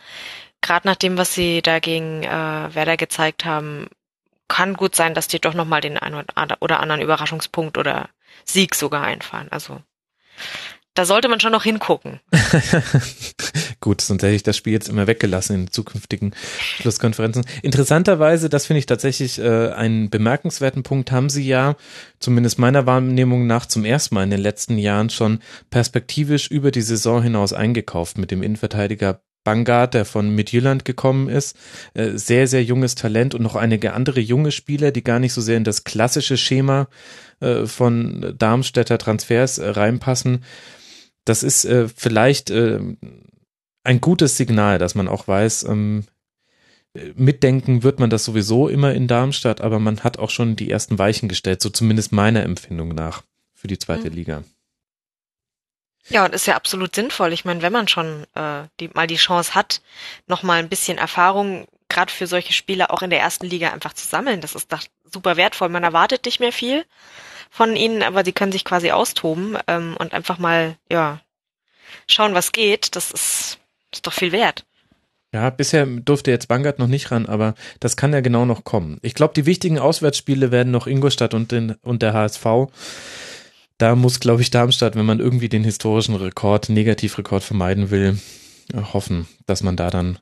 [0.62, 2.30] Gerade nach dem, was sie dagegen äh,
[2.74, 3.88] Werder gezeigt haben,
[4.48, 6.26] kann gut sein, dass die doch noch mal den einen
[6.60, 8.10] oder anderen Überraschungspunkt oder
[8.44, 9.48] Sieg sogar einfahren.
[9.52, 9.82] Also
[10.96, 12.22] da sollte man schon noch hingucken.
[13.82, 16.34] Gut, sonst hätte ich das Spiel jetzt immer weggelassen in zukünftigen
[16.80, 17.46] Schlusskonferenzen.
[17.62, 21.76] Interessanterweise, das finde ich tatsächlich äh, einen bemerkenswerten Punkt, haben sie ja,
[22.20, 26.82] zumindest meiner Wahrnehmung nach, zum ersten Mal in den letzten Jahren schon perspektivisch über die
[26.82, 31.58] Saison hinaus eingekauft mit dem Innenverteidiger Bangard, der von Midtjylland gekommen ist.
[31.94, 35.42] Äh, sehr, sehr junges Talent und noch einige andere junge Spieler, die gar nicht so
[35.42, 36.88] sehr in das klassische Schema
[37.40, 40.44] äh, von Darmstädter Transfers äh, reinpassen.
[41.26, 46.06] Das ist äh, vielleicht ein gutes Signal, dass man auch weiß, ähm,
[47.16, 50.98] mitdenken wird man das sowieso immer in Darmstadt, aber man hat auch schon die ersten
[50.98, 53.24] Weichen gestellt, so zumindest meiner Empfindung nach
[53.54, 54.16] für die zweite mhm.
[54.16, 54.44] Liga.
[56.08, 57.34] Ja, und ist ja absolut sinnvoll.
[57.34, 59.82] Ich meine, wenn man schon äh, die, mal die Chance hat,
[60.28, 63.94] noch mal ein bisschen Erfahrung gerade für solche Spieler auch in der ersten Liga einfach
[63.94, 65.70] zu sammeln, das ist doch super wertvoll.
[65.70, 66.86] Man erwartet nicht mehr viel
[67.56, 71.22] von ihnen, aber sie können sich quasi austoben ähm, und einfach mal ja
[72.08, 72.96] schauen, was geht.
[72.96, 73.60] Das ist,
[73.92, 74.66] ist doch viel wert.
[75.34, 79.00] Ja, bisher durfte jetzt Bangert noch nicht ran, aber das kann ja genau noch kommen.
[79.02, 82.46] Ich glaube, die wichtigen Auswärtsspiele werden noch Ingolstadt und, den, und der HSV
[83.78, 88.18] da muss, glaube ich, Darmstadt, wenn man irgendwie den historischen Rekord, Negativrekord vermeiden will,
[88.74, 90.20] hoffen, dass man da dann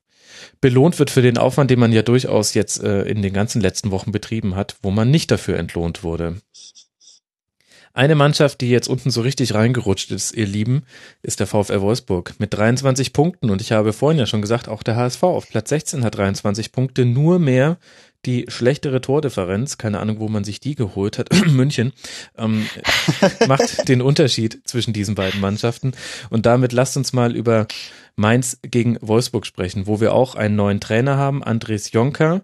[0.60, 3.92] belohnt wird für den Aufwand, den man ja durchaus jetzt äh, in den ganzen letzten
[3.92, 6.38] Wochen betrieben hat, wo man nicht dafür entlohnt wurde.
[7.96, 10.82] Eine Mannschaft, die jetzt unten so richtig reingerutscht ist, ihr Lieben,
[11.22, 13.52] ist der VfL Wolfsburg mit 23 Punkten.
[13.52, 16.72] Und ich habe vorhin ja schon gesagt, auch der HSV auf Platz 16 hat 23
[16.72, 17.78] Punkte, nur mehr
[18.26, 21.94] die schlechtere Tordifferenz, keine Ahnung, wo man sich die geholt hat, München,
[22.36, 22.66] ähm,
[23.48, 25.92] macht den Unterschied zwischen diesen beiden Mannschaften.
[26.32, 27.68] Und damit lasst uns mal über
[28.16, 32.42] Mainz gegen Wolfsburg sprechen, wo wir auch einen neuen Trainer haben, Andres Jonker.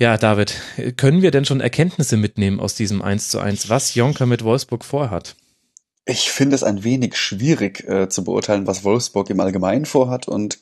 [0.00, 0.54] Ja, David,
[0.96, 4.84] können wir denn schon Erkenntnisse mitnehmen aus diesem 1 zu 1, was Jonker mit Wolfsburg
[4.84, 5.36] vorhat?
[6.06, 10.58] Ich finde es ein wenig schwierig äh, zu beurteilen, was Wolfsburg im Allgemeinen vorhat und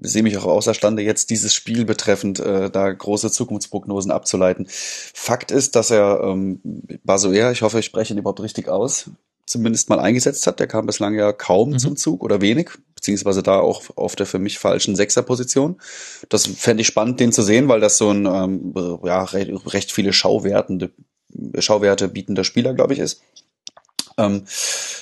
[0.00, 4.66] sehe mich auch außerstande, jetzt dieses Spiel betreffend äh, da große Zukunftsprognosen abzuleiten.
[4.68, 6.60] Fakt ist, dass er ähm,
[7.02, 9.10] Basoer, ich hoffe, ich spreche ihn überhaupt richtig aus,
[9.48, 10.60] zumindest mal eingesetzt hat.
[10.60, 11.78] Der kam bislang ja kaum mhm.
[11.78, 15.80] zum Zug oder wenig, beziehungsweise da auch auf der für mich falschen Sechserposition.
[16.28, 18.74] Das fände ich spannend, den zu sehen, weil das so ein ähm,
[19.04, 20.90] ja, recht, viele Schauwertende,
[21.58, 23.22] Schauwerte bietender Spieler, glaube ich, ist.
[24.16, 24.44] Ähm,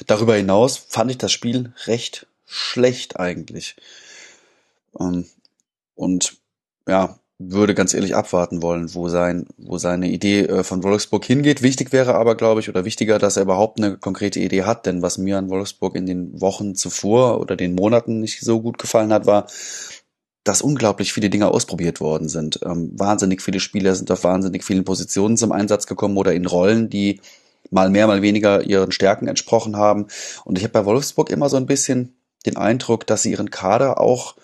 [0.06, 3.76] darüber hinaus fand ich das Spiel recht schlecht eigentlich.
[4.98, 5.26] Ähm,
[5.94, 6.36] und
[6.86, 11.62] ja, würde ganz ehrlich abwarten wollen, wo sein, wo seine Idee äh, von Wolfsburg hingeht.
[11.62, 15.02] Wichtig wäre aber, glaube ich, oder wichtiger, dass er überhaupt eine konkrete Idee hat, denn
[15.02, 19.12] was mir an Wolfsburg in den Wochen zuvor oder den Monaten nicht so gut gefallen
[19.12, 19.46] hat, war,
[20.44, 22.60] dass unglaublich viele Dinge ausprobiert worden sind.
[22.64, 26.88] Ähm, wahnsinnig viele Spieler sind auf wahnsinnig vielen Positionen zum Einsatz gekommen oder in Rollen,
[26.88, 27.20] die
[27.70, 30.06] mal mehr, mal weniger ihren Stärken entsprochen haben.
[30.44, 34.00] Und ich habe bei Wolfsburg immer so ein bisschen den Eindruck, dass sie ihren Kader
[34.00, 34.36] auch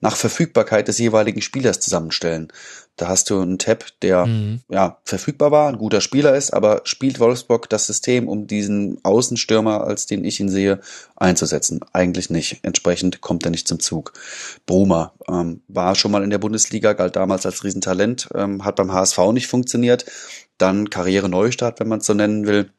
[0.00, 2.52] nach Verfügbarkeit des jeweiligen Spielers zusammenstellen.
[2.96, 4.60] Da hast du einen Tab, der mhm.
[4.70, 9.84] ja verfügbar war, ein guter Spieler ist, aber spielt Wolfsburg das System, um diesen Außenstürmer,
[9.84, 10.80] als den ich ihn sehe,
[11.14, 11.80] einzusetzen?
[11.92, 12.60] Eigentlich nicht.
[12.62, 14.12] Entsprechend kommt er nicht zum Zug.
[14.64, 18.92] Bruma ähm, war schon mal in der Bundesliga, galt damals als Riesentalent, ähm, hat beim
[18.92, 20.06] HSV nicht funktioniert.
[20.58, 22.70] Dann Karriere Neustart, wenn man es so nennen will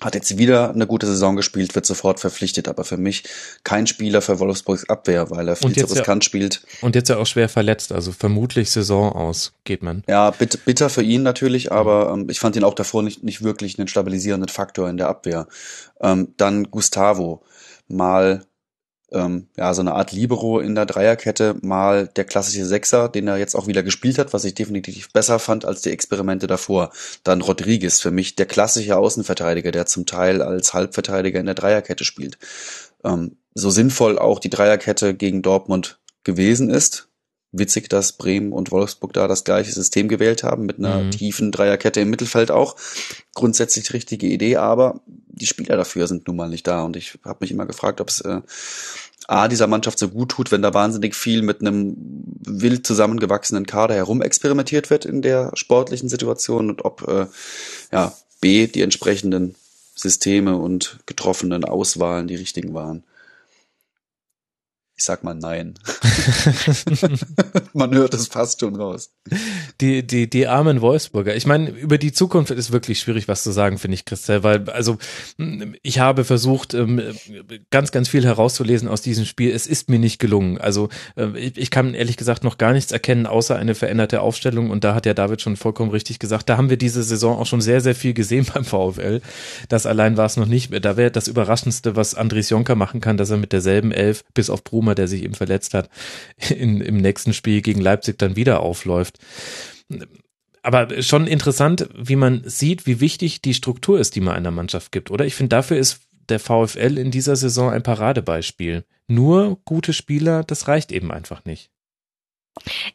[0.00, 3.24] hat jetzt wieder eine gute Saison gespielt, wird sofort verpflichtet, aber für mich
[3.64, 6.62] kein Spieler für Wolfsburgs Abwehr, weil er viel zu riskant ja, spielt.
[6.80, 10.02] Und jetzt ja auch schwer verletzt, also vermutlich Saison aus, geht man.
[10.08, 13.42] Ja, bitter, bitter für ihn natürlich, aber ähm, ich fand ihn auch davor nicht, nicht
[13.42, 15.46] wirklich einen stabilisierenden Faktor in der Abwehr.
[16.00, 17.42] Ähm, dann Gustavo,
[17.88, 18.44] mal
[19.14, 23.38] ähm, ja, so eine Art Libero in der Dreierkette, mal der klassische Sechser, den er
[23.38, 26.90] jetzt auch wieder gespielt hat, was ich definitiv besser fand als die Experimente davor.
[27.22, 32.04] Dann Rodriguez, für mich der klassische Außenverteidiger, der zum Teil als Halbverteidiger in der Dreierkette
[32.04, 32.38] spielt.
[33.04, 37.08] Ähm, so sinnvoll auch die Dreierkette gegen Dortmund gewesen ist.
[37.56, 41.10] Witzig, dass Bremen und Wolfsburg da das gleiche System gewählt haben, mit einer mhm.
[41.12, 42.74] tiefen Dreierkette im Mittelfeld auch.
[43.34, 46.82] Grundsätzlich richtige Idee, aber die Spieler dafür sind nun mal nicht da.
[46.82, 48.40] Und ich habe mich immer gefragt, ob es äh,
[49.26, 51.94] A, dieser Mannschaft so gut tut, wenn da wahnsinnig viel mit einem
[52.40, 57.26] wild zusammengewachsenen Kader herum experimentiert wird in der sportlichen Situation und ob äh,
[57.92, 59.54] ja, B, die entsprechenden
[59.94, 63.04] Systeme und getroffenen Auswahlen die richtigen waren.
[64.96, 65.74] Ich sag mal nein.
[67.72, 69.10] Man hört es fast schon raus.
[69.80, 71.34] Die, die, die armen Wolfsburger.
[71.34, 74.68] Ich meine, über die Zukunft ist wirklich schwierig, was zu sagen, finde ich, Christel, weil,
[74.70, 74.98] also,
[75.82, 77.02] ich habe versucht, ähm,
[77.70, 79.50] ganz, ganz viel herauszulesen aus diesem Spiel.
[79.50, 80.58] Es ist mir nicht gelungen.
[80.58, 84.70] Also, äh, ich kann ehrlich gesagt noch gar nichts erkennen, außer eine veränderte Aufstellung.
[84.70, 86.48] Und da hat ja David schon vollkommen richtig gesagt.
[86.48, 89.20] Da haben wir diese Saison auch schon sehr, sehr viel gesehen beim VfL.
[89.68, 90.72] Das allein war es noch nicht.
[90.84, 94.50] Da wäre das Überraschendste, was Andres Jonker machen kann, dass er mit derselben Elf bis
[94.50, 95.88] auf Bruma, der sich eben verletzt hat,
[96.50, 99.18] in, im nächsten Spiel gegen Leipzig dann wieder aufläuft.
[100.62, 104.92] Aber schon interessant, wie man sieht, wie wichtig die Struktur ist, die man einer Mannschaft
[104.92, 105.26] gibt, oder?
[105.26, 106.00] Ich finde, dafür ist
[106.30, 108.84] der VfL in dieser Saison ein Paradebeispiel.
[109.06, 111.70] Nur gute Spieler, das reicht eben einfach nicht.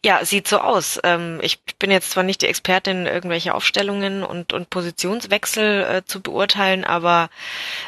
[0.03, 0.99] Ja, sieht so aus.
[1.03, 6.21] Ähm, ich bin jetzt zwar nicht die Expertin, irgendwelche Aufstellungen und, und Positionswechsel äh, zu
[6.21, 7.29] beurteilen, aber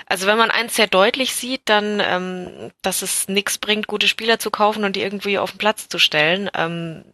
[0.05, 4.37] also wenn man eins sehr deutlich sieht, dann, ähm, dass es nichts bringt, gute Spieler
[4.37, 6.49] zu kaufen und die irgendwie auf den Platz zu stellen.
[6.53, 7.05] Ähm,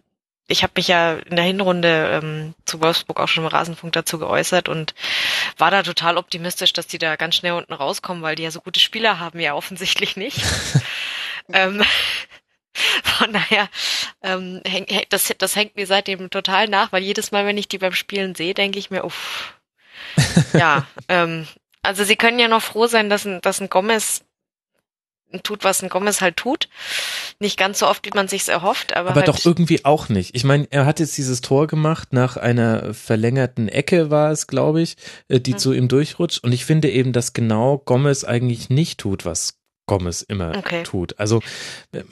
[0.49, 4.69] ich habe mich ja in der Hinrunde zu Wolfsburg auch schon im Rasenfunk dazu geäußert
[4.69, 4.95] und
[5.57, 8.61] war da total optimistisch, dass die da ganz schnell unten rauskommen, weil die ja so
[8.61, 10.41] gute Spieler haben, ja offensichtlich nicht.
[13.03, 13.69] von daher,
[14.21, 17.77] ähm, häng, das, das hängt mir seitdem total nach, weil jedes Mal, wenn ich die
[17.77, 19.53] beim Spielen sehe, denke ich mir, uff,
[20.53, 21.47] ja, ähm,
[21.81, 24.23] also sie können ja noch froh sein, dass ein, dass ein Gomez
[25.43, 26.69] tut, was ein Gomez halt tut.
[27.39, 29.09] Nicht ganz so oft, wie man sich's erhofft, aber.
[29.09, 30.35] Aber halt doch irgendwie auch nicht.
[30.35, 34.81] Ich meine, er hat jetzt dieses Tor gemacht nach einer verlängerten Ecke, war es, glaube
[34.81, 34.95] ich,
[35.27, 35.57] äh, die mhm.
[35.57, 36.43] zu ihm durchrutscht.
[36.43, 40.83] Und ich finde eben, dass genau Gomez eigentlich nicht tut, was Gomez immer okay.
[40.83, 41.19] tut.
[41.19, 41.41] Also
[41.91, 42.03] äh,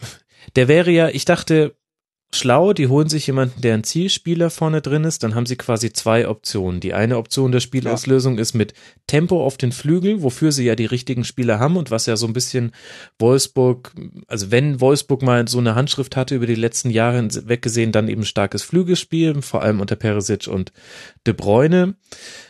[0.56, 1.76] der wäre ja, ich dachte,
[2.36, 5.94] schlau, die holen sich jemanden, der ein Zielspieler vorne drin ist, dann haben sie quasi
[5.94, 6.80] zwei Optionen.
[6.80, 8.42] Die eine Option der Spielauslösung ja.
[8.42, 8.74] ist mit
[9.08, 12.28] Tempo auf den Flügel, wofür sie ja die richtigen Spieler haben und was ja so
[12.28, 12.72] ein bisschen
[13.20, 13.94] Wolfsburg,
[14.28, 18.26] also wenn Wolfsburg mal so eine Handschrift hatte über die letzten Jahre weggesehen, dann eben
[18.26, 20.72] starkes Flügelspiel, vor allem unter Peresic und
[21.26, 21.96] De Bruyne.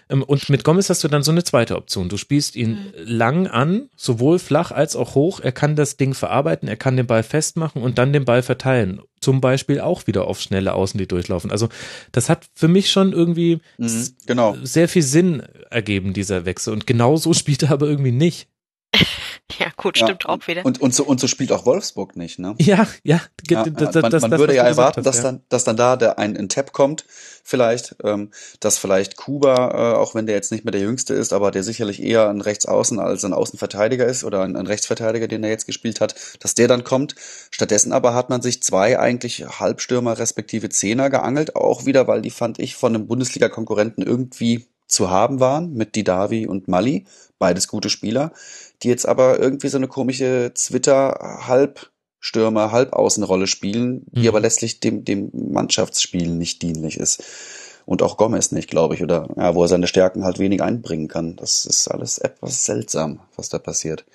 [0.09, 2.09] Ähm, und mit Gomez hast du dann so eine zweite Option.
[2.09, 2.91] Du spielst ihn mhm.
[3.05, 5.39] lang an, sowohl flach als auch hoch.
[5.39, 9.01] Er kann das Ding verarbeiten, er kann den Ball festmachen und dann den Ball verteilen.
[9.19, 11.51] Zum Beispiel auch wieder auf schnelle Außen, die durchlaufen.
[11.51, 11.69] Also
[12.11, 14.55] das hat für mich schon irgendwie mhm, genau.
[14.61, 16.73] sehr viel Sinn ergeben, dieser Wechsel.
[16.73, 18.47] Und genau so spielt er aber irgendwie nicht.
[19.59, 20.65] Ja, gut, stimmt ja, auch wieder.
[20.65, 22.55] Und, und, so, und so spielt auch Wolfsburg nicht, ne?
[22.57, 23.21] Ja, ja.
[23.47, 25.23] ja das, man, das, man das, würde ja erwarten, hast, dass, ja.
[25.23, 27.05] Dann, dass dann da der ein, ein Tab kommt,
[27.43, 31.31] vielleicht, ähm, dass vielleicht Kuba, äh, auch wenn der jetzt nicht mehr der Jüngste ist,
[31.31, 35.43] aber der sicherlich eher ein Rechtsaußen als ein Außenverteidiger ist oder ein, ein Rechtsverteidiger, den
[35.43, 37.15] er jetzt gespielt hat, dass der dann kommt.
[37.51, 42.31] Stattdessen aber hat man sich zwei eigentlich Halbstürmer respektive Zehner geangelt, auch wieder, weil die
[42.31, 47.05] fand ich von einem Bundesliga-Konkurrenten irgendwie zu haben waren mit Didavi und Mali,
[47.39, 48.31] beides gute Spieler,
[48.83, 54.27] die jetzt aber irgendwie so eine komische Zwitter-Halbstürmer, Halbaußenrolle spielen, die mhm.
[54.27, 57.23] aber letztlich dem, dem Mannschaftsspiel nicht dienlich ist.
[57.85, 61.07] Und auch Gomez nicht, glaube ich, oder ja, wo er seine Stärken halt wenig einbringen
[61.07, 61.35] kann.
[61.35, 64.05] Das ist alles etwas seltsam, was da passiert.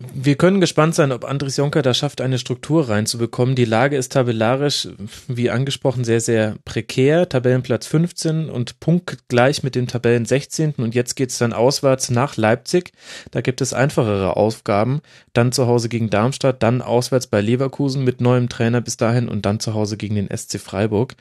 [0.00, 3.54] Wir können gespannt sein, ob Andres Jonker da schafft, eine Struktur reinzubekommen.
[3.54, 4.88] Die Lage ist tabellarisch,
[5.28, 7.28] wie angesprochen, sehr, sehr prekär.
[7.28, 10.72] Tabellenplatz 15 und punktgleich mit dem Tabellen 16.
[10.78, 12.92] Und jetzt geht's dann auswärts nach Leipzig.
[13.30, 15.00] Da gibt es einfachere Aufgaben.
[15.32, 19.46] Dann zu Hause gegen Darmstadt, dann auswärts bei Leverkusen mit neuem Trainer bis dahin und
[19.46, 21.14] dann zu Hause gegen den SC Freiburg.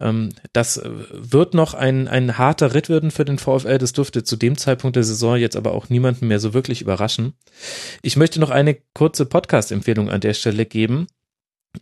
[0.00, 3.78] Ähm, das wird noch ein, ein harter Ritt werden für den VfL.
[3.78, 7.34] Das dürfte zu dem Zeitpunkt der Saison jetzt aber auch niemanden mehr so wirklich überraschen.
[8.02, 11.06] Ich möchte noch eine kurze Podcast-Empfehlung an der Stelle geben.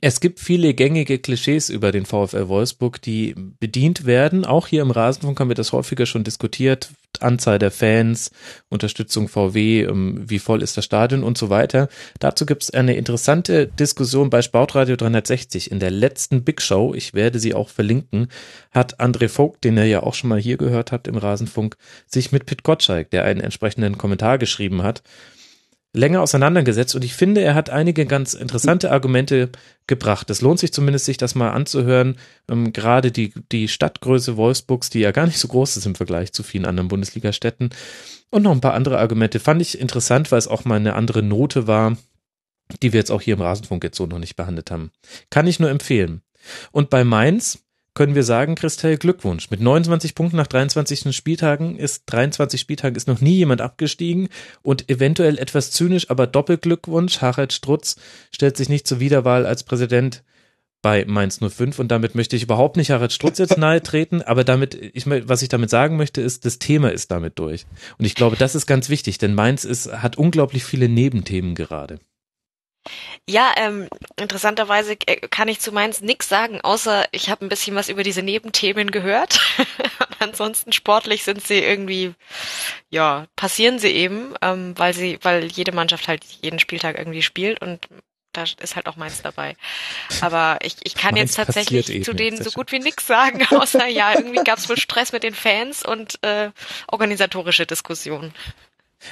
[0.00, 4.44] Es gibt viele gängige Klischees über den VfL Wolfsburg, die bedient werden.
[4.44, 6.90] Auch hier im Rasenfunk haben wir das häufiger schon diskutiert.
[7.22, 8.30] Anzahl der Fans,
[8.68, 11.88] Unterstützung VW, ähm, wie voll ist das Stadion und so weiter.
[12.20, 16.94] Dazu gibt es eine interessante Diskussion bei Sportradio 360 in der letzten Big Show.
[16.94, 18.28] Ich werde sie auch verlinken.
[18.70, 21.76] Hat André Vogt, den ihr ja auch schon mal hier gehört habt im Rasenfunk,
[22.06, 25.02] sich mit Pit Gottschalk, der einen entsprechenden Kommentar geschrieben hat,
[25.94, 29.50] länger auseinandergesetzt und ich finde, er hat einige ganz interessante Argumente
[29.86, 30.28] gebracht.
[30.28, 32.16] Es lohnt sich zumindest, sich das mal anzuhören.
[32.50, 36.32] Ähm, gerade die, die Stadtgröße Wolfsburgs, die ja gar nicht so groß ist im Vergleich
[36.32, 37.70] zu vielen anderen Bundesliga-Städten.
[38.30, 41.22] Und noch ein paar andere Argumente fand ich interessant, weil es auch mal eine andere
[41.22, 41.96] Note war,
[42.82, 44.90] die wir jetzt auch hier im Rasenfunk jetzt so noch nicht behandelt haben.
[45.30, 46.22] Kann ich nur empfehlen.
[46.72, 47.63] Und bei Mainz,
[47.94, 49.50] können wir sagen, Christel, Glückwunsch.
[49.50, 54.28] Mit 29 Punkten nach 23 Spieltagen ist 23 Spieltagen ist noch nie jemand abgestiegen
[54.62, 57.20] und eventuell etwas zynisch, aber Doppelglückwunsch.
[57.20, 57.96] Harald Strutz
[58.32, 60.24] stellt sich nicht zur Wiederwahl als Präsident
[60.82, 64.44] bei Mainz 05 und damit möchte ich überhaupt nicht Harald Strutz jetzt nahe treten, aber
[64.44, 67.64] damit, ich, was ich damit sagen möchte, ist, das Thema ist damit durch.
[67.96, 72.00] Und ich glaube, das ist ganz wichtig, denn Mainz ist, hat unglaublich viele Nebenthemen gerade.
[73.28, 77.74] Ja, ähm, interessanterweise äh, kann ich zu Mainz nichts sagen, außer ich habe ein bisschen
[77.74, 79.40] was über diese Nebenthemen gehört.
[80.18, 82.14] Ansonsten sportlich sind sie irgendwie,
[82.90, 87.62] ja, passieren sie eben, ähm, weil sie, weil jede Mannschaft halt jeden Spieltag irgendwie spielt
[87.62, 87.88] und
[88.32, 89.56] da ist halt auch Mainz dabei.
[90.20, 93.86] Aber ich, ich kann Mainz jetzt tatsächlich zu denen so gut wie nichts sagen, außer
[93.86, 96.50] ja, irgendwie gab es wohl Stress mit den Fans und äh,
[96.88, 98.34] organisatorische Diskussionen.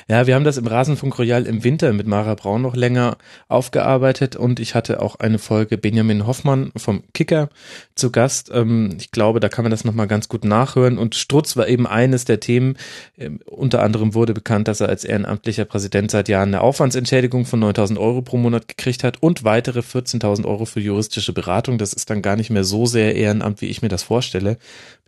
[0.09, 4.37] Ja, wir haben das im Rasenfunk Royal im Winter mit Mara Braun noch länger aufgearbeitet
[4.37, 7.49] und ich hatte auch eine Folge Benjamin Hoffmann vom Kicker
[7.95, 8.51] zu Gast.
[8.53, 11.87] Ähm, ich glaube, da kann man das nochmal ganz gut nachhören und Strutz war eben
[11.87, 12.77] eines der Themen.
[13.19, 17.61] Ähm, unter anderem wurde bekannt, dass er als ehrenamtlicher Präsident seit Jahren eine Aufwandsentschädigung von
[17.61, 21.79] 9000 Euro pro Monat gekriegt hat und weitere 14.000 Euro für juristische Beratung.
[21.79, 24.59] Das ist dann gar nicht mehr so sehr Ehrenamt, wie ich mir das vorstelle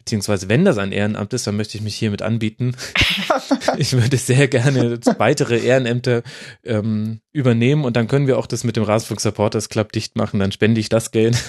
[0.04, 2.76] beziehungsweise wenn das ein Ehrenamt ist, dann möchte ich mich hiermit anbieten.
[3.78, 6.22] ich würde sehr gerne weitere Ehrenämter
[6.62, 10.40] ähm, übernehmen und dann können wir auch das mit dem Rasenfunk Supporters Club dicht machen,
[10.40, 11.42] dann spende ich das Geld.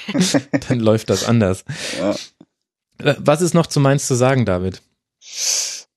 [0.68, 1.64] dann läuft das anders.
[2.00, 2.16] Ja.
[2.98, 4.82] Äh, was ist noch zu Mainz zu sagen, David?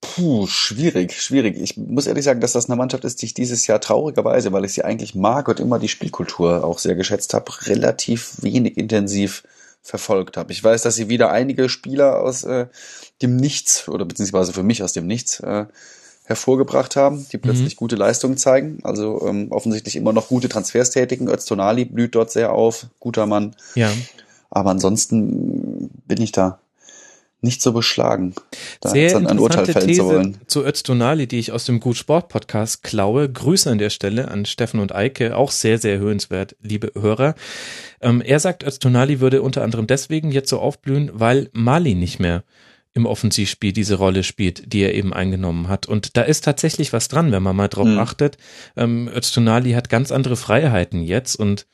[0.01, 1.57] Puh, schwierig, schwierig.
[1.59, 4.63] Ich muss ehrlich sagen, dass das eine Mannschaft ist, die ich dieses Jahr traurigerweise, weil
[4.63, 9.43] ich sie eigentlich mag und immer die Spielkultur auch sehr geschätzt habe, relativ wenig intensiv
[9.81, 10.51] verfolgt habe.
[10.51, 12.67] Ich weiß, dass sie wieder einige Spieler aus äh,
[13.21, 15.65] dem Nichts oder beziehungsweise für mich aus dem Nichts äh,
[16.25, 17.79] hervorgebracht haben, die plötzlich mhm.
[17.79, 18.79] gute Leistungen zeigen.
[18.83, 21.27] Also ähm, offensichtlich immer noch gute Transfers tätigen.
[21.27, 23.55] Öztonali blüht dort sehr auf, guter Mann.
[23.73, 23.91] Ja.
[24.51, 26.59] Aber ansonsten bin ich da
[27.41, 28.35] nicht so beschlagen,
[28.81, 30.37] da Sehr jetzt ein Urteil fällen These zu wollen.
[30.47, 33.31] Zu Öztonali, die ich aus dem Gut Sport Podcast klaue.
[33.31, 37.35] Grüße an der Stelle an Steffen und Eike, auch sehr, sehr hörenswert, liebe Hörer.
[38.01, 42.43] Ähm, er sagt, Öztonali würde unter anderem deswegen jetzt so aufblühen, weil Mali nicht mehr
[42.93, 45.85] im Offensivspiel diese Rolle spielt, die er eben eingenommen hat.
[45.85, 47.99] Und da ist tatsächlich was dran, wenn man mal drauf mhm.
[47.99, 48.37] achtet.
[48.75, 51.67] Ähm, Öztonali hat ganz andere Freiheiten jetzt und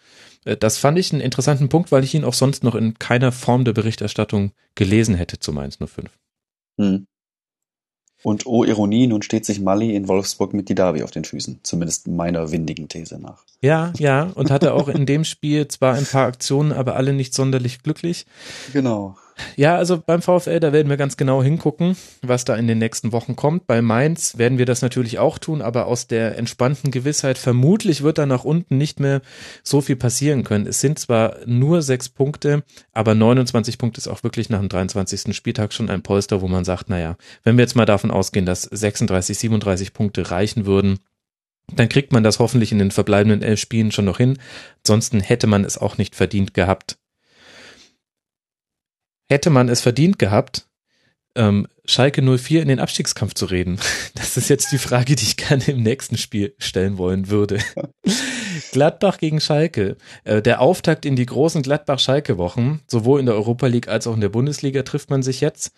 [0.45, 3.31] äh, das fand ich einen interessanten Punkt, weil ich ihn auch sonst noch in keiner
[3.31, 6.09] Form der Berichterstattung gelesen hätte zu Mainz 05.
[8.25, 12.07] Und oh Ironie, nun steht sich Mali in Wolfsburg mit Didavi auf den Füßen, zumindest
[12.07, 13.43] meiner windigen These nach.
[13.61, 17.35] Ja, ja, und hatte auch in dem Spiel zwar ein paar Aktionen, aber alle nicht
[17.35, 18.25] sonderlich glücklich.
[18.73, 19.15] Genau.
[19.55, 23.11] Ja, also beim VfL, da werden wir ganz genau hingucken, was da in den nächsten
[23.11, 23.67] Wochen kommt.
[23.67, 28.17] Bei Mainz werden wir das natürlich auch tun, aber aus der entspannten Gewissheit, vermutlich wird
[28.17, 29.21] da nach unten nicht mehr
[29.63, 30.67] so viel passieren können.
[30.67, 32.63] Es sind zwar nur sechs Punkte,
[32.93, 35.35] aber 29 Punkte ist auch wirklich nach dem 23.
[35.35, 38.63] Spieltag schon ein Polster, wo man sagt, naja, wenn wir jetzt mal davon ausgehen, dass
[38.63, 40.99] 36, 37 Punkte reichen würden,
[41.73, 44.37] dann kriegt man das hoffentlich in den verbleibenden elf Spielen schon noch hin.
[44.83, 46.97] Ansonsten hätte man es auch nicht verdient gehabt,
[49.29, 50.67] hätte man es verdient gehabt,
[51.35, 53.79] ähm, Schalke 04 in den Abstiegskampf zu reden?
[54.15, 57.59] Das ist jetzt die Frage, die ich gerne im nächsten Spiel stellen wollen würde.
[58.71, 59.97] Gladbach gegen Schalke.
[60.23, 64.21] Äh, der Auftakt in die großen Gladbach-Schalke-Wochen, sowohl in der Europa League als auch in
[64.21, 65.71] der Bundesliga trifft man sich jetzt.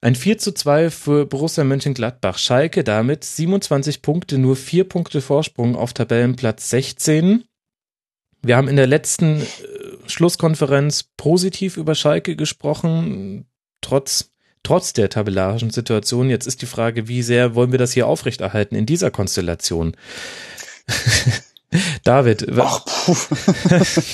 [0.00, 2.36] Ein 4 zu 2 für Borussia Mönchengladbach.
[2.36, 7.44] Schalke damit 27 Punkte, nur 4 Punkte Vorsprung auf Tabellenplatz 16.
[8.42, 9.44] Wir haben in der letzten äh,
[10.06, 13.46] Schlusskonferenz positiv über Schalke gesprochen,
[13.80, 14.30] trotz,
[14.62, 16.30] trotz der tabellarischen Situation.
[16.30, 19.96] Jetzt ist die Frage, wie sehr wollen wir das hier aufrechterhalten in dieser Konstellation?
[22.04, 22.84] David, Ach,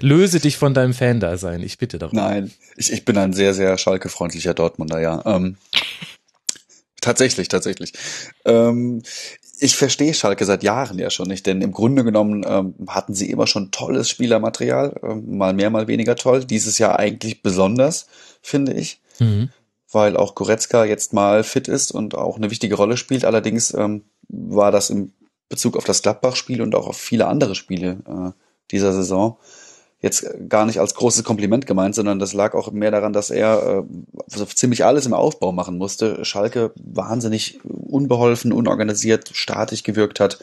[0.00, 2.16] löse dich von deinem Fan-Dasein, ich bitte darum.
[2.16, 5.22] Nein, ich, ich bin ein sehr, sehr schalke-freundlicher Dortmunder, ja.
[5.26, 5.56] Ähm,
[7.00, 7.92] tatsächlich, tatsächlich.
[8.44, 9.02] Ähm,
[9.62, 13.30] ich verstehe Schalke seit Jahren ja schon nicht, denn im Grunde genommen ähm, hatten sie
[13.30, 16.44] immer schon tolles Spielermaterial, ähm, mal mehr, mal weniger toll.
[16.44, 18.08] Dieses Jahr eigentlich besonders,
[18.42, 19.50] finde ich, mhm.
[19.92, 23.24] weil auch Goretzka jetzt mal fit ist und auch eine wichtige Rolle spielt.
[23.24, 25.12] Allerdings ähm, war das im
[25.48, 28.32] Bezug auf das Gladbach-Spiel und auch auf viele andere Spiele äh,
[28.72, 29.38] dieser Saison
[30.02, 33.84] jetzt gar nicht als großes Kompliment gemeint, sondern das lag auch mehr daran, dass er
[33.88, 36.24] äh, so ziemlich alles im Aufbau machen musste.
[36.24, 40.42] Schalke wahnsinnig unbeholfen, unorganisiert, statisch gewirkt hat.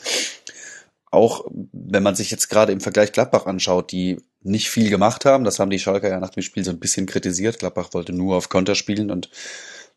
[1.11, 5.44] Auch wenn man sich jetzt gerade im Vergleich Gladbach anschaut, die nicht viel gemacht haben,
[5.44, 7.60] das haben die Schalker ja nach dem Spiel so ein bisschen kritisiert.
[7.60, 9.30] Gladbach wollte nur auf Konter spielen und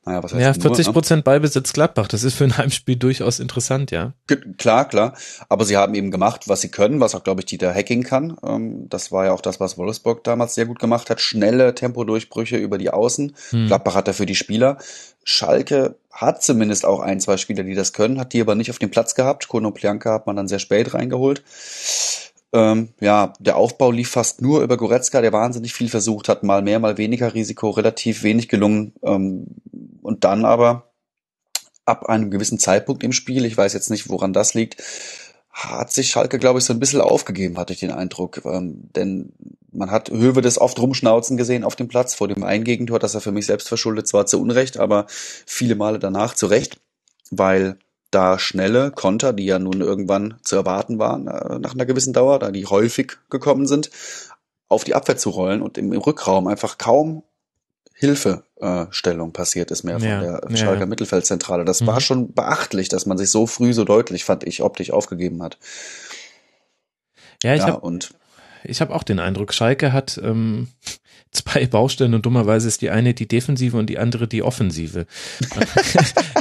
[0.04, 1.22] naja, was heißt ja, 40 nur, Prozent ne?
[1.22, 2.08] Ballbesitz Gladbach.
[2.08, 4.14] Das ist für ein Heimspiel durchaus interessant, ja.
[4.58, 5.14] Klar, klar.
[5.48, 8.36] Aber sie haben eben gemacht, was sie können, was auch, glaube ich, Dieter Hacking kann.
[8.44, 11.20] Ähm, das war ja auch das, was Wolfsburg damals sehr gut gemacht hat.
[11.20, 13.36] Schnelle Tempodurchbrüche über die Außen.
[13.50, 13.66] Hm.
[13.68, 14.78] Gladbach hat dafür die Spieler.
[15.24, 18.78] Schalke hat zumindest auch ein, zwei Spieler, die das können, hat die aber nicht auf
[18.78, 19.48] dem Platz gehabt.
[19.48, 21.42] Kono Plianka hat man dann sehr spät reingeholt.
[22.52, 26.62] Ähm, ja, der Aufbau lief fast nur über Goretzka, der wahnsinnig viel versucht hat, mal
[26.62, 28.92] mehr, mal weniger Risiko, relativ wenig gelungen.
[29.02, 29.46] Ähm,
[30.02, 30.92] und dann aber
[31.84, 34.82] ab einem gewissen Zeitpunkt im Spiel, ich weiß jetzt nicht, woran das liegt,
[35.50, 38.42] hat sich Schalke, glaube ich, so ein bisschen aufgegeben, hatte ich den Eindruck.
[38.44, 39.32] Ähm, denn
[39.70, 43.20] man hat Höwe das oft rumschnauzen gesehen auf dem Platz vor dem Eingegentor, dass er
[43.20, 46.80] für mich selbst verschuldet zwar zu Unrecht, aber viele Male danach zu Recht,
[47.30, 47.78] weil
[48.12, 52.38] da schnelle Konter, die ja nun irgendwann zu erwarten waren, äh, nach einer gewissen Dauer,
[52.38, 53.90] da die häufig gekommen sind,
[54.68, 57.24] auf die Abwehr zu rollen und im, Rückraum einfach kaum
[57.94, 60.86] Hilfestellung äh, passiert ist mehr ja, von der Schalker ja.
[60.86, 61.64] Mittelfeldzentrale.
[61.64, 61.86] Das mhm.
[61.86, 65.58] war schon beachtlich, dass man sich so früh so deutlich, fand ich, optisch aufgegeben hat.
[67.42, 67.98] Ja, ich ja, habe
[68.64, 70.68] ich habe auch den Eindruck, Schalke hat ähm,
[71.32, 75.06] zwei Baustellen und dummerweise ist die eine die Defensive und die andere die Offensive.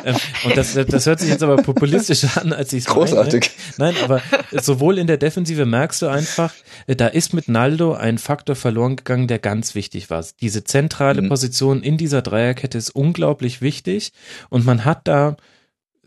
[0.03, 0.15] Ähm,
[0.45, 3.51] und das, das hört sich jetzt aber populistischer an, als ich es Großartig.
[3.77, 3.93] Meine.
[3.93, 6.55] Nein, aber sowohl in der Defensive merkst du einfach,
[6.87, 10.25] äh, da ist mit Naldo ein Faktor verloren gegangen, der ganz wichtig war.
[10.41, 11.29] Diese zentrale mhm.
[11.29, 14.11] Position in dieser Dreierkette ist unglaublich wichtig
[14.49, 15.37] und man hat da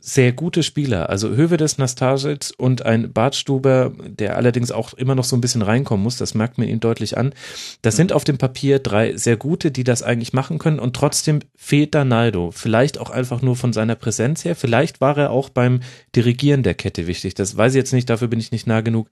[0.06, 1.08] sehr gute Spieler.
[1.08, 6.04] Also Hövedes, Nastasic und ein Bartstuber, der allerdings auch immer noch so ein bisschen reinkommen
[6.04, 7.32] muss, das merkt man ihm deutlich an.
[7.80, 11.40] Das sind auf dem Papier drei sehr gute, die das eigentlich machen können und trotzdem
[11.56, 12.50] fehlt da Naldo.
[12.50, 14.54] Vielleicht auch einfach nur von seiner Präsenz her.
[14.54, 15.80] Vielleicht war er auch beim
[16.14, 17.32] Dirigieren der Kette wichtig.
[17.32, 19.08] Das weiß ich jetzt nicht, dafür bin ich nicht nah genug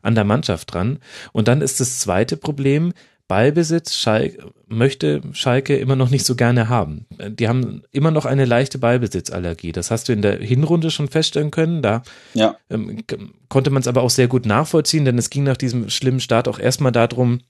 [0.00, 1.00] an der Mannschaft dran.
[1.32, 2.92] Und dann ist das zweite Problem,
[3.28, 7.06] Ballbesitz Schalke, möchte Schalke immer noch nicht so gerne haben.
[7.10, 9.72] Die haben immer noch eine leichte Ballbesitzallergie.
[9.72, 11.82] Das hast du in der Hinrunde schon feststellen können.
[11.82, 12.02] Da
[12.34, 12.56] ja.
[12.70, 13.02] ähm,
[13.48, 16.46] konnte man es aber auch sehr gut nachvollziehen, denn es ging nach diesem schlimmen Start
[16.48, 17.40] auch erstmal darum,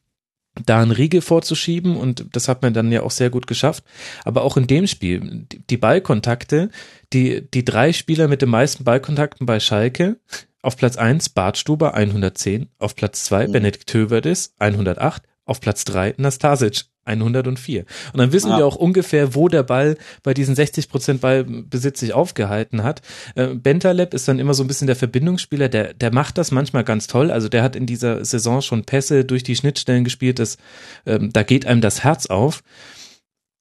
[0.64, 3.84] da einen Riegel vorzuschieben und das hat man dann ja auch sehr gut geschafft.
[4.24, 6.70] Aber auch in dem Spiel, die Ballkontakte,
[7.12, 10.18] die, die drei Spieler mit den meisten Ballkontakten bei Schalke,
[10.62, 13.52] auf Platz eins Bartstuber 110, auf Platz zwei mhm.
[13.52, 17.85] Benedikt Höverdes 108 auf Platz drei Nastasic 104.
[18.12, 18.59] Und dann wissen ja.
[18.59, 23.01] wir auch ungefähr, wo der Ball bei diesen 60 Prozent Ballbesitz sich aufgehalten hat.
[23.36, 26.85] Äh, Bentaleb ist dann immer so ein bisschen der Verbindungsspieler, der, der macht das manchmal
[26.85, 27.31] ganz toll.
[27.31, 30.59] Also der hat in dieser Saison schon Pässe durch die Schnittstellen gespielt, das,
[31.06, 32.62] ähm, da geht einem das Herz auf.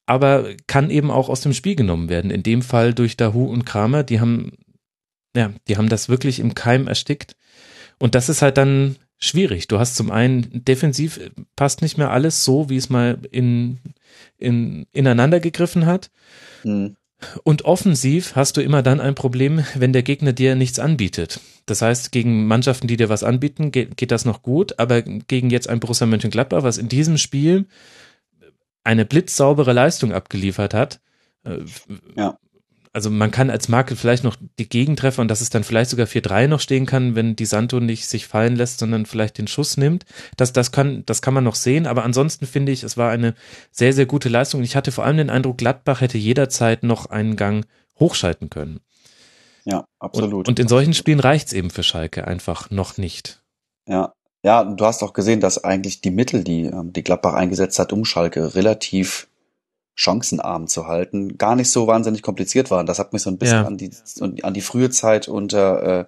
[0.07, 2.29] Aber kann eben auch aus dem Spiel genommen werden.
[2.29, 4.51] In dem Fall durch Dahu und Kramer, die haben,
[5.35, 7.35] ja, die haben das wirklich im Keim erstickt.
[7.97, 9.67] Und das ist halt dann schwierig.
[9.67, 11.19] Du hast zum einen defensiv
[11.55, 13.79] passt nicht mehr alles so, wie es mal in,
[14.37, 16.11] in, ineinander gegriffen hat.
[16.63, 16.95] Mhm.
[17.43, 21.39] Und offensiv hast du immer dann ein Problem, wenn der Gegner dir nichts anbietet.
[21.65, 25.49] Das heißt, gegen Mannschaften, die dir was anbieten, geht, geht das noch gut, aber gegen
[25.49, 27.65] jetzt ein Borussia Mönchengladbach, was in diesem Spiel
[28.83, 30.99] eine blitzsaubere Leistung abgeliefert hat,
[31.43, 31.59] äh,
[32.15, 32.37] ja
[32.95, 36.07] also man kann als Marke vielleicht noch die Gegentreffer und dass es dann vielleicht sogar
[36.07, 39.75] 4-3 noch stehen kann, wenn die Santo nicht sich fallen lässt, sondern vielleicht den Schuss
[39.75, 40.05] nimmt.
[40.37, 41.87] Das, das kann, das kann man noch sehen.
[41.87, 43.35] Aber ansonsten finde ich, es war eine
[43.69, 44.63] sehr, sehr gute Leistung.
[44.63, 47.65] Ich hatte vor allem den Eindruck, Gladbach hätte jederzeit noch einen Gang
[47.99, 48.79] hochschalten können.
[49.65, 50.47] Ja, absolut.
[50.47, 53.43] Und, und in solchen Spielen reicht's eben für Schalke einfach noch nicht.
[53.89, 57.77] Ja, ja, du hast auch gesehen, dass eigentlich die Mittel, die ähm, die Gladbach eingesetzt
[57.77, 59.27] hat, um Schalke relativ
[59.95, 62.85] chancenarm zu halten, gar nicht so wahnsinnig kompliziert waren.
[62.85, 63.65] Das hat mich so ein bisschen Ja.
[63.65, 63.91] an die
[64.43, 66.05] an die frühe Zeit unter äh,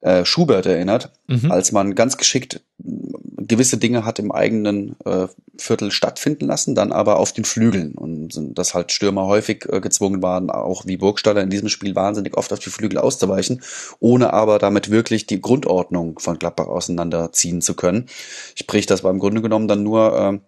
[0.00, 1.50] äh, Schubert erinnert, Mhm.
[1.50, 3.18] als man ganz geschickt mh,
[3.48, 5.26] gewisse Dinge hat im eigenen äh,
[5.56, 10.22] Viertel stattfinden lassen, dann aber auf den Flügeln und dass halt Stürmer häufig äh, gezwungen
[10.22, 13.62] waren, auch wie Burgstaller in diesem Spiel wahnsinnig oft auf die Flügel auszuweichen,
[14.00, 18.06] ohne aber damit wirklich die Grundordnung von Gladbach auseinanderziehen zu können.
[18.54, 20.40] Sprich, das war im Grunde genommen dann nur ähm,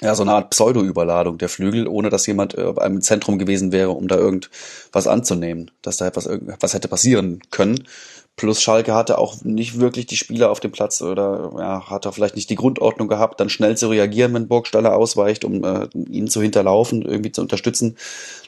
[0.00, 3.90] ja, so eine Art Pseudo-Überladung der Flügel, ohne dass jemand äh, im Zentrum gewesen wäre,
[3.90, 6.28] um da irgendwas anzunehmen, dass da etwas,
[6.60, 7.86] was hätte passieren können.
[8.34, 12.12] Plus Schalke hatte auch nicht wirklich die Spieler auf dem Platz oder ja, hat er
[12.12, 16.28] vielleicht nicht die Grundordnung gehabt, dann schnell zu reagieren, wenn Burgstaller ausweicht, um äh, ihn
[16.28, 17.96] zu hinterlaufen, irgendwie zu unterstützen.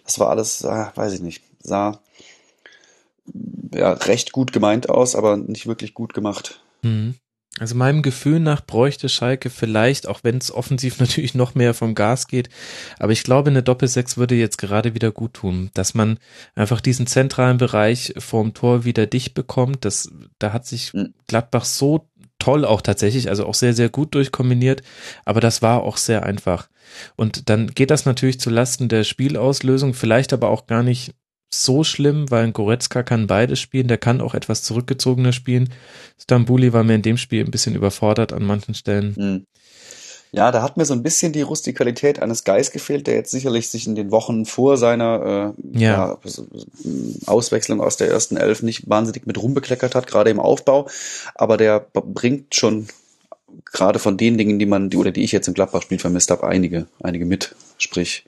[0.04, 2.00] Das war alles, äh, weiß ich nicht, sah
[3.74, 6.60] ja recht gut gemeint aus, aber nicht wirklich gut gemacht.
[6.82, 7.14] Mhm.
[7.60, 11.94] Also meinem Gefühl nach bräuchte Schalke vielleicht, auch wenn es offensiv natürlich noch mehr vom
[11.94, 12.48] Gas geht,
[12.98, 16.18] aber ich glaube, eine Doppelsechs würde jetzt gerade wieder gut tun, dass man
[16.56, 19.84] einfach diesen zentralen Bereich vorm Tor wieder dicht bekommt.
[19.84, 21.14] Das, da hat sich Mhm.
[21.26, 22.08] Gladbach so
[22.38, 24.82] toll auch tatsächlich, also auch sehr, sehr gut durchkombiniert,
[25.24, 26.68] aber das war auch sehr einfach.
[27.16, 31.14] Und dann geht das natürlich zu Lasten der Spielauslösung, vielleicht aber auch gar nicht
[31.62, 35.70] so schlimm, weil ein Goretzka kann beides spielen, der kann auch etwas zurückgezogener spielen.
[36.20, 39.14] Stambuli war mir in dem Spiel ein bisschen überfordert an manchen Stellen.
[39.16, 39.46] Hm.
[40.32, 43.68] Ja, da hat mir so ein bisschen die Rustikalität eines Geis gefehlt, der jetzt sicherlich
[43.68, 45.90] sich in den Wochen vor seiner äh, Ja.
[45.90, 46.46] ja, so-
[47.26, 50.88] Auswechslung aus der ersten Elf nicht wahnsinnig mit rumbekleckert hat, gerade im Aufbau.
[51.36, 52.88] Aber der bringt schon
[53.64, 56.44] gerade von den Dingen, die man, die oder die ich jetzt im Gladbach-Spiel vermisst habe,
[56.46, 57.54] einige, einige mit.
[57.78, 58.24] Sprich,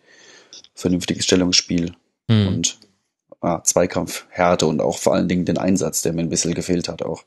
[0.74, 1.92] vernünftiges Stellungsspiel
[2.30, 2.48] Hm.
[2.48, 2.78] und
[3.40, 6.88] ah, Zweikampf, Härte und auch vor allen Dingen den Einsatz, der mir ein bisschen gefehlt
[6.88, 7.24] hat auch.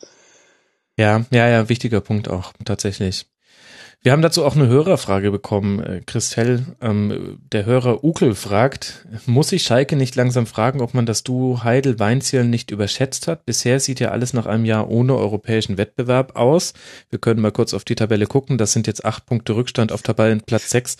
[0.98, 3.26] Ja, ja, ja, wichtiger Punkt auch, tatsächlich.
[4.02, 6.66] Wir haben dazu auch eine Hörerfrage bekommen, äh, Christel.
[6.80, 11.66] Ähm, der Hörer Ukel fragt, muss sich Schalke nicht langsam fragen, ob man das Duo
[11.66, 13.46] Heidel-Weinziel nicht überschätzt hat?
[13.46, 16.74] Bisher sieht ja alles nach einem Jahr ohne europäischen Wettbewerb aus.
[17.10, 18.58] Wir können mal kurz auf die Tabelle gucken.
[18.58, 20.96] Das sind jetzt acht Punkte Rückstand auf Tabellenplatz sechs.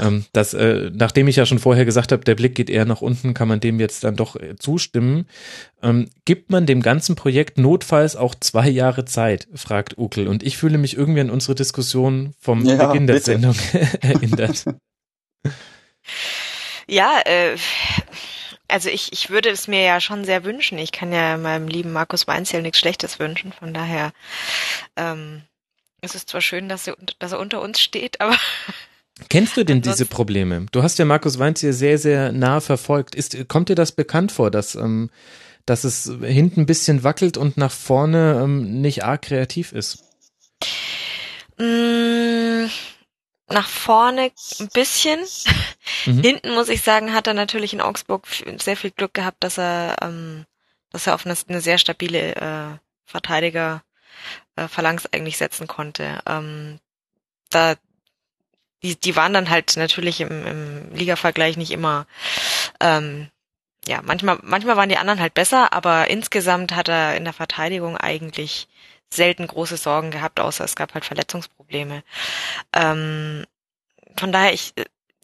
[0.00, 3.02] Ähm, das, äh, nachdem ich ja schon vorher gesagt habe, der Blick geht eher nach
[3.02, 5.26] unten, kann man dem jetzt dann doch äh, zustimmen.
[5.82, 10.28] Ähm, gibt man dem ganzen Projekt notfalls auch zwei Jahre Zeit, fragt Ukel.
[10.28, 13.26] Und ich fühle mich irgendwie an unsere Diskussion vom Ja, Beginn der bitte.
[13.26, 13.56] Sendung
[14.00, 14.64] erinnert.
[16.86, 17.56] Ja, äh,
[18.68, 20.78] also ich, ich würde es mir ja schon sehr wünschen.
[20.78, 23.52] Ich kann ja meinem lieben Markus Weinzierl nichts Schlechtes wünschen.
[23.52, 24.12] Von daher
[24.96, 25.42] ähm,
[26.02, 28.36] es ist zwar schön, dass er, dass er unter uns steht, aber
[29.28, 30.66] Kennst du denn diese Probleme?
[30.72, 33.14] Du hast ja Markus Weinz hier sehr, sehr nah verfolgt.
[33.14, 35.10] Ist, kommt dir das bekannt vor, dass, ähm,
[35.66, 40.04] dass es hinten ein bisschen wackelt und nach vorne ähm, nicht arg kreativ ist?
[41.58, 42.70] mh,
[43.48, 44.30] nach vorne
[44.60, 45.20] ein bisschen.
[46.06, 46.20] Mhm.
[46.22, 48.26] Hinten muss ich sagen, hat er natürlich in Augsburg
[48.58, 50.44] sehr viel Glück gehabt, dass er, ähm,
[50.90, 53.82] dass er auf eine, eine sehr stabile äh, Verteidiger
[54.56, 56.20] äh, Phalanx eigentlich setzen konnte.
[56.26, 56.78] Ähm,
[57.50, 57.74] da
[58.82, 62.06] die, die waren dann halt natürlich im, im Liga-Vergleich nicht immer
[62.80, 63.28] ähm,
[63.86, 67.96] ja, manchmal, manchmal waren die anderen halt besser, aber insgesamt hat er in der Verteidigung
[67.96, 68.68] eigentlich
[69.10, 72.02] selten große Sorgen gehabt, außer es gab halt Verletzungsprobleme.
[72.72, 73.44] Ähm,
[74.16, 74.72] von daher, ich,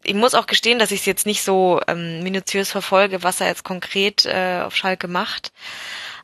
[0.03, 3.49] ich muss auch gestehen, dass ich es jetzt nicht so ähm, minutiös verfolge, was er
[3.49, 5.53] jetzt konkret äh, auf Schalke macht.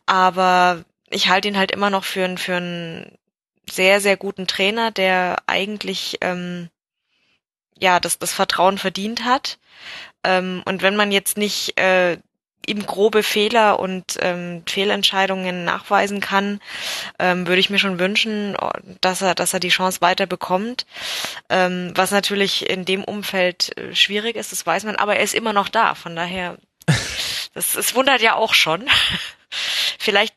[0.07, 3.19] Aber ich halte ihn halt immer noch für, einen für einen
[3.71, 6.69] sehr, sehr guten Trainer, der eigentlich ähm,
[7.79, 9.59] ja das, das Vertrauen verdient hat.
[10.25, 12.19] Ähm, und wenn man jetzt nicht äh,
[12.67, 16.61] ihm grobe Fehler und ähm, Fehlentscheidungen nachweisen kann,
[17.19, 18.71] ähm, würde ich mir schon wünschen, oh,
[19.01, 20.87] dass er, dass er die Chance weiter bekommt.
[21.49, 25.35] Ähm, was natürlich in dem Umfeld äh, schwierig ist, das weiß man, aber er ist
[25.35, 25.95] immer noch da.
[25.95, 26.57] Von daher,
[27.55, 28.89] das, es wundert ja auch schon.
[29.99, 30.35] Vielleicht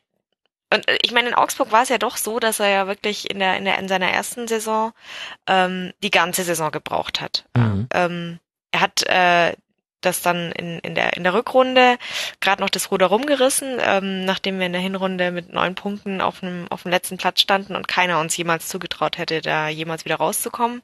[0.70, 3.30] und äh, ich meine, in Augsburg war es ja doch so, dass er ja wirklich
[3.30, 4.92] in der in der in seiner ersten Saison
[5.46, 7.46] ähm, die ganze Saison gebraucht hat.
[7.56, 7.88] Mhm.
[7.92, 8.40] Ähm,
[8.70, 9.54] er hat äh,
[10.00, 11.98] das dann in, in der in der Rückrunde
[12.40, 16.40] gerade noch das Ruder rumgerissen, ähm, nachdem wir in der Hinrunde mit neun Punkten auf
[16.40, 20.16] dem auf dem letzten Platz standen und keiner uns jemals zugetraut hätte, da jemals wieder
[20.16, 20.82] rauszukommen.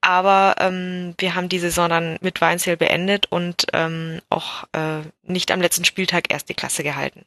[0.00, 5.50] Aber ähm, wir haben die Saison dann mit Weinzel beendet und ähm, auch äh, nicht
[5.50, 7.24] am letzten Spieltag erst die Klasse gehalten.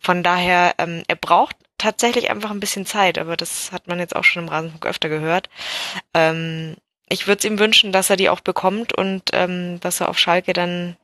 [0.00, 4.14] Von daher, ähm, er braucht tatsächlich einfach ein bisschen Zeit, aber das hat man jetzt
[4.14, 5.48] auch schon im Rasenfunk öfter gehört.
[6.14, 6.76] Ähm,
[7.10, 10.18] ich würde es ihm wünschen, dass er die auch bekommt und ähm, dass er auf
[10.18, 10.96] Schalke dann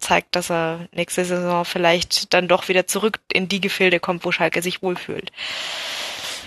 [0.00, 4.32] zeigt, dass er nächste Saison vielleicht dann doch wieder zurück in die Gefilde kommt, wo
[4.32, 5.32] Schalke sich wohlfühlt.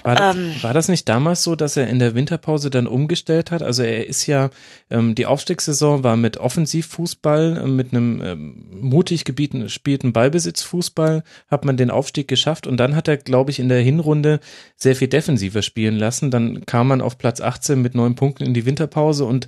[0.05, 3.49] War das, ähm, war das nicht damals so, dass er in der Winterpause dann umgestellt
[3.49, 3.63] hat?
[3.63, 4.51] Also er ist ja,
[4.91, 11.65] ähm, die Aufstiegssaison war mit Offensivfußball, äh, mit einem ähm, mutig gebieten, spielten Ballbesitzfußball, hat
[11.65, 14.41] man den Aufstieg geschafft und dann hat er, glaube ich, in der Hinrunde
[14.75, 16.29] sehr viel defensiver spielen lassen.
[16.29, 19.47] Dann kam man auf Platz 18 mit neun Punkten in die Winterpause und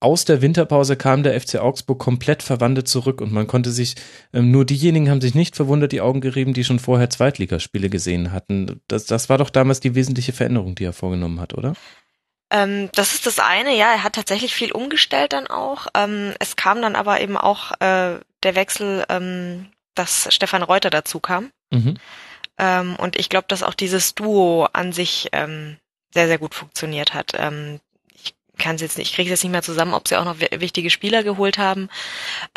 [0.00, 3.96] aus der Winterpause kam der FC Augsburg komplett verwandelt zurück und man konnte sich,
[4.32, 8.32] ähm, nur diejenigen haben sich nicht verwundert, die Augen gerieben, die schon vorher Zweitligaspiele gesehen
[8.32, 8.80] hatten.
[8.86, 11.74] Das, das war doch damals die wesentliche Veränderung, die er vorgenommen hat, oder?
[12.50, 15.88] Ähm, das ist das eine, ja, er hat tatsächlich viel umgestellt dann auch.
[15.94, 21.20] Ähm, es kam dann aber eben auch äh, der Wechsel, ähm, dass Stefan Reuter dazu
[21.20, 21.50] kam.
[21.70, 21.98] Mhm.
[22.56, 25.76] Ähm, und ich glaube, dass auch dieses Duo an sich ähm,
[26.14, 27.32] sehr, sehr gut funktioniert hat.
[27.36, 27.80] Ähm,
[28.58, 30.90] kann es jetzt nicht, ich kriege jetzt nicht mehr zusammen, ob sie auch noch wichtige
[30.90, 31.88] Spieler geholt haben.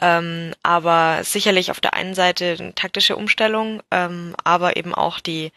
[0.02, 5.52] Ähm, aber sicherlich auf der einen Seite eine taktische Umstellung, ähm, aber eben auch die,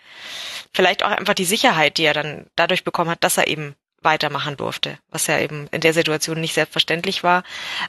[0.72, 4.56] vielleicht auch einfach die Sicherheit, die er dann dadurch bekommen hat, dass er eben weitermachen
[4.56, 7.42] durfte, was ja eben in der Situation nicht selbstverständlich war.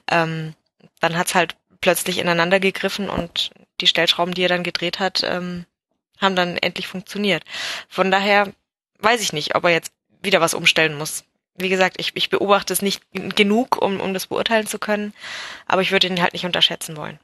[0.10, 0.54] Ähm,
[1.02, 3.52] dann hat's halt plötzlich ineinander gegriffen und
[3.82, 5.66] die Stellschrauben, die er dann gedreht hat, ähm,
[6.20, 7.44] haben dann endlich funktioniert.
[7.90, 8.54] Von daher
[9.00, 9.92] weiß ich nicht, ob er jetzt
[10.22, 11.26] wieder was umstellen muss
[11.58, 15.14] wie gesagt, ich, ich beobachte es nicht genug, um, um das beurteilen zu können,
[15.66, 17.20] aber ich würde ihn halt nicht unterschätzen wollen.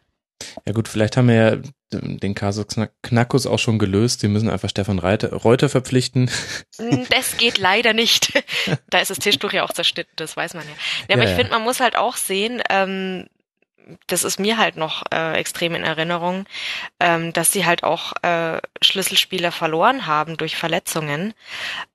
[0.66, 1.58] Ja gut, vielleicht haben wir ja
[1.92, 2.66] den Kasus
[3.04, 4.22] Knackus auch schon gelöst.
[4.22, 6.32] Sie müssen einfach Stefan Reiter, Reuter verpflichten.
[6.78, 8.32] Hm, das geht leider nicht.
[8.90, 10.74] Da ist das Tischtuch ja auch zerschnitten, das weiß man ja.
[11.10, 13.28] ja aber ja, ich finde, man muss halt auch sehen, ähm,
[14.08, 16.46] das ist mir halt noch äh, extrem in Erinnerung,
[17.00, 21.34] ähm, dass sie halt auch äh, Schlüsselspieler verloren haben durch Verletzungen.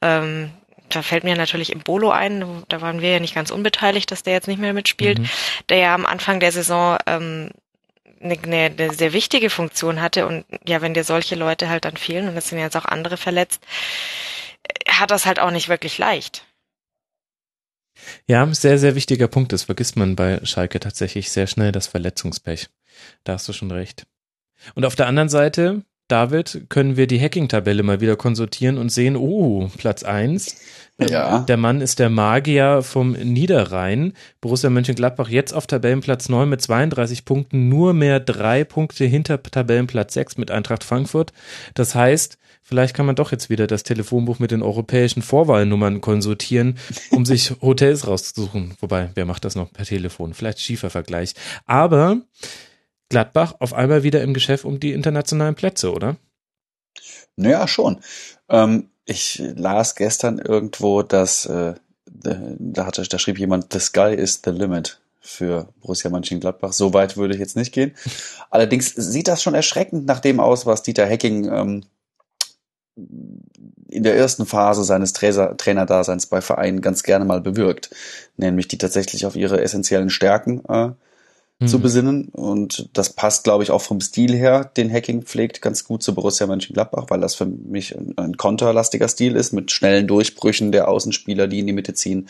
[0.03, 0.51] Ähm,
[0.89, 4.23] da fällt mir natürlich im Bolo ein, da waren wir ja nicht ganz unbeteiligt, dass
[4.23, 5.29] der jetzt nicht mehr mitspielt, mhm.
[5.69, 7.51] der ja am Anfang der Saison ähm,
[8.21, 11.97] eine, eine, eine sehr wichtige Funktion hatte und ja, wenn dir solche Leute halt dann
[11.97, 13.63] fehlen und es sind jetzt auch andere verletzt,
[14.63, 16.45] äh, hat das halt auch nicht wirklich leicht.
[18.27, 19.53] Ja, sehr, sehr wichtiger Punkt.
[19.53, 22.69] Das vergisst man bei Schalke tatsächlich sehr schnell, das Verletzungspech.
[23.25, 24.07] Da hast du schon recht.
[24.75, 29.17] Und auf der anderen Seite, David, können wir die Hacking-Tabelle mal wieder konsultieren und sehen,
[29.17, 30.57] oh, Platz eins.
[30.99, 31.41] Ja.
[31.41, 34.15] Der Mann ist der Magier vom Niederrhein.
[34.41, 40.15] Borussia Mönchengladbach jetzt auf Tabellenplatz 9 mit 32 Punkten, nur mehr drei Punkte hinter Tabellenplatz
[40.15, 41.33] 6 mit Eintracht Frankfurt.
[41.75, 46.79] Das heißt, vielleicht kann man doch jetzt wieder das Telefonbuch mit den europäischen Vorwahlnummern konsultieren,
[47.11, 48.75] um sich Hotels rauszusuchen.
[48.81, 50.33] Wobei, wer macht das noch per Telefon?
[50.33, 51.35] Vielleicht schiefer Vergleich.
[51.67, 52.23] Aber
[53.09, 56.17] Gladbach auf einmal wieder im Geschäft um die internationalen Plätze, oder?
[57.37, 58.01] Naja, schon.
[58.49, 61.75] Ähm, ich las gestern irgendwo, dass äh,
[62.07, 66.73] da hatte, da schrieb jemand, the sky is the limit für Borussia Mönchengladbach.
[66.73, 67.95] So weit würde ich jetzt nicht gehen.
[68.51, 71.85] Allerdings sieht das schon erschreckend nach dem aus, was Dieter Hecking ähm,
[73.89, 77.91] in der ersten Phase seines Trainer Trainerdaseins bei Vereinen ganz gerne mal bewirkt,
[78.37, 80.93] nämlich die tatsächlich auf ihre essentiellen Stärken äh,
[81.59, 81.69] mhm.
[81.69, 82.29] zu besinnen.
[82.29, 86.15] Und das passt, glaube ich, auch vom Stil her, den Hacking pflegt, ganz gut zu
[86.15, 90.89] Borussia Mönchengladbach, weil das für mich ein, ein konterlastiger Stil ist, mit schnellen Durchbrüchen der
[90.89, 92.29] Außenspieler, die in die Mitte ziehen,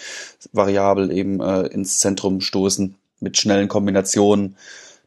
[0.52, 4.56] variabel eben äh, ins Zentrum stoßen, mit schnellen Kombinationen.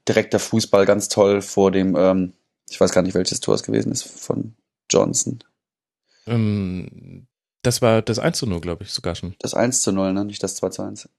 [0.08, 2.34] Direkter Fußball ganz toll vor dem, ähm,
[2.70, 4.56] ich weiß gar nicht, welches Tor es gewesen ist, von
[4.90, 5.40] Johnson.
[6.26, 7.28] Ähm,
[7.62, 9.36] das war das 1 zu 0, glaube ich, sogar schon.
[9.40, 10.26] Das 1 zu 0, ne?
[10.26, 11.10] Nicht das 2 zu 1.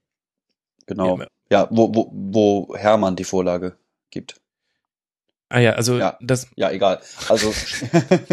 [0.91, 1.19] Genau.
[1.19, 3.77] Ja, ja, wo, wo, wo Hermann die Vorlage
[4.09, 4.41] gibt.
[5.47, 6.47] Ah ja, also ja, das.
[6.55, 7.01] Ja, egal.
[7.27, 7.53] Also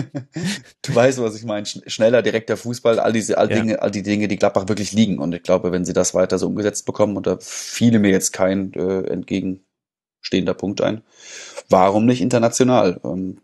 [0.82, 1.66] du weißt, was ich meine.
[1.66, 3.56] Schneller, direkter Fußball, all diese, all ja.
[3.56, 5.18] Dinge, all die Dinge, die Gladbach wirklich liegen.
[5.18, 8.32] Und ich glaube, wenn sie das weiter so umgesetzt bekommen, und da fiele mir jetzt
[8.32, 11.02] kein äh, entgegenstehender Punkt ein,
[11.68, 13.00] warum nicht international?
[13.04, 13.40] Ähm,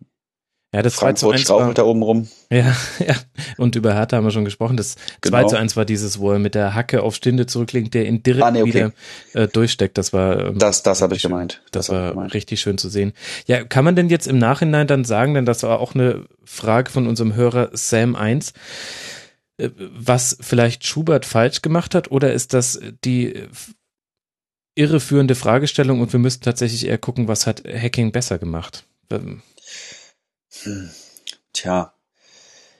[0.75, 2.29] ja, das Frankfurt 2 zu 1 war, da oben rum.
[2.51, 3.15] Ja, ja.
[3.59, 4.77] Und über Hertha haben wir schon gesprochen.
[4.77, 5.43] Das genau.
[5.43, 8.25] 2 zu 1 war dieses, wo er mit der Hacke auf Stinde zurücklegt, der ihn
[8.25, 8.75] direkt ah, nee, okay.
[8.75, 8.93] wieder
[9.35, 9.97] äh, durchsteckt.
[9.99, 11.63] Das war ähm, Das, das habe ich gemeint.
[11.71, 12.35] Das, das war gemeint.
[12.35, 13.13] richtig schön zu sehen.
[13.47, 16.91] Ja, kann man denn jetzt im Nachhinein dann sagen, denn das war auch eine Frage
[16.91, 18.53] von unserem Hörer Sam 1,
[19.59, 23.45] äh, was vielleicht Schubert falsch gemacht hat, oder ist das die
[24.75, 28.87] irreführende Fragestellung und wir müssten tatsächlich eher gucken, was hat Hacking besser gemacht?
[29.13, 29.43] Ähm, hm.
[31.53, 31.93] Tja.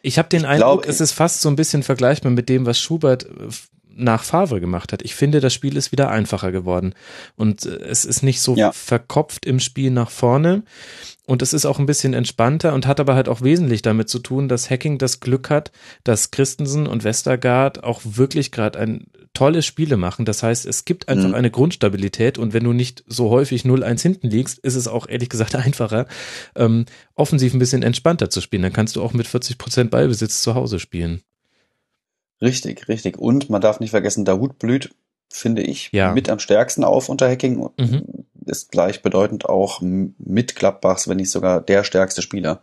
[0.03, 2.67] Ich habe den ich Eindruck, glaub, es ist fast so ein bisschen vergleichbar mit dem,
[2.67, 3.49] was Schubert äh,
[3.97, 5.03] nach Favre gemacht hat.
[5.03, 6.95] Ich finde, das Spiel ist wieder einfacher geworden
[7.37, 8.73] und äh, es ist nicht so ja.
[8.73, 10.63] verkopft im Spiel nach vorne
[11.27, 14.19] und es ist auch ein bisschen entspannter und hat aber halt auch wesentlich damit zu
[14.19, 19.67] tun, dass Hacking das Glück hat, dass Christensen und Westergaard auch wirklich gerade ein tolles
[19.67, 20.25] Spiele machen.
[20.25, 21.35] Das heißt, es gibt einfach mhm.
[21.35, 25.29] eine Grundstabilität und wenn du nicht so häufig 0-1 hinten liegst, ist es auch ehrlich
[25.29, 26.07] gesagt einfacher,
[26.57, 28.63] ähm, offensiv ein bisschen entspannter zu spielen.
[28.63, 31.23] Dann kannst du auch mit 40 Prozent Ballbesitz zu Hause spielen.
[32.41, 33.19] Richtig, richtig.
[33.19, 34.95] Und man darf nicht vergessen, Dahut blüht,
[35.31, 36.13] finde ich, Ja.
[36.13, 37.69] mit am stärksten auf unter Hacking.
[37.77, 38.05] Mhm.
[38.47, 42.61] Ist gleichbedeutend auch mit Gladbachs, wenn nicht sogar der stärkste Spieler.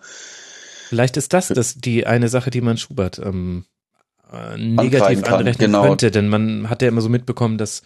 [0.89, 3.65] Vielleicht ist das, das die eine Sache, die man Schubert ähm,
[4.32, 5.84] äh, negativ anrechnen genau.
[5.84, 7.82] könnte, denn man hat ja immer so mitbekommen, das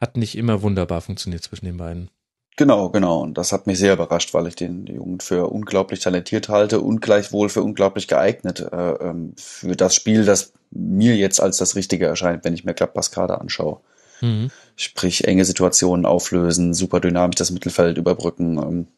[0.00, 2.10] hat nicht immer wunderbar funktioniert zwischen den beiden.
[2.56, 3.22] Genau, genau.
[3.22, 7.00] Und das hat mich sehr überrascht, weil ich den Jungen für unglaublich talentiert halte und
[7.00, 12.06] gleichwohl für unglaublich geeignet äh, ähm, für das Spiel, das mir jetzt als das Richtige
[12.06, 13.80] erscheint, wenn ich mir Gladbachs Kader anschaue.
[14.20, 14.50] Mhm.
[14.76, 18.58] Sprich, enge Situationen auflösen, super dynamisch das Mittelfeld überbrücken.
[18.58, 18.88] Ähm,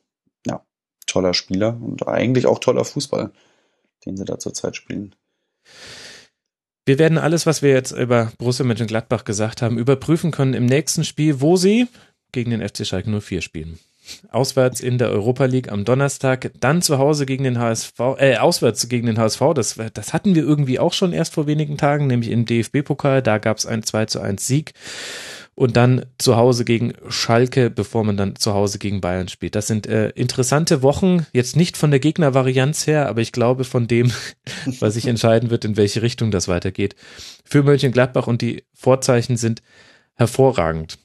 [0.46, 0.64] ja,
[1.06, 3.30] toller Spieler und eigentlich auch toller Fußball,
[4.04, 5.14] den sie da zurzeit spielen.
[6.84, 11.04] Wir werden alles, was wir jetzt über Borussia Mönchengladbach gesagt haben, überprüfen können im nächsten
[11.04, 11.86] Spiel, wo sie
[12.32, 13.78] gegen den FC Schalke 04 spielen.
[14.30, 18.88] Auswärts in der Europa League am Donnerstag, dann zu Hause gegen den HSV, äh, auswärts
[18.88, 19.40] gegen den HSV.
[19.54, 23.22] Das, das hatten wir irgendwie auch schon erst vor wenigen Tagen, nämlich im DFB-Pokal.
[23.22, 24.72] Da gab es einen 2 zu 1 Sieg.
[25.54, 29.54] Und dann zu Hause gegen Schalke, bevor man dann zu Hause gegen Bayern spielt.
[29.54, 33.86] Das sind äh, interessante Wochen, jetzt nicht von der Gegnervarianz her, aber ich glaube von
[33.86, 34.10] dem,
[34.80, 36.96] was sich entscheiden wird, in welche Richtung das weitergeht.
[37.44, 39.62] Für Mönchengladbach und die Vorzeichen sind
[40.14, 40.98] hervorragend.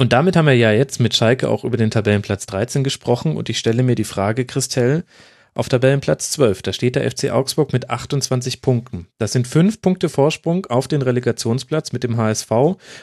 [0.00, 3.50] Und damit haben wir ja jetzt mit Schalke auch über den Tabellenplatz 13 gesprochen und
[3.50, 5.04] ich stelle mir die Frage, Christelle,
[5.52, 9.08] auf Tabellenplatz 12, da steht der FC Augsburg mit 28 Punkten.
[9.18, 12.50] Das sind fünf Punkte Vorsprung auf den Relegationsplatz mit dem HSV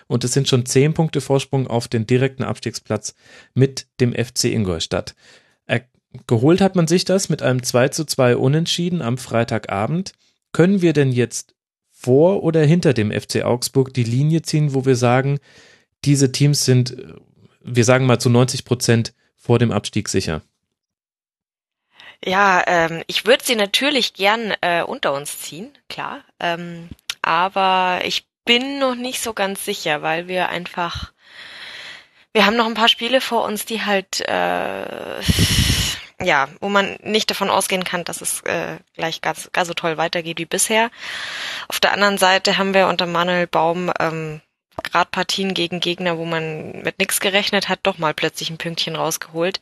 [0.07, 3.13] und es sind schon zehn Punkte Vorsprung auf den direkten Abstiegsplatz
[3.53, 5.13] mit dem FC Ingolstadt.
[5.67, 5.83] Er,
[6.25, 10.13] geholt hat man sich das mit einem 2 zu 2 Unentschieden am Freitagabend.
[10.51, 11.53] Können wir denn jetzt
[11.91, 15.37] vor oder hinter dem FC Augsburg die Linie ziehen, wo wir sagen,
[16.07, 16.95] diese Teams sind,
[17.61, 20.41] wir sagen mal zu 90 Prozent vor dem Abstieg sicher?
[22.23, 26.23] Ja, ähm, ich würde sie natürlich gern äh, unter uns ziehen, klar.
[26.39, 26.89] Ähm,
[27.21, 31.11] aber ich bin noch nicht so ganz sicher, weil wir einfach,
[32.33, 35.21] wir haben noch ein paar Spiele vor uns, die halt, äh,
[36.21, 40.39] ja, wo man nicht davon ausgehen kann, dass es äh, gleich ganz so toll weitergeht
[40.39, 40.89] wie bisher.
[41.67, 44.41] Auf der anderen Seite haben wir unter Manuel Baum ähm,
[44.83, 48.95] gerade Partien gegen Gegner, wo man mit nichts gerechnet hat, doch mal plötzlich ein Pünktchen
[48.95, 49.59] rausgeholt.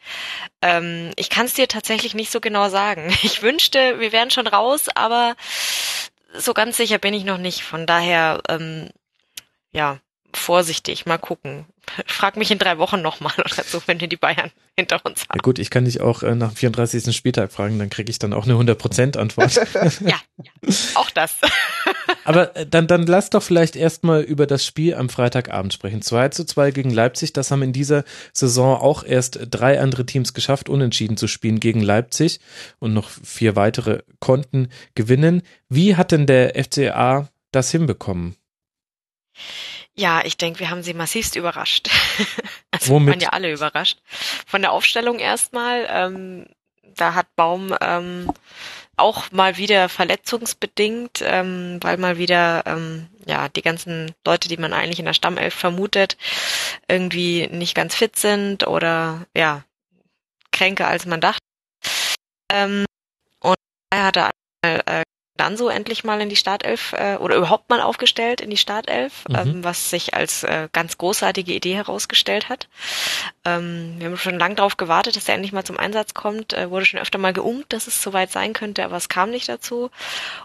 [0.62, 3.14] Ähm, ich kann es dir tatsächlich nicht so genau sagen.
[3.24, 5.36] Ich wünschte, wir wären schon raus, aber
[6.34, 7.64] so ganz sicher bin ich noch nicht.
[7.64, 8.90] Von daher, ähm,
[9.72, 10.00] ja,
[10.38, 11.66] vorsichtig, mal gucken.
[12.08, 15.30] Frag mich in drei Wochen nochmal oder so, wenn wir die Bayern hinter uns Ja
[15.30, 15.40] haben.
[15.40, 17.16] gut, ich kann dich auch äh, nach dem 34.
[17.16, 19.56] Spieltag fragen, dann kriege ich dann auch eine 100% Antwort.
[20.06, 21.36] Ja, ja, auch das.
[22.26, 26.02] Aber äh, dann, dann lass doch vielleicht erstmal über das Spiel am Freitagabend sprechen.
[26.02, 28.04] 2 zu 2 gegen Leipzig, das haben in dieser
[28.34, 32.40] Saison auch erst drei andere Teams geschafft, unentschieden zu spielen gegen Leipzig
[32.80, 35.44] und noch vier weitere konnten gewinnen.
[35.70, 38.36] Wie hat denn der FCA das hinbekommen?
[39.98, 41.90] Ja, ich denke, wir haben sie massivst überrascht.
[42.72, 43.06] Also Womit?
[43.06, 44.00] wir waren ja alle überrascht.
[44.46, 46.46] Von der Aufstellung erstmal, ähm,
[46.84, 48.30] da hat Baum ähm,
[48.98, 54.74] auch mal wieder verletzungsbedingt, ähm, weil mal wieder ähm, ja die ganzen Leute, die man
[54.74, 56.18] eigentlich in der Stammelf vermutet,
[56.90, 59.64] irgendwie nicht ganz fit sind oder ja
[60.52, 61.40] kränker als man dachte.
[62.52, 62.86] Ähm,
[63.40, 63.56] und
[63.90, 64.30] er hatte
[64.62, 65.04] äh,
[65.38, 69.26] dann so endlich mal in die Startelf äh, oder überhaupt mal aufgestellt in die Startelf,
[69.28, 69.36] Mhm.
[69.36, 72.68] ähm, was sich als äh, ganz großartige Idee herausgestellt hat.
[73.44, 76.54] Ähm, wir haben schon lange darauf gewartet, dass er endlich mal zum Einsatz kommt.
[76.54, 79.50] Äh, wurde schon öfter mal geungt, dass es soweit sein könnte, aber es kam nicht
[79.50, 79.92] dazu.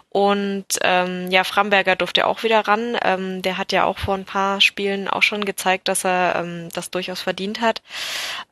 [0.09, 2.97] Und ähm, ja, Framberger durfte auch wieder ran.
[3.03, 6.67] Ähm, der hat ja auch vor ein paar Spielen auch schon gezeigt, dass er ähm,
[6.73, 7.81] das durchaus verdient hat,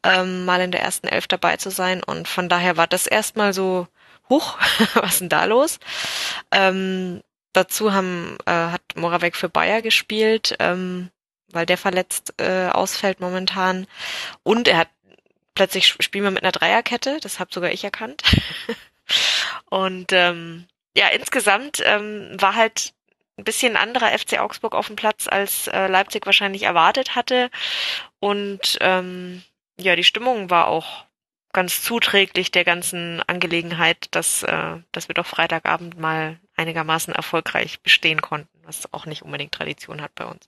[0.03, 2.01] ähm, mal in der ersten Elf dabei zu sein.
[2.01, 3.87] Und von daher war das erstmal so,
[4.29, 4.57] huch,
[4.95, 5.79] was ist denn da los?
[6.51, 7.21] Ähm,
[7.53, 11.09] dazu haben, äh, hat Moravec für Bayer gespielt, ähm,
[11.51, 13.87] weil der verletzt äh, ausfällt momentan.
[14.43, 14.89] Und er hat
[15.55, 18.23] plötzlich spielen wir mit einer Dreierkette, das habe sogar ich erkannt.
[19.69, 22.93] Und ähm, ja, insgesamt ähm, war halt
[23.37, 27.49] ein bisschen anderer FC Augsburg auf dem Platz, als äh, Leipzig wahrscheinlich erwartet hatte.
[28.19, 29.43] Und ähm,
[29.77, 31.05] ja, die Stimmung war auch
[31.53, 38.21] ganz zuträglich der ganzen Angelegenheit, dass, äh, dass wir doch Freitagabend mal einigermaßen erfolgreich bestehen
[38.21, 40.47] konnten, was auch nicht unbedingt Tradition hat bei uns.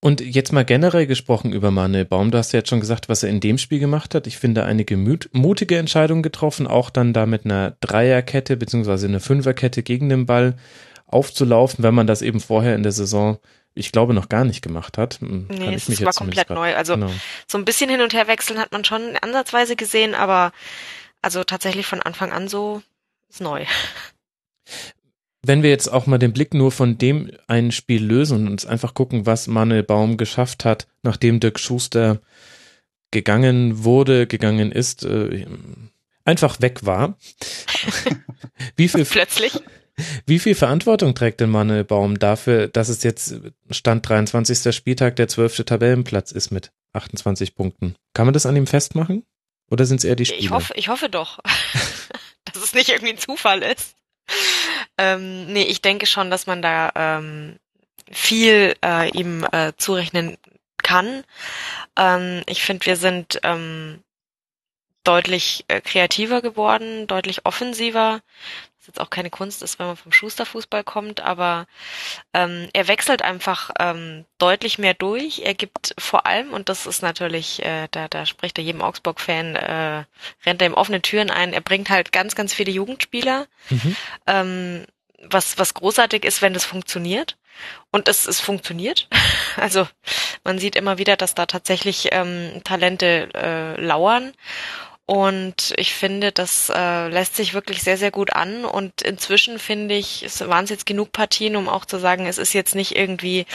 [0.00, 2.30] Und jetzt mal generell gesprochen über Manuel Baum.
[2.30, 4.28] Du hast ja jetzt schon gesagt, was er in dem Spiel gemacht hat.
[4.28, 9.18] Ich finde einige mut mutige Entscheidungen getroffen, auch dann da mit einer Dreierkette beziehungsweise einer
[9.18, 10.56] Fünferkette gegen den Ball
[11.06, 13.38] aufzulaufen, wenn man das eben vorher in der Saison,
[13.74, 15.20] ich glaube, noch gar nicht gemacht hat.
[15.20, 16.74] Hm, Kann Nee, ich es war komplett neu.
[16.74, 17.10] Also genau.
[17.46, 20.52] so ein bisschen hin und her wechseln hat man schon ansatzweise gesehen, aber
[21.22, 22.82] also tatsächlich von Anfang an so
[23.28, 23.64] ist neu.
[25.42, 28.66] wenn wir jetzt auch mal den Blick nur von dem einen Spiel lösen und uns
[28.66, 32.20] einfach gucken, was Manuel Baum geschafft hat, nachdem Dirk Schuster
[33.10, 35.46] gegangen wurde, gegangen ist, äh,
[36.24, 37.16] einfach weg war.
[38.76, 39.58] wie viel plötzlich?
[40.26, 44.74] Wie viel Verantwortung trägt denn Manuel Baum dafür, dass es jetzt Stand 23.
[44.74, 45.64] Spieltag der 12.
[45.64, 47.96] Tabellenplatz ist mit 28 Punkten?
[48.14, 49.24] Kann man das an ihm festmachen?
[49.70, 50.40] Oder sind es eher die Spiele?
[50.40, 51.40] Ich hoffe, ich hoffe doch,
[52.44, 53.94] dass es nicht irgendwie ein Zufall ist.
[54.96, 57.56] Ähm, nee, ich denke schon, dass man da ähm,
[58.10, 60.36] viel äh, ihm äh, zurechnen
[60.82, 61.24] kann.
[61.96, 64.02] Ähm, ich finde, wir sind ähm,
[65.04, 68.20] deutlich äh, kreativer geworden, deutlich offensiver
[68.88, 71.66] jetzt auch keine Kunst ist, wenn man vom Schusterfußball kommt, aber
[72.34, 75.40] ähm, er wechselt einfach ähm, deutlich mehr durch.
[75.44, 79.54] Er gibt vor allem, und das ist natürlich, äh, da, da spricht er jedem Augsburg-Fan,
[79.56, 80.04] äh,
[80.44, 83.96] rennt er ihm offene Türen ein, er bringt halt ganz, ganz viele Jugendspieler, mhm.
[84.26, 84.86] ähm,
[85.22, 87.36] was, was großartig ist, wenn das funktioniert.
[87.90, 89.08] Und es, es funktioniert.
[89.56, 89.88] Also
[90.44, 94.32] man sieht immer wieder, dass da tatsächlich ähm, Talente äh, lauern.
[95.08, 98.66] Und ich finde, das äh, lässt sich wirklich sehr, sehr gut an.
[98.66, 102.36] Und inzwischen finde ich, es waren es jetzt genug Partien, um auch zu sagen, es
[102.36, 103.46] ist jetzt nicht irgendwie,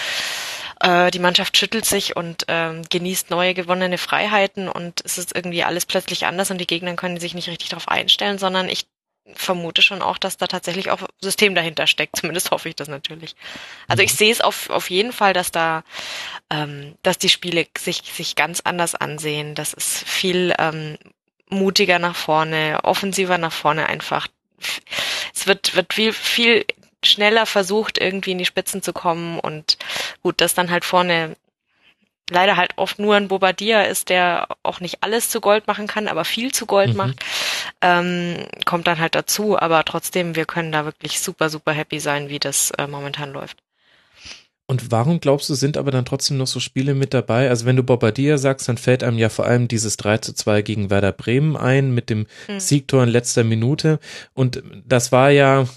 [0.80, 5.64] äh, die Mannschaft schüttelt sich und äh, genießt neue gewonnene Freiheiten und es ist irgendwie
[5.64, 8.88] alles plötzlich anders und die Gegner können sich nicht richtig darauf einstellen, sondern ich
[9.36, 12.16] vermute schon auch, dass da tatsächlich auch System dahinter steckt.
[12.20, 13.36] Zumindest hoffe ich das natürlich.
[13.88, 14.18] Also ich mhm.
[14.18, 15.84] sehe es auf, auf jeden Fall, dass da,
[16.50, 19.54] ähm, dass die Spiele sich, sich ganz anders ansehen.
[19.54, 20.98] Das ist viel ähm,
[21.50, 24.28] mutiger nach vorne, offensiver nach vorne einfach.
[25.34, 26.66] Es wird, wird viel, viel
[27.04, 29.78] schneller versucht, irgendwie in die Spitzen zu kommen und
[30.22, 31.36] gut, dass dann halt vorne
[32.30, 36.08] leider halt oft nur ein Bobadilla ist, der auch nicht alles zu Gold machen kann,
[36.08, 36.96] aber viel zu Gold mhm.
[36.96, 37.26] macht,
[37.82, 39.60] ähm, kommt dann halt dazu.
[39.60, 43.58] Aber trotzdem, wir können da wirklich super, super happy sein, wie das äh, momentan läuft.
[44.66, 47.50] Und warum glaubst du, sind aber dann trotzdem noch so Spiele mit dabei?
[47.50, 50.62] Also wenn du Bobadilla sagst, dann fällt einem ja vor allem dieses 3 zu 2
[50.62, 52.60] gegen Werder Bremen ein mit dem hm.
[52.60, 54.00] Siegtor in letzter Minute.
[54.34, 55.68] Und das war ja,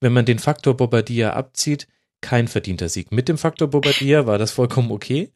[0.00, 1.88] wenn man den Faktor Bobadilla abzieht,
[2.20, 3.12] kein verdienter Sieg.
[3.12, 5.32] Mit dem Faktor Bobadilla war das vollkommen okay.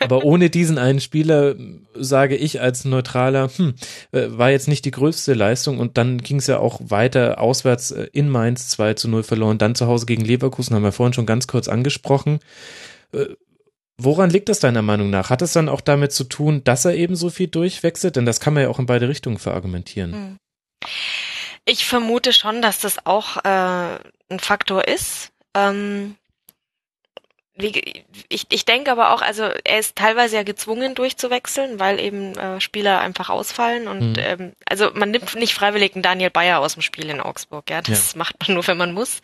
[0.00, 1.54] Aber ohne diesen einen Spieler
[1.94, 3.74] sage ich als Neutraler, hm,
[4.12, 7.90] äh, war jetzt nicht die größte Leistung und dann ging es ja auch weiter auswärts
[7.92, 11.14] äh, in Mainz 2 zu 0 verloren, dann zu Hause gegen Leverkusen, haben wir vorhin
[11.14, 12.40] schon ganz kurz angesprochen.
[13.12, 13.26] Äh,
[13.98, 15.30] woran liegt das deiner Meinung nach?
[15.30, 18.16] Hat es dann auch damit zu tun, dass er eben so viel durchwechselt?
[18.16, 20.12] Denn das kann man ja auch in beide Richtungen verargumentieren.
[20.12, 20.36] Hm.
[21.64, 23.98] Ich vermute schon, dass das auch äh,
[24.28, 25.32] ein Faktor ist.
[25.54, 26.14] Ähm,
[27.56, 32.36] wie, ich, ich denke aber auch, also er ist teilweise ja gezwungen durchzuwechseln, weil eben
[32.36, 34.18] äh, Spieler einfach ausfallen und mhm.
[34.18, 37.80] ähm, also man nimmt nicht freiwillig einen Daniel Bayer aus dem Spiel in Augsburg, ja,
[37.80, 38.18] das ja.
[38.18, 39.22] macht man nur, wenn man muss.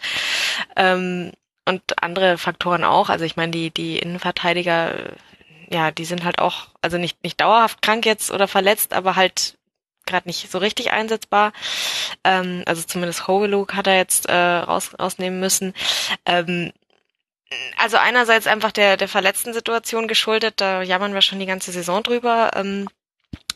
[0.76, 1.32] Ähm,
[1.64, 5.12] und andere Faktoren auch, also ich meine, die, die Innenverteidiger,
[5.70, 9.56] ja, die sind halt auch, also nicht, nicht dauerhaft krank jetzt oder verletzt, aber halt
[10.06, 11.52] gerade nicht so richtig einsetzbar.
[12.24, 15.74] Ähm, also zumindest Hoveluk hat er jetzt äh, raus, rausnehmen müssen.
[16.26, 16.72] Ähm,
[17.77, 22.03] also einerseits einfach der, der verletzten Situation geschuldet, da jammern wir schon die ganze Saison
[22.03, 22.51] drüber.
[22.55, 22.89] Ähm,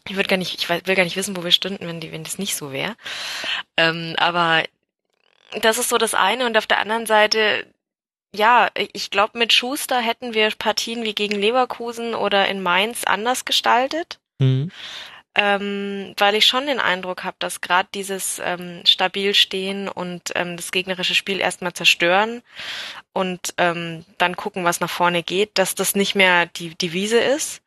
[0.09, 2.25] ich würde gar nicht, ich will gar nicht wissen, wo wir stünden, wenn die, wenn
[2.25, 2.97] das nicht so wäre.
[3.77, 4.63] Ähm, aber
[5.61, 7.67] das ist so das eine und auf der anderen Seite,
[8.35, 13.45] ja, ich glaube, mit Schuster hätten wir Partien wie gegen Leverkusen oder in Mainz anders
[13.45, 14.19] gestaltet.
[14.39, 14.71] Mhm
[15.37, 20.57] ähm, weil ich schon den Eindruck habe, dass gerade dieses ähm, stabil stehen und ähm,
[20.57, 22.43] das gegnerische Spiel erstmal zerstören
[23.13, 27.61] und ähm, dann gucken, was nach vorne geht, dass das nicht mehr die, Wiese ist.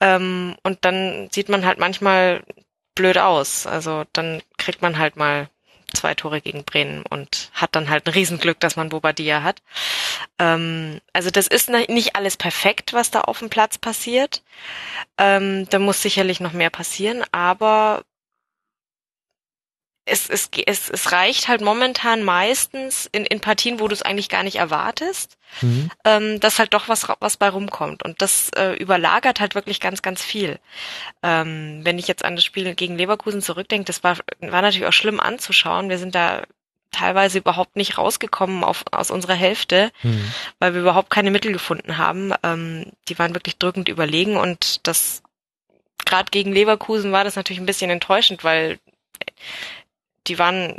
[0.00, 2.42] Ähm, und dann sieht man halt manchmal
[2.94, 3.66] blöd aus.
[3.66, 5.50] Also dann kriegt man halt mal
[5.92, 9.62] zwei Tore gegen Bremen und hat dann halt ein Riesenglück, dass man Bobadilla hat.
[10.38, 14.42] Ähm, also das ist nicht alles perfekt, was da auf dem Platz passiert.
[15.18, 18.04] Ähm, da muss sicherlich noch mehr passieren, aber
[20.10, 24.28] es, es, es, es reicht halt momentan meistens in, in Partien, wo du es eigentlich
[24.28, 25.90] gar nicht erwartest, mhm.
[26.04, 28.02] ähm, dass halt doch was, was bei rumkommt.
[28.02, 30.58] Und das äh, überlagert halt wirklich ganz, ganz viel.
[31.22, 34.92] Ähm, wenn ich jetzt an das Spiel gegen Leverkusen zurückdenke, das war, war natürlich auch
[34.92, 35.88] schlimm anzuschauen.
[35.88, 36.42] Wir sind da
[36.90, 40.32] teilweise überhaupt nicht rausgekommen auf, aus unserer Hälfte, mhm.
[40.58, 42.32] weil wir überhaupt keine Mittel gefunden haben.
[42.42, 45.22] Ähm, die waren wirklich drückend überlegen und das
[46.04, 48.80] gerade gegen Leverkusen war das natürlich ein bisschen enttäuschend, weil
[50.26, 50.76] die waren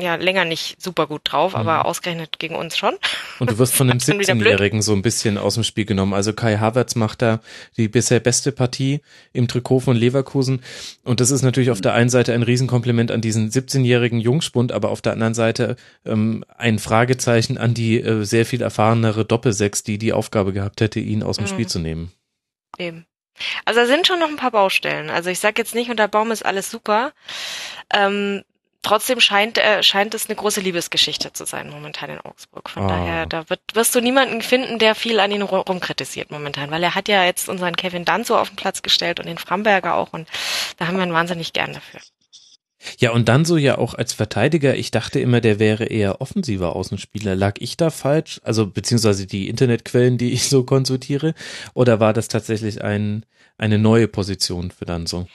[0.00, 1.60] ja länger nicht super gut drauf, mhm.
[1.60, 2.94] aber ausgerechnet gegen uns schon.
[3.40, 6.14] Und du wirst von dem 17-Jährigen so ein bisschen aus dem Spiel genommen.
[6.14, 7.40] Also Kai Havertz macht da
[7.76, 9.00] die bisher beste Partie
[9.32, 10.62] im Trikot von Leverkusen.
[11.02, 14.90] Und das ist natürlich auf der einen Seite ein Riesenkompliment an diesen 17-jährigen Jungspund, aber
[14.90, 19.98] auf der anderen Seite ähm, ein Fragezeichen an die äh, sehr viel erfahrenere Doppelsechs, die
[19.98, 21.48] die Aufgabe gehabt hätte, ihn aus dem mhm.
[21.48, 22.12] Spiel zu nehmen.
[22.78, 23.04] Eben.
[23.64, 25.10] Also da sind schon noch ein paar Baustellen.
[25.10, 27.12] Also ich sag jetzt nicht, unter Baum ist alles super.
[27.92, 28.42] Ähm,
[28.82, 32.70] trotzdem scheint, äh, scheint es eine große Liebesgeschichte zu sein momentan in Augsburg.
[32.70, 32.88] Von oh.
[32.88, 36.94] daher, da wird, wirst du niemanden finden, der viel an ihn rumkritisiert momentan, weil er
[36.94, 40.28] hat ja jetzt unseren Kevin Danzo auf den Platz gestellt und den Framberger auch und
[40.76, 42.00] da haben wir ihn wahnsinnig gern dafür.
[42.98, 46.76] Ja, und dann so ja auch als Verteidiger, ich dachte immer, der wäre eher offensiver
[46.76, 47.34] Außenspieler.
[47.34, 48.40] Lag ich da falsch?
[48.44, 51.34] Also, beziehungsweise die Internetquellen, die ich so konsultiere?
[51.74, 53.26] Oder war das tatsächlich ein,
[53.56, 55.26] eine neue Position für dann so?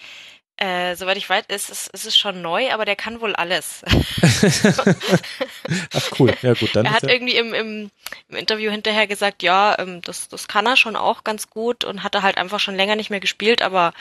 [0.57, 3.81] Äh, soweit ich weiß, ist es, ist es schon neu, aber der kann wohl alles.
[5.93, 6.85] Ach cool, ja gut, dann.
[6.85, 7.91] Er hat irgendwie im, im,
[8.30, 12.03] im Interview hinterher gesagt, ja, ähm, das, das kann er schon auch ganz gut und
[12.03, 13.93] hatte halt einfach schon länger nicht mehr gespielt, aber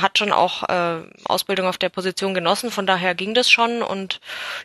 [0.00, 4.20] hat schon auch äh, Ausbildung auf der Position genossen, von daher ging das schon und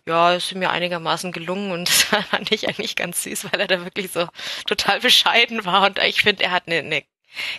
[0.05, 3.83] ja, ist mir einigermaßen gelungen und das fand ich eigentlich ganz süß, weil er da
[3.83, 4.27] wirklich so
[4.65, 7.03] total bescheiden war und ich finde, er hat eine, eine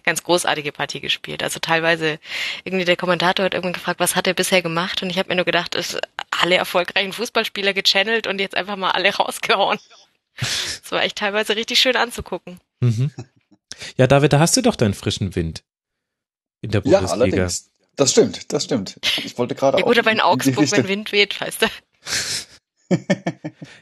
[0.05, 1.43] ganz großartige Partie gespielt.
[1.43, 2.19] Also teilweise
[2.65, 5.03] irgendwie der Kommentator hat irgendwann gefragt, was hat er bisher gemacht?
[5.03, 8.91] Und ich habe mir nur gedacht, ist alle erfolgreichen Fußballspieler gechannelt und jetzt einfach mal
[8.91, 9.79] alle rausgehauen.
[10.37, 12.59] Das war echt teilweise richtig schön anzugucken.
[12.81, 13.13] Mhm.
[13.97, 15.63] Ja, David, da hast du doch deinen frischen Wind
[16.61, 17.07] in der Bundesliga.
[17.07, 17.71] Ja, allerdings.
[17.97, 18.99] Das stimmt, das stimmt.
[19.19, 19.89] Ich wollte gerade ja, auch.
[19.89, 21.67] Oder bei in Augsburg, wenn Wind weht, weißt du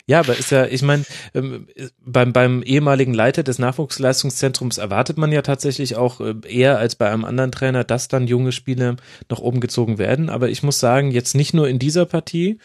[0.07, 1.05] ja, aber ist ja, ich meine,
[1.35, 1.67] ähm,
[2.05, 7.09] beim, beim ehemaligen Leiter des Nachwuchsleistungszentrums erwartet man ja tatsächlich auch äh, eher als bei
[7.09, 8.97] einem anderen Trainer, dass dann junge Spieler
[9.29, 10.31] noch oben gezogen werden.
[10.31, 12.59] Aber ich muss sagen, jetzt nicht nur in dieser Partie,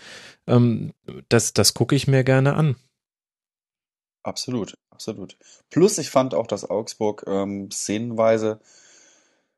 [0.48, 0.94] ähm,
[1.30, 2.76] das, das gucke ich mir gerne an.
[4.24, 5.38] Absolut, absolut.
[5.70, 8.60] Plus, ich fand auch, dass Augsburg ähm, szenenweise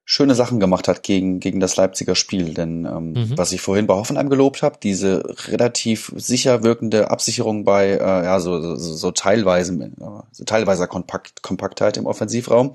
[0.06, 2.54] schöne Sachen gemacht hat gegen, gegen das Leipziger Spiel.
[2.54, 3.38] Denn ähm, mhm.
[3.38, 8.40] was ich vorhin bei Hoffenheim gelobt habe, diese relativ sicher wirkende Absicherung bei äh, ja,
[8.40, 9.90] so, so, so teilweise, äh,
[10.32, 12.74] so teilweiser Kompakt, Kompaktheit im Offensivraum,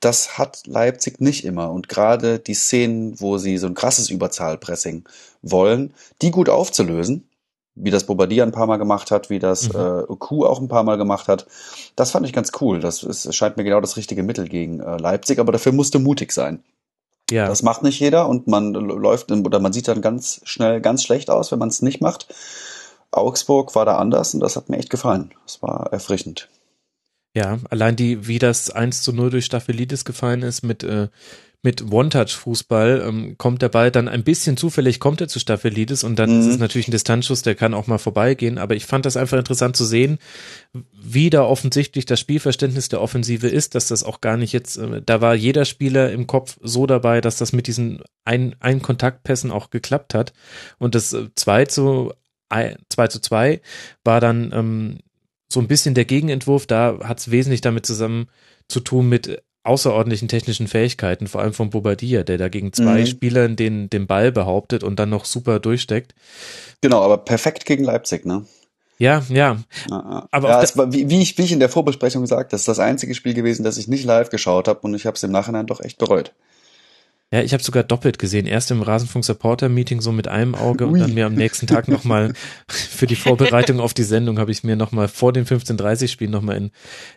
[0.00, 1.70] das hat Leipzig nicht immer.
[1.70, 5.04] Und gerade die Szenen, wo sie so ein krasses Überzahlpressing
[5.42, 5.92] wollen,
[6.22, 7.27] die gut aufzulösen,
[7.80, 9.80] wie das Bobadilla ein paar Mal gemacht hat, wie das mhm.
[10.10, 11.46] äh, Q auch ein paar Mal gemacht hat.
[11.96, 12.80] Das fand ich ganz cool.
[12.80, 16.32] Das ist, scheint mir genau das richtige Mittel gegen äh, Leipzig, aber dafür musste mutig
[16.32, 16.62] sein.
[17.30, 17.46] Ja.
[17.46, 21.28] Das macht nicht jeder und man läuft oder man sieht dann ganz schnell ganz schlecht
[21.30, 22.26] aus, wenn man es nicht macht.
[23.10, 25.32] Augsburg war da anders und das hat mir echt gefallen.
[25.44, 26.48] Das war erfrischend.
[27.34, 31.08] Ja, allein die, wie das 1 zu 0 durch Staphylitis gefallen ist mit äh,
[31.62, 36.16] mit One-Touch-Fußball ähm, kommt der Ball dann ein bisschen zufällig, kommt er zu Staphylides und
[36.16, 36.40] dann mhm.
[36.40, 38.58] ist es natürlich ein Distanzschuss, der kann auch mal vorbeigehen.
[38.58, 40.18] Aber ich fand das einfach interessant zu sehen,
[40.92, 45.02] wie da offensichtlich das Spielverständnis der Offensive ist, dass das auch gar nicht jetzt, äh,
[45.04, 49.50] da war jeder Spieler im Kopf so dabei, dass das mit diesen ein, ein Kontaktpässen
[49.50, 50.32] auch geklappt hat.
[50.78, 52.12] Und das 2 äh, zu
[52.50, 53.60] 2 zu 2
[54.04, 54.98] war dann ähm,
[55.48, 58.28] so ein bisschen der Gegenentwurf, da hat es wesentlich damit zusammen
[58.68, 63.06] zu tun mit außerordentlichen technischen Fähigkeiten, vor allem von Bobadilla, der da gegen zwei mhm.
[63.06, 66.14] Spielern den, den Ball behauptet und dann noch super durchsteckt.
[66.80, 68.44] Genau, aber perfekt gegen Leipzig, ne?
[68.98, 69.58] Ja, ja.
[69.90, 72.68] Aber ja, es war, wie, wie, ich, wie ich in der Vorbesprechung gesagt, das ist
[72.68, 75.30] das einzige Spiel gewesen, das ich nicht live geschaut habe und ich habe es im
[75.30, 76.32] Nachhinein doch echt bereut.
[77.30, 78.46] Ja, ich habe sogar doppelt gesehen.
[78.46, 80.92] Erst im Rasenfunk-Supporter-Meeting so mit einem Auge Ui.
[80.92, 82.32] und dann mir am nächsten Tag nochmal
[82.68, 86.70] für die Vorbereitung auf die Sendung habe ich mir nochmal vor den 15.30-Spielen nochmal in,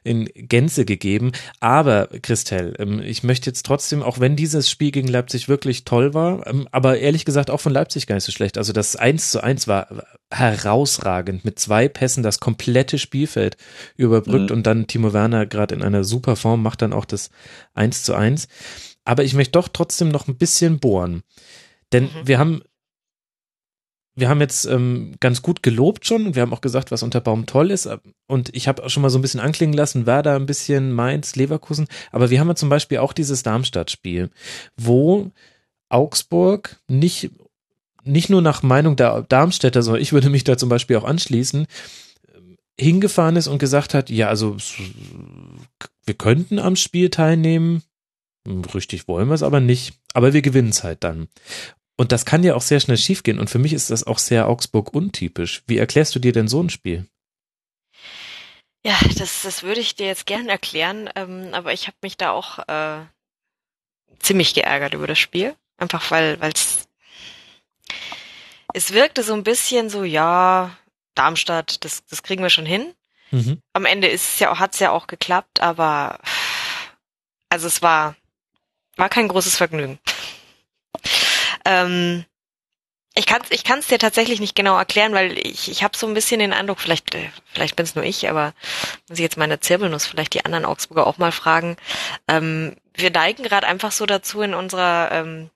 [0.04, 1.32] in Gänze gegeben.
[1.62, 6.14] Aber, Christel, ähm, ich möchte jetzt trotzdem, auch wenn dieses Spiel gegen Leipzig wirklich toll
[6.14, 8.58] war, ähm, aber ehrlich gesagt auch von Leipzig gar nicht so schlecht.
[8.58, 9.88] Also das 1 zu 1 war
[10.30, 13.56] herausragend mit zwei Pässen das komplette Spielfeld
[13.96, 14.58] überbrückt mhm.
[14.58, 17.30] und dann Timo Werner gerade in einer super Form macht dann auch das
[17.76, 18.50] 1 zu 1.
[19.04, 21.24] Aber ich möchte doch trotzdem noch ein bisschen bohren.
[21.92, 22.28] Denn mhm.
[22.28, 22.62] wir haben
[24.14, 27.22] wir haben jetzt ähm, ganz gut gelobt schon und wir haben auch gesagt, was unter
[27.22, 27.90] Baum toll ist.
[28.28, 30.92] Und ich habe auch schon mal so ein bisschen anklingen lassen, war da ein bisschen
[30.92, 31.88] Mainz, Leverkusen.
[32.12, 34.30] Aber wir haben ja zum Beispiel auch dieses Darmstadt-Spiel,
[34.76, 35.32] wo
[35.88, 37.32] Augsburg nicht,
[38.04, 41.66] nicht nur nach Meinung der Darmstädter, sondern ich würde mich da zum Beispiel auch anschließen,
[42.78, 44.58] hingefahren ist und gesagt hat, ja, also
[46.06, 47.84] wir könnten am Spiel teilnehmen,
[48.48, 49.94] Richtig wollen wir es aber nicht.
[50.14, 51.28] Aber wir gewinnen es halt dann.
[51.98, 53.40] Und das kann ja auch sehr schnell schiefgehen.
[53.40, 55.64] Und für mich ist das auch sehr Augsburg untypisch.
[55.68, 57.06] Wie erklärst du dir denn so ein Spiel?
[58.84, 61.10] Ja, das, das würde ich dir jetzt gern erklären.
[61.16, 63.06] Ähm, aber ich habe mich da auch äh,
[64.20, 65.56] ziemlich geärgert über das Spiel.
[65.78, 66.88] Einfach weil es
[68.74, 70.76] es wirkte so ein bisschen so, ja,
[71.16, 72.94] Darmstadt, das, das kriegen wir schon hin.
[73.32, 73.62] Mhm.
[73.74, 76.20] Am Ende ist es ja, hat's ja auch geklappt, aber
[77.50, 78.16] also es war,
[79.02, 79.98] war kein großes Vergnügen.
[81.66, 82.24] Ähm,
[83.16, 86.06] ich kann es ich kann's dir tatsächlich nicht genau erklären, weil ich, ich habe so
[86.06, 88.54] ein bisschen den Eindruck, vielleicht, äh, vielleicht bin es nur ich, aber
[89.10, 91.78] muss ich jetzt meine Zirbelnuss, vielleicht die anderen Augsburger auch mal fragen.
[92.28, 95.50] Ähm, wir neigen gerade einfach so dazu, in unserer ähm,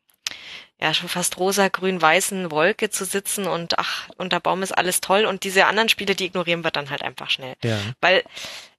[0.82, 5.02] ja schon fast rosa, grün, weißen Wolke zu sitzen und ach, unter Baum ist alles
[5.02, 7.54] toll und diese anderen Spiele, die ignorieren wir dann halt einfach schnell.
[7.64, 7.78] Ja.
[8.02, 8.24] Weil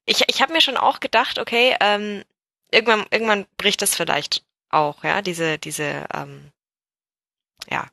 [0.06, 2.24] ich, ich habe mir schon auch gedacht, okay, ähm,
[2.70, 6.50] irgendwann, irgendwann bricht das vielleicht auch, ja, diese, diese, ähm,
[7.70, 7.86] ja,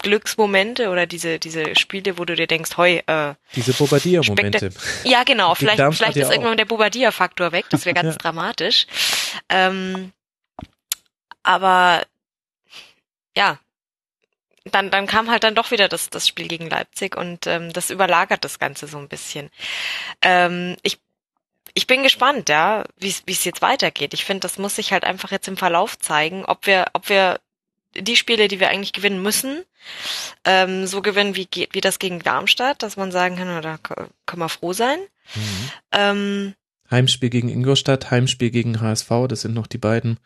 [0.00, 4.70] Glücksmomente oder diese, diese Spiele, wo du dir denkst, heu, äh, Diese Bobadilla-Momente.
[5.04, 5.54] ja, genau.
[5.56, 6.32] Vielleicht, vielleicht ist auch.
[6.32, 7.66] irgendwann der Bobadilla-Faktor weg.
[7.70, 8.18] Das wäre ganz Ja.
[8.18, 8.86] dramatisch.
[9.48, 10.12] Ähm,
[11.42, 12.04] aber
[13.36, 13.58] ja,
[14.64, 17.90] dann, dann kam halt dann doch wieder das, das Spiel gegen Leipzig und ähm, das
[17.90, 19.50] überlagert das Ganze so ein bisschen.
[20.22, 21.00] Ähm, ich,
[21.74, 24.14] ich bin gespannt, ja, wie es jetzt weitergeht.
[24.14, 27.40] Ich finde, das muss sich halt einfach jetzt im Verlauf zeigen, ob wir, ob wir
[27.96, 29.64] die Spiele, die wir eigentlich gewinnen müssen,
[30.44, 34.48] ähm, so gewinnen wie, wie das gegen Darmstadt, dass man sagen kann, da können wir
[34.48, 34.98] froh sein.
[35.34, 35.70] Mhm.
[35.92, 36.54] Ähm,
[36.90, 40.18] Heimspiel gegen Ingolstadt, Heimspiel gegen HSV, das sind noch die beiden.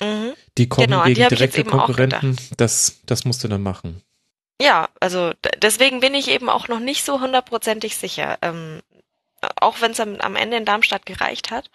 [0.00, 0.32] mhm.
[0.56, 2.36] Die kommen Genau, die gegen jetzt direkte Konkurrenten.
[2.56, 4.02] Das, das musst du dann machen.
[4.60, 8.38] Ja, also deswegen bin ich eben auch noch nicht so hundertprozentig sicher.
[8.40, 8.80] Ähm,
[9.60, 11.70] auch wenn es am, am Ende in Darmstadt gereicht hat,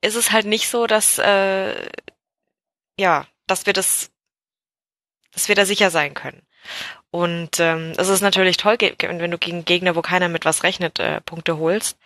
[0.00, 1.88] ist es halt nicht so, dass äh,
[2.98, 4.10] ja, dass wir das,
[5.32, 6.42] dass wir da sicher sein können.
[7.10, 10.98] Und ähm, es ist natürlich toll, wenn du gegen Gegner, wo keiner mit was rechnet,
[10.98, 11.98] äh, Punkte holst.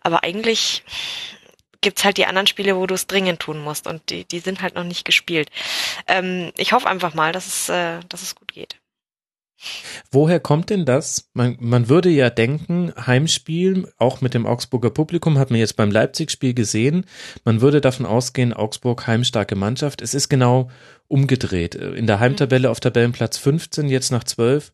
[0.00, 0.84] Aber eigentlich
[1.80, 4.62] gibt's halt die anderen Spiele, wo du es dringend tun musst und die, die sind
[4.62, 5.50] halt noch nicht gespielt.
[6.08, 8.80] Ähm, ich hoffe einfach mal, dass es, äh, dass es gut geht.
[10.10, 11.28] Woher kommt denn das?
[11.34, 15.90] Man, man würde ja denken, Heimspiel, auch mit dem Augsburger Publikum, hat man jetzt beim
[15.90, 17.06] Leipzig-Spiel gesehen,
[17.44, 20.00] man würde davon ausgehen, Augsburg heimstarke Mannschaft.
[20.00, 20.70] Es ist genau
[21.08, 21.74] umgedreht.
[21.74, 24.72] In der Heimtabelle auf Tabellenplatz 15, jetzt nach 12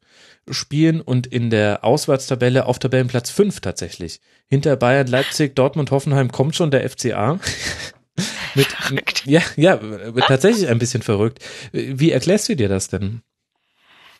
[0.51, 4.20] Spielen und in der Auswärtstabelle auf Tabellenplatz 5 tatsächlich.
[4.48, 7.39] Hinter Bayern, Leipzig, Dortmund, Hoffenheim kommt schon der FCA.
[8.55, 8.66] mit,
[9.24, 9.81] ja, ja,
[10.27, 11.39] tatsächlich ein bisschen verrückt.
[11.73, 13.23] Wie erklärst du dir das denn?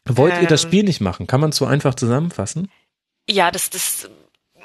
[0.07, 0.71] Wollt ihr das Ähm.
[0.71, 1.27] Spiel nicht machen?
[1.27, 2.71] Kann man es so einfach zusammenfassen?
[3.29, 4.11] Ja, das, das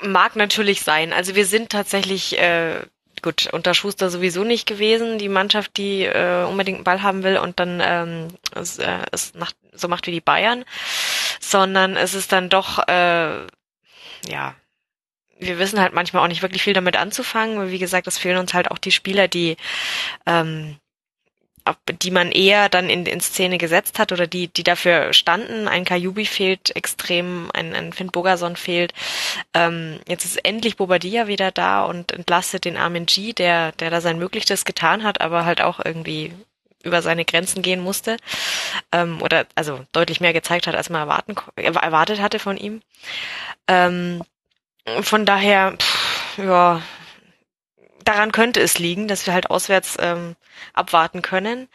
[0.01, 1.13] mag natürlich sein.
[1.13, 2.81] Also wir sind tatsächlich, äh,
[3.21, 7.37] gut, unter Schuster sowieso nicht gewesen, die Mannschaft, die äh, unbedingt einen Ball haben will
[7.37, 10.65] und dann ähm, es, äh, es macht, so macht wie die Bayern,
[11.39, 13.45] sondern es ist dann doch, äh,
[14.27, 14.55] ja,
[15.39, 18.37] wir wissen halt manchmal auch nicht wirklich viel damit anzufangen, weil wie gesagt, es fehlen
[18.37, 19.55] uns halt auch die Spieler, die
[20.25, 20.75] ähm,
[22.01, 25.67] die man eher dann in, in Szene gesetzt hat oder die, die dafür standen.
[25.67, 28.93] Ein Kajubi fehlt extrem, ein, ein Finn Bogerson fehlt.
[29.53, 34.01] Ähm, jetzt ist endlich Bobadilla wieder da und entlastet den Armin G, der, der da
[34.01, 36.33] sein Möglichstes getan hat, aber halt auch irgendwie
[36.83, 38.17] über seine Grenzen gehen musste.
[38.91, 42.81] Ähm, oder also deutlich mehr gezeigt hat, als man erwarten, ko- erwartet hatte von ihm.
[43.67, 44.23] Ähm,
[45.01, 46.81] von daher, pff, ja,
[48.09, 50.35] daran könnte es liegen, dass wir halt auswärts ähm,
[50.73, 51.67] abwarten können.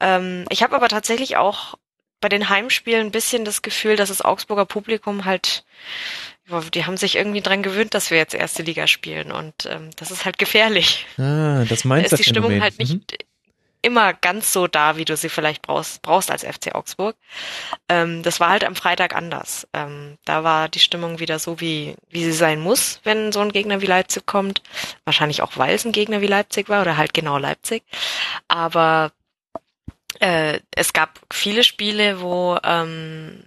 [0.00, 1.74] Ähm, ich habe aber tatsächlich auch
[2.20, 5.64] bei den Heimspielen ein bisschen das Gefühl, dass das Augsburger Publikum halt,
[6.72, 10.10] die haben sich irgendwie dran gewöhnt, dass wir jetzt erste Liga spielen und ähm, das
[10.10, 11.06] ist halt gefährlich.
[11.18, 13.04] Ah, das Da meinst ist die Stimmung halt nicht Mhm.
[13.84, 17.16] Immer ganz so da, wie du sie vielleicht brauchst, brauchst als FC Augsburg.
[17.88, 19.68] Ähm, das war halt am Freitag anders.
[19.72, 23.52] Ähm, da war die Stimmung wieder so, wie, wie sie sein muss, wenn so ein
[23.52, 24.62] Gegner wie Leipzig kommt.
[25.04, 27.82] Wahrscheinlich auch, weil es ein Gegner wie Leipzig war oder halt genau Leipzig.
[28.48, 29.12] Aber
[30.20, 33.44] äh, es gab viele Spiele, wo ähm,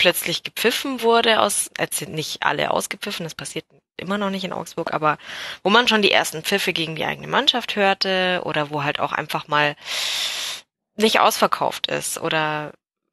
[0.00, 3.66] plötzlich gepfiffen wurde aus, also nicht alle ausgepfiffen, das passiert
[3.98, 5.18] immer noch nicht in Augsburg, aber
[5.62, 9.12] wo man schon die ersten Pfiffe gegen die eigene Mannschaft hörte oder wo halt auch
[9.12, 9.76] einfach mal
[10.96, 12.72] nicht ausverkauft ist oder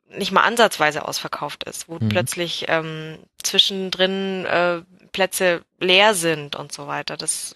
[0.10, 2.08] nicht mal ansatzweise ausverkauft ist, wo Mhm.
[2.08, 4.82] plötzlich ähm, zwischendrin äh,
[5.12, 7.18] Plätze leer sind und so weiter.
[7.18, 7.54] Das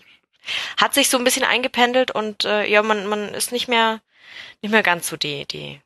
[0.76, 4.02] hat sich so ein bisschen eingependelt und äh, ja, man, man ist nicht mehr
[4.62, 5.80] nicht mehr ganz so die, die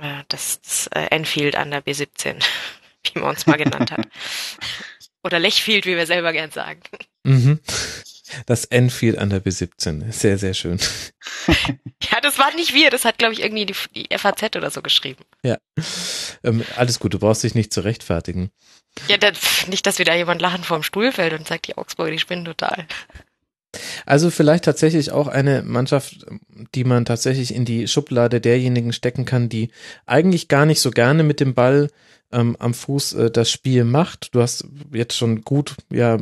[0.00, 2.42] äh, das, das äh, Enfield an der B17,
[3.04, 4.06] wie man uns mal genannt hat.
[5.22, 6.80] Oder Lechfield, wie wir selber gern sagen.
[7.24, 7.60] Mhm.
[8.46, 10.10] Das Enfield an der B17.
[10.12, 10.78] Sehr, sehr schön.
[12.10, 14.82] Ja, das war nicht wir, das hat, glaube ich, irgendwie die, die FAZ oder so
[14.82, 15.24] geschrieben.
[15.44, 15.58] Ja.
[16.42, 18.50] Ähm, alles gut, du brauchst dich nicht zu rechtfertigen.
[19.06, 22.18] Ja, das, nicht, dass wieder jemand lachen vorm Stuhl fällt und sagt, die Augsburger, die
[22.18, 22.86] spinnen total.
[24.04, 26.26] Also vielleicht tatsächlich auch eine Mannschaft,
[26.74, 29.70] die man tatsächlich in die Schublade derjenigen stecken kann, die
[30.06, 31.88] eigentlich gar nicht so gerne mit dem Ball
[32.32, 34.34] ähm, am Fuß äh, das Spiel macht.
[34.34, 36.18] Du hast jetzt schon gut ja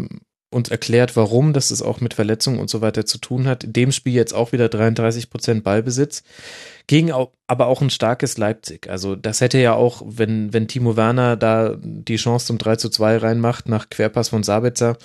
[0.51, 3.65] uns erklärt, warum, dass es auch mit Verletzungen und so weiter zu tun hat.
[3.65, 6.23] In dem Spiel jetzt auch wieder 33 Prozent Ballbesitz.
[6.87, 7.13] Gegen
[7.47, 8.89] aber auch ein starkes Leipzig.
[8.89, 12.89] Also das hätte ja auch, wenn, wenn Timo Werner da die Chance zum 3 zu
[12.89, 14.97] 2 reinmacht nach Querpass von Sabitzer,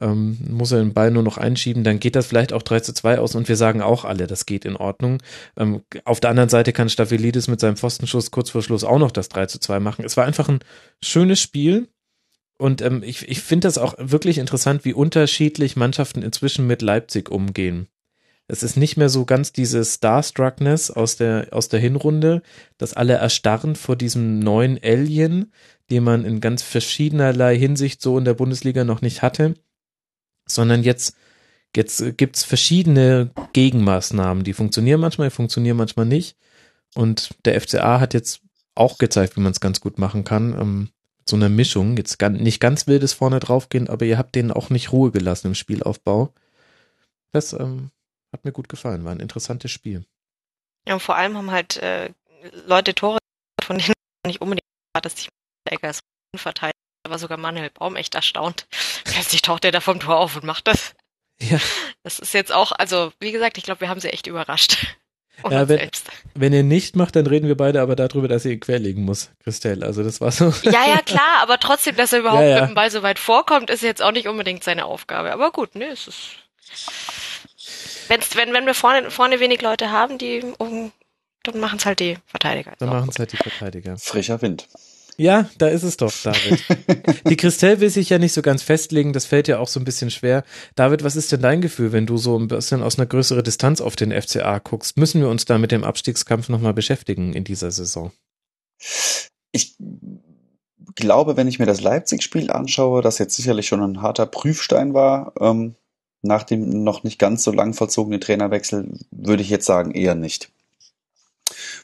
[0.00, 2.94] ähm, muss er den Ball nur noch einschieben, dann geht das vielleicht auch 3 zu
[2.94, 5.18] 2 aus und wir sagen auch alle, das geht in Ordnung.
[5.56, 9.10] Ähm, auf der anderen Seite kann Staphylidis mit seinem Pfostenschuss kurz vor Schluss auch noch
[9.10, 10.04] das 3 zu 2 machen.
[10.04, 10.60] Es war einfach ein
[11.02, 11.88] schönes Spiel
[12.58, 17.30] und ähm, ich, ich finde das auch wirklich interessant, wie unterschiedlich Mannschaften inzwischen mit Leipzig
[17.30, 17.88] umgehen.
[18.46, 22.42] Es ist nicht mehr so ganz diese Starstruckness aus der, aus der Hinrunde,
[22.76, 25.52] dass alle erstarren vor diesem neuen Alien,
[25.90, 29.54] den man in ganz verschiedenerlei Hinsicht so in der Bundesliga noch nicht hatte,
[30.46, 31.16] sondern jetzt,
[31.74, 36.36] jetzt gibt's verschiedene Gegenmaßnahmen, die funktionieren manchmal, die funktionieren manchmal nicht.
[36.94, 38.42] Und der FCA hat jetzt
[38.74, 40.90] auch gezeigt, wie man es ganz gut machen kann.
[41.26, 44.70] So eine Mischung, jetzt ganz, nicht ganz wildes vorne draufgehen, aber ihr habt denen auch
[44.70, 46.32] nicht Ruhe gelassen im Spielaufbau.
[47.32, 47.90] Das ähm,
[48.32, 50.04] hat mir gut gefallen, war ein interessantes Spiel.
[50.86, 52.12] Ja, und vor allem haben halt äh,
[52.66, 53.18] Leute Tore
[53.62, 53.94] von denen
[54.26, 54.64] nicht unbedingt
[55.02, 55.28] dass sich
[55.68, 56.00] Eggers
[56.36, 58.66] verteidigt, aber sogar Manuel Baum echt erstaunt.
[59.04, 60.94] Plötzlich taucht er da vom Tor auf und macht das.
[61.40, 61.58] Ja.
[62.02, 64.96] Das ist jetzt auch, also wie gesagt, ich glaube, wir haben sie echt überrascht.
[65.50, 65.90] Ja, wenn,
[66.34, 69.30] wenn ihr nicht macht, dann reden wir beide aber darüber, dass ihr ihn querlegen muss,
[69.42, 69.84] Christelle.
[69.84, 70.52] Also das war so.
[70.62, 72.60] Ja, ja, klar, aber trotzdem, dass er überhaupt ja, ja.
[72.62, 75.32] mit dem Ball so weit vorkommt, ist jetzt auch nicht unbedingt seine Aufgabe.
[75.32, 76.28] Aber gut, ne, es ist.
[78.08, 80.92] Wenn's, wenn, wenn wir vorne, vorne wenig Leute haben, die um,
[81.42, 82.72] dann machen es halt die Verteidiger.
[82.78, 83.96] Dann machen es halt die Verteidiger.
[83.98, 84.68] Frischer Wind.
[85.16, 86.62] Ja, da ist es doch, David.
[87.28, 89.84] Die Christelle will sich ja nicht so ganz festlegen, das fällt ja auch so ein
[89.84, 90.44] bisschen schwer.
[90.74, 93.80] David, was ist denn dein Gefühl, wenn du so ein bisschen aus einer größeren Distanz
[93.80, 94.96] auf den FCA guckst?
[94.96, 98.10] Müssen wir uns da mit dem Abstiegskampf nochmal beschäftigen in dieser Saison?
[99.52, 99.76] Ich
[100.96, 105.32] glaube, wenn ich mir das Leipzig-Spiel anschaue, das jetzt sicherlich schon ein harter Prüfstein war,
[105.40, 105.76] ähm,
[106.22, 110.50] nach dem noch nicht ganz so lang vollzogenen Trainerwechsel, würde ich jetzt sagen, eher nicht.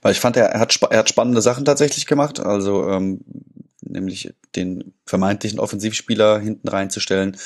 [0.02, 3.20] Weil ich fand, er, er, hat, er hat spannende Sachen tatsächlich gemacht, also ähm,
[3.80, 7.36] nämlich den vermeintlichen Offensivspieler hinten reinzustellen.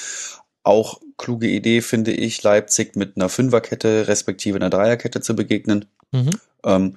[0.63, 5.87] Auch kluge Idee, finde ich, Leipzig mit einer Fünferkette respektive einer Dreierkette zu begegnen.
[6.13, 6.31] Mhm.
[6.65, 6.97] Ähm,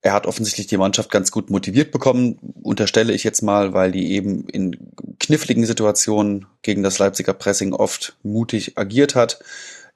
[0.00, 4.12] er hat offensichtlich die Mannschaft ganz gut motiviert bekommen, unterstelle ich jetzt mal, weil die
[4.12, 9.40] eben in kniffligen Situationen gegen das Leipziger Pressing oft mutig agiert hat.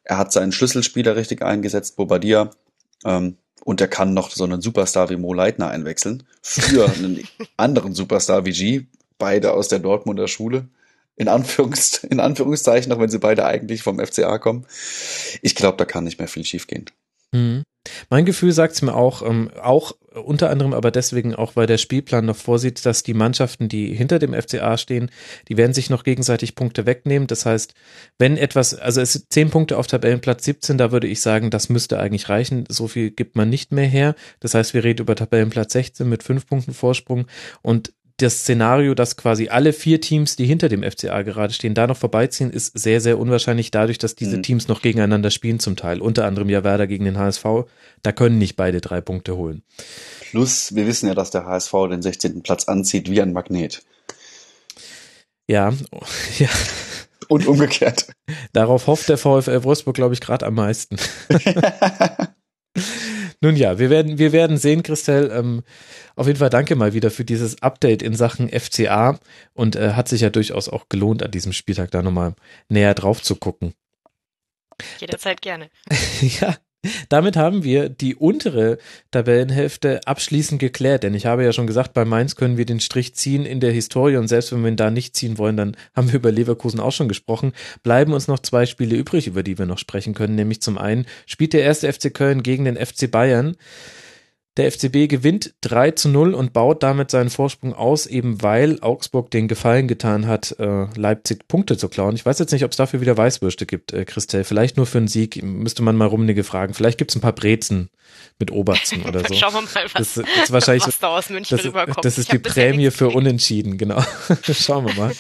[0.03, 2.51] Er hat seinen Schlüsselspieler richtig eingesetzt, Bobadilla.
[3.05, 7.27] Ähm, und er kann noch so einen Superstar wie Mo Leitner einwechseln für einen
[7.57, 8.87] anderen Superstar wie G,
[9.19, 10.69] beide aus der Dortmunder Schule.
[11.15, 14.67] In, Anführungs in Anführungszeichen, auch wenn sie beide eigentlich vom FCA kommen.
[15.43, 16.87] Ich glaube, da kann nicht mehr viel schiefgehen.
[17.33, 17.65] Mhm.
[18.09, 21.79] Mein Gefühl sagt es mir auch, ähm, auch unter anderem aber deswegen auch, weil der
[21.79, 25.11] Spielplan noch vorsieht, dass die Mannschaften, die hinter dem FCA stehen,
[25.49, 27.27] die werden sich noch gegenseitig Punkte wegnehmen.
[27.27, 27.75] Das heißt,
[28.19, 31.69] wenn etwas, also es sind zehn Punkte auf Tabellenplatz 17, da würde ich sagen, das
[31.69, 32.65] müsste eigentlich reichen.
[32.69, 34.15] So viel gibt man nicht mehr her.
[34.41, 37.27] Das heißt, wir reden über Tabellenplatz 16 mit fünf Punkten Vorsprung
[37.63, 37.93] und
[38.23, 41.97] das Szenario, dass quasi alle vier Teams, die hinter dem FCA gerade stehen, da noch
[41.97, 44.43] vorbeiziehen, ist sehr, sehr unwahrscheinlich dadurch, dass diese mhm.
[44.43, 46.01] Teams noch gegeneinander spielen zum Teil.
[46.01, 47.45] Unter anderem ja Werder gegen den HSV.
[48.03, 49.63] Da können nicht beide drei Punkte holen.
[50.31, 52.43] Plus, wir wissen ja, dass der HSV den 16.
[52.43, 53.83] Platz anzieht wie ein Magnet.
[55.47, 55.73] Ja,
[56.39, 56.49] ja.
[57.29, 58.09] Und umgekehrt.
[58.53, 60.97] Darauf hofft der VfL Wolfsburg, glaube ich, gerade am meisten.
[63.43, 65.31] Nun ja, wir werden, wir werden sehen, Christel.
[65.35, 65.65] Ähm,
[66.15, 69.19] auf jeden Fall danke mal wieder für dieses Update in Sachen FCA
[69.53, 72.35] und äh, hat sich ja durchaus auch gelohnt, an diesem Spieltag da nochmal
[72.69, 73.75] näher drauf zu gucken.
[75.01, 75.71] Jederzeit gerne.
[76.41, 76.57] ja,
[77.09, 78.79] damit haben wir die untere
[79.11, 83.15] Tabellenhälfte abschließend geklärt, denn ich habe ja schon gesagt, bei Mainz können wir den Strich
[83.15, 86.09] ziehen in der Historie und selbst wenn wir ihn da nicht ziehen wollen, dann haben
[86.09, 87.53] wir über Leverkusen auch schon gesprochen.
[87.83, 91.07] Bleiben uns noch zwei Spiele übrig, über die wir noch sprechen können, nämlich zum einen
[91.27, 93.57] spielt der erste FC Köln gegen den FC Bayern.
[94.59, 99.31] Der FCB gewinnt 3 zu 0 und baut damit seinen Vorsprung aus, eben weil Augsburg
[99.31, 102.17] den Gefallen getan hat, äh, Leipzig Punkte zu klauen.
[102.17, 104.45] Ich weiß jetzt nicht, ob es dafür wieder Weißwürste gibt, äh, Christel.
[104.45, 106.75] Vielleicht nur für einen Sieg, müsste man mal Rummenigge fragen.
[106.75, 107.89] Vielleicht gibt es ein paar Brezen
[108.39, 109.33] mit Oberzen oder so.
[109.33, 112.05] Schauen wir mal, was, das, das wahrscheinlich was da aus München das, rüberkommt.
[112.05, 114.05] Das ist die Prämie für Unentschieden, genau.
[114.43, 115.13] Schauen wir mal.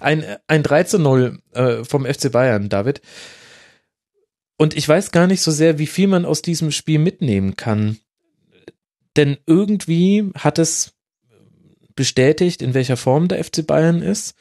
[0.00, 3.02] Ein, ein 3 zu 0 äh, vom FC Bayern, David.
[4.56, 7.98] Und ich weiß gar nicht so sehr, wie viel man aus diesem Spiel mitnehmen kann
[9.16, 10.92] denn irgendwie hat es
[11.94, 14.34] bestätigt, in welcher Form der FC Bayern ist.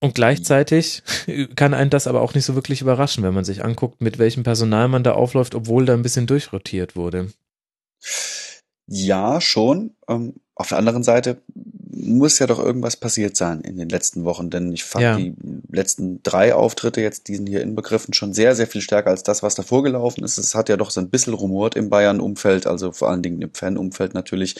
[0.00, 1.02] Und gleichzeitig
[1.56, 4.42] kann einen das aber auch nicht so wirklich überraschen, wenn man sich anguckt, mit welchem
[4.42, 7.32] Personal man da aufläuft, obwohl da ein bisschen durchrotiert wurde.
[8.88, 9.96] Ja, schon.
[10.08, 11.42] Ähm, auf der anderen Seite
[11.98, 15.16] muss ja doch irgendwas passiert sein in den letzten Wochen, denn ich fand Ja.
[15.16, 15.34] die
[15.70, 19.54] letzten drei Auftritte jetzt, diesen hier inbegriffen, schon sehr, sehr viel stärker als das, was
[19.54, 20.38] davor gelaufen ist.
[20.38, 23.52] Es hat ja doch so ein bisschen rumort im Bayern-Umfeld, also vor allen Dingen im
[23.52, 24.56] Fan-Umfeld natürlich,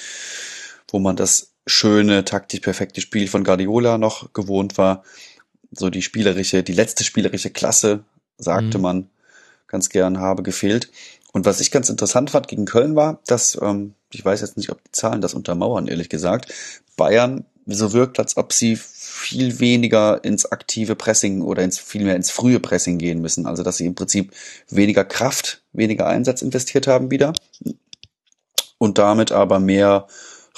[0.88, 5.02] wo man das schöne, taktisch perfekte Spiel von Guardiola noch gewohnt war.
[5.72, 8.04] So die spielerische, die letzte spielerische Klasse,
[8.38, 8.82] sagte Mhm.
[8.82, 9.10] man
[9.66, 10.90] ganz gern, habe gefehlt.
[11.36, 14.70] Und was ich ganz interessant fand gegen Köln war, dass, ähm, ich weiß jetzt nicht,
[14.70, 16.50] ob die Zahlen das untermauern, ehrlich gesagt,
[16.96, 22.16] Bayern so wirkt, als ob sie viel weniger ins aktive Pressing oder ins, viel mehr
[22.16, 23.44] ins frühe Pressing gehen müssen.
[23.44, 24.32] Also, dass sie im Prinzip
[24.70, 27.34] weniger Kraft, weniger Einsatz investiert haben wieder
[28.78, 30.06] und damit aber mehr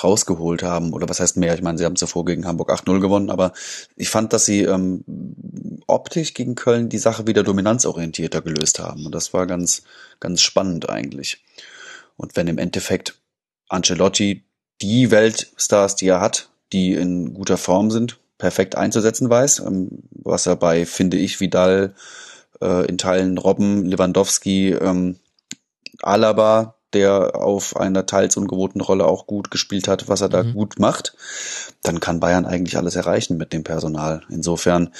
[0.02, 0.92] rausgeholt haben.
[0.92, 1.54] Oder was heißt mehr?
[1.54, 3.52] Ich meine, sie haben zuvor gegen Hamburg 8-0 gewonnen, aber
[3.96, 5.04] ich fand, dass sie ähm,
[5.86, 9.06] optisch gegen Köln die Sache wieder dominanzorientierter gelöst haben.
[9.06, 9.82] Und das war ganz,
[10.20, 11.42] ganz spannend eigentlich.
[12.16, 13.18] Und wenn im Endeffekt
[13.68, 14.44] Ancelotti
[14.80, 20.46] die Weltstars, die er hat, die in guter Form sind, perfekt einzusetzen weiß, ähm, was
[20.46, 21.94] er bei, finde ich, Vidal,
[22.60, 25.18] äh, in Teilen Robben, Lewandowski, ähm,
[26.02, 30.52] Alaba, der auf einer teils ungewohnten Rolle auch gut gespielt hat, was er da Mhm.
[30.54, 31.14] gut macht,
[31.82, 34.22] dann kann Bayern eigentlich alles erreichen mit dem Personal.
[34.30, 34.90] Insofern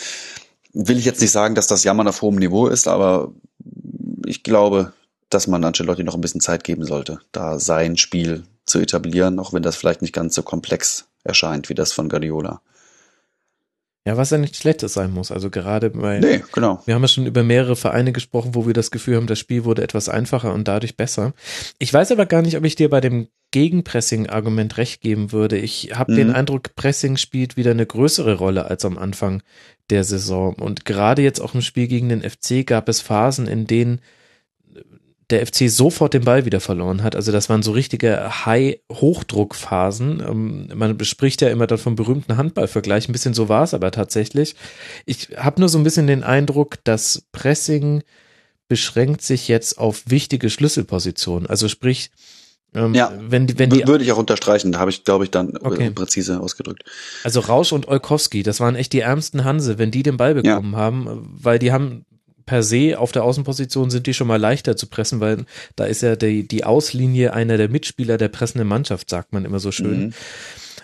[0.72, 3.32] will ich jetzt nicht sagen, dass das Jammern auf hohem Niveau ist, aber
[4.26, 4.92] ich glaube,
[5.30, 9.52] dass man Ancelotti noch ein bisschen Zeit geben sollte, da sein Spiel zu etablieren, auch
[9.52, 12.60] wenn das vielleicht nicht ganz so komplex erscheint wie das von Guardiola.
[14.08, 15.30] Ja, was ja nicht schlechtes sein muss.
[15.30, 16.80] Also gerade bei, Nee, genau.
[16.86, 19.64] wir haben ja schon über mehrere Vereine gesprochen, wo wir das Gefühl haben, das Spiel
[19.64, 21.34] wurde etwas einfacher und dadurch besser.
[21.78, 25.58] Ich weiß aber gar nicht, ob ich dir bei dem Gegenpressing-Argument recht geben würde.
[25.58, 26.16] Ich habe Mhm.
[26.16, 29.42] den Eindruck, Pressing spielt wieder eine größere Rolle als am Anfang
[29.90, 30.54] der Saison.
[30.54, 34.00] Und gerade jetzt auch im Spiel gegen den FC gab es Phasen, in denen
[35.30, 37.14] der FC sofort den Ball wieder verloren hat.
[37.14, 40.22] Also das waren so richtige High-Hochdruck-Phasen.
[40.26, 43.08] Ähm, Man bespricht ja immer dann vom berühmten Handballvergleich.
[43.08, 44.54] Ein bisschen so war es aber tatsächlich.
[45.06, 48.02] Ich habe nur so ein bisschen den Eindruck, dass Pressing
[48.68, 51.46] beschränkt sich jetzt auf wichtige Schlüsselpositionen.
[51.48, 52.10] Also sprich,
[52.74, 55.30] ähm, Ja, wenn die, wenn die Würde ich auch unterstreichen, da habe ich, glaube ich,
[55.30, 55.90] dann äh, Okay.
[55.90, 56.84] präzise ausgedrückt.
[57.24, 60.76] Also Rausch und Olkowski, das waren echt die ärmsten Hanse, wenn die den Ball bekommen
[60.76, 62.04] haben, weil die haben
[62.48, 65.44] per se auf der Außenposition sind die schon mal leichter zu pressen, weil
[65.76, 69.60] da ist ja die, die Auslinie einer der Mitspieler der pressenden Mannschaft, sagt man immer
[69.60, 70.06] so schön.
[70.06, 70.14] Mhm.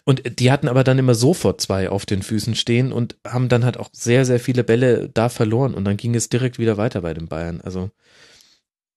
[0.04, 3.64] Und die hatten aber dann immer sofort zwei auf den Füßen stehen und haben dann
[3.64, 7.00] halt auch sehr, sehr viele Bälle da verloren und dann ging es direkt wieder weiter
[7.00, 7.62] bei den Bayern.
[7.62, 7.88] Also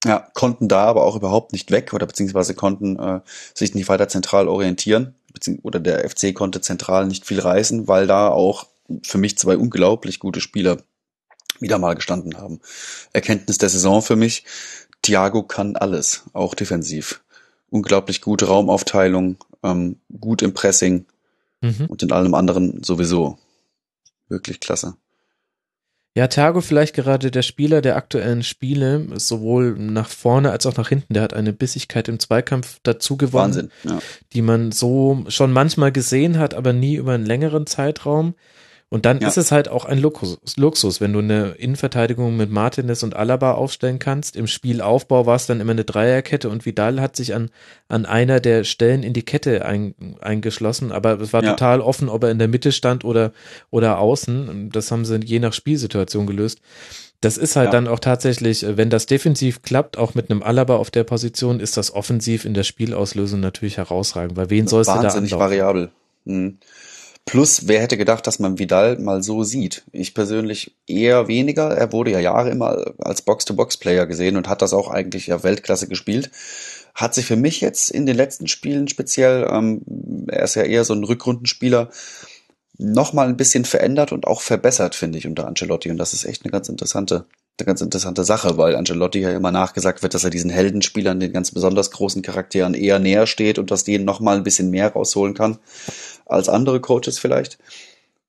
[0.04, 3.22] Ja, konnten da aber auch überhaupt nicht weg oder beziehungsweise konnten äh,
[3.54, 5.16] sich nicht weiter zentral orientieren.
[5.62, 8.66] Oder der FC konnte zentral nicht viel reißen, weil da auch
[9.04, 10.80] für mich zwei unglaublich gute Spieler
[11.60, 12.60] wieder mal gestanden haben.
[13.14, 14.44] Erkenntnis der Saison für mich,
[15.02, 17.22] Thiago kann alles, auch defensiv.
[17.70, 21.06] Unglaublich gute Raumaufteilung, ähm, gut im Pressing
[21.62, 21.86] mhm.
[21.88, 23.38] und in allem anderen sowieso.
[24.30, 24.96] Wirklich klasse.
[26.18, 30.90] Ja, Thiago vielleicht gerade der Spieler der aktuellen Spiele, sowohl nach vorne als auch nach
[30.90, 31.14] hinten.
[31.14, 33.72] Der hat eine Bissigkeit im Zweikampf dazu gewonnen, Wahnsinn.
[33.84, 34.00] Ja.
[34.34, 38.34] die man so schon manchmal gesehen hat, aber nie über einen längeren Zeitraum.
[38.90, 39.28] Und dann Ja.
[39.28, 43.52] ist es halt auch ein Luxus, Luxus, wenn du eine Innenverteidigung mit Martinez und Alaba
[43.52, 44.38] aufstellen kannst.
[44.38, 47.50] Im Spielaufbau war es dann immer eine Dreierkette und Vidal hat sich an,
[47.90, 51.50] an einer der Stellen in die Kette ein, eingeschlossen, aber es war Ja.
[51.52, 53.34] total offen, ob er in der Mitte stand oder,
[53.72, 54.70] oder außen.
[54.72, 56.60] Das haben sie je nach Spielsituation gelöst.
[57.20, 57.72] Das ist halt Ja.
[57.72, 61.60] dann auch tatsächlich, äh, wenn das defensiv klappt, auch mit einem Alaba auf der Position,
[61.60, 65.52] ist das offensiv in der Spielauslösung natürlich herausragend, weil wen sollst du da Wahnsinnig anlaufen?
[65.52, 65.92] variabel.
[66.26, 66.58] Mhm.
[67.28, 69.84] Plus, wer hätte gedacht, dass man Vidal mal so sieht?
[69.92, 71.76] Ich persönlich eher weniger.
[71.76, 75.90] Er wurde ja Jahre immer als Box-to-Box-Player gesehen und hat das auch eigentlich ja Weltklasse
[75.90, 76.32] gespielt.
[76.96, 79.82] Hat sich für mich jetzt in den letzten Spielen speziell, ähm,
[80.30, 81.90] er ist ja eher so ein Rückrundenspieler,
[82.78, 85.92] nochmal ein bisschen verändert und auch verbessert, finde ich, unter Ancelotti.
[85.92, 87.26] Und das ist echt eine ganz interessante,
[87.60, 91.34] eine ganz interessante Sache, weil Ancelotti ja immer nachgesagt wird, dass er diesen Heldenspielern, den
[91.34, 95.34] ganz besonders großen Charakteren eher näher steht und dass denen nochmal ein bisschen mehr rausholen
[95.34, 95.58] kann
[96.26, 97.58] als andere Coaches vielleicht.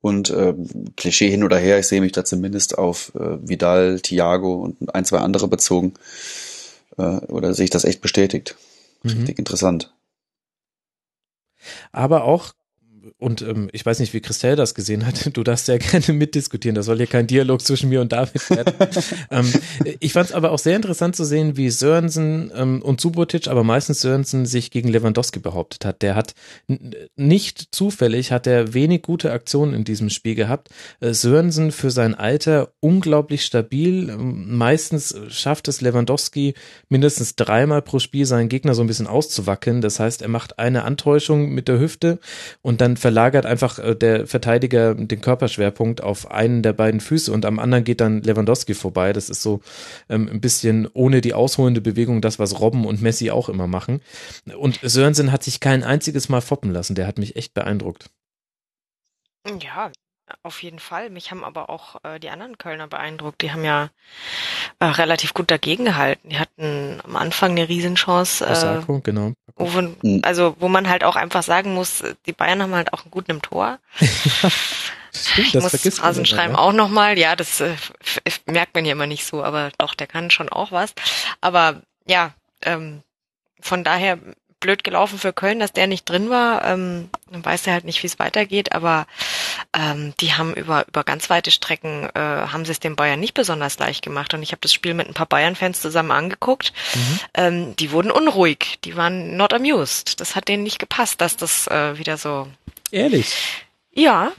[0.01, 0.55] Und äh,
[0.97, 5.05] Klischee hin oder her, ich sehe mich da zumindest auf äh, Vidal, Thiago und ein,
[5.05, 5.95] zwei andere bezogen.
[6.97, 8.57] Äh, oder sehe ich das echt bestätigt?
[9.03, 9.11] Mhm.
[9.11, 9.93] Richtig interessant.
[11.93, 12.53] Aber auch,
[13.19, 16.75] und ähm, ich weiß nicht, wie Christelle das gesehen hat, du darfst sehr gerne mitdiskutieren,
[16.75, 18.75] das soll hier kein Dialog zwischen mir und David werden.
[19.31, 19.53] ähm,
[20.01, 23.65] ich fand es aber auch sehr interessant zu sehen, wie Sörensen ähm, und Subotic, aber
[23.65, 26.03] meistens Sörensen sich gegen Lewandowski behauptet hat.
[26.03, 26.35] Der hat
[27.17, 30.69] nicht zufällig, hat er wenig gute Aktionen in diesem Spiel gehabt.
[31.01, 34.11] Äh, Sörensen für sein Alter unglaublich stabil.
[34.11, 36.55] Ähm, meistens schafft es Lewandowski
[36.89, 39.81] mindestens dreimal pro Spiel seinen Gegner so ein bisschen auszuwackeln.
[39.81, 42.19] Das heißt, er macht eine Antäuschung mit der Hüfte
[42.63, 47.45] und dann verlagert einfach äh, der Verteidiger den Körperschwerpunkt auf einen der beiden Füße und
[47.45, 49.13] am anderen geht dann Lewandowski vorbei.
[49.13, 49.61] Das ist so
[50.09, 54.03] ähm, ein bisschen ohne die ausholende Bewegung das, was Robben und Messi auch immer machen.
[54.57, 56.95] Und Sörensen hat sich kein einziges Mal foppen lassen.
[56.95, 58.11] Der hat mich echt beeindruckt.
[59.61, 59.91] Ja,
[60.43, 61.11] auf jeden Fall.
[61.11, 63.41] Mich haben aber auch äh, die anderen Kölner beeindruckt.
[63.43, 63.91] Die haben ja
[64.79, 66.29] äh, relativ gut dagegen gehalten.
[66.29, 68.45] Die hatten am Anfang eine Riesenchance.
[68.45, 69.33] Äh, Osako, genau.
[69.59, 73.11] Wo, also wo man halt auch einfach sagen muss, die Bayern haben halt auch einen
[73.11, 73.79] guten im Tor.
[75.13, 76.59] Stimmt, das ich muss Rasenschreiben ja.
[76.63, 77.19] auch nochmal.
[77.19, 77.75] Ja, das äh,
[78.47, 80.95] merkt man ja immer nicht so, aber doch, der kann schon auch was.
[81.41, 83.03] Aber ja, ähm,
[83.61, 84.19] von daher
[84.61, 86.65] blöd gelaufen für Köln, dass der nicht drin war.
[86.65, 89.07] Ähm, dann weiß er halt nicht, wie es weitergeht, aber
[89.77, 93.35] ähm, die haben über, über ganz weite Strecken, äh, haben sie es den Bayern nicht
[93.35, 94.35] besonders leicht gemacht.
[94.35, 96.73] Und ich habe das Spiel mit ein paar Bayern-Fans zusammen angeguckt.
[96.95, 97.21] Mhm.
[97.35, 100.21] Ähm, die wurden unruhig, die waren not amused.
[100.21, 102.49] Das hat denen nicht gepasst, dass das äh, wieder so.
[102.91, 103.35] Ehrlich?
[103.93, 104.33] Ja,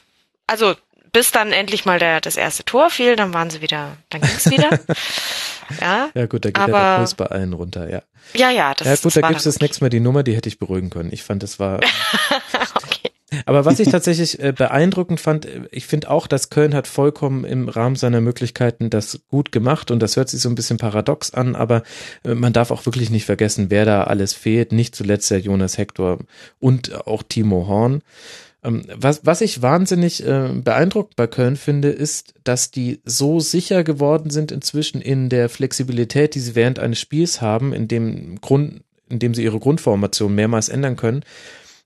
[0.48, 0.76] also
[1.12, 4.50] bis dann endlich mal der, das erste Tor fiel, dann waren sie wieder, dann ging's
[4.50, 4.70] wieder.
[5.82, 8.02] ja, ja gut, da geht aber, ja der Kurs bei allen runter, ja.
[8.34, 10.60] Ja, ja, das Ja gut, da gibt's das nächste Mal die Nummer, die hätte ich
[10.60, 11.12] beruhigen können.
[11.12, 11.80] Ich fand, das war.
[13.46, 17.44] Aber was ich tatsächlich äh, beeindruckend fand, äh, ich finde auch, dass Köln hat vollkommen
[17.46, 21.34] im Rahmen seiner Möglichkeiten das gut gemacht und das hört sich so ein bisschen paradox
[21.34, 21.84] an, aber
[22.24, 24.72] äh, man darf auch wirklich nicht vergessen, wer da alles fehlt.
[24.72, 26.20] Nicht zuletzt der Jonas Hector
[26.60, 28.02] und auch Timo Horn.
[28.64, 33.84] Ähm, was, was ich wahnsinnig äh, beeindruckt bei Köln finde, ist, dass die so sicher
[33.84, 38.82] geworden sind inzwischen in der Flexibilität, die sie während eines Spiels haben, in dem Grund,
[39.10, 41.24] in dem sie ihre Grundformation mehrmals ändern können,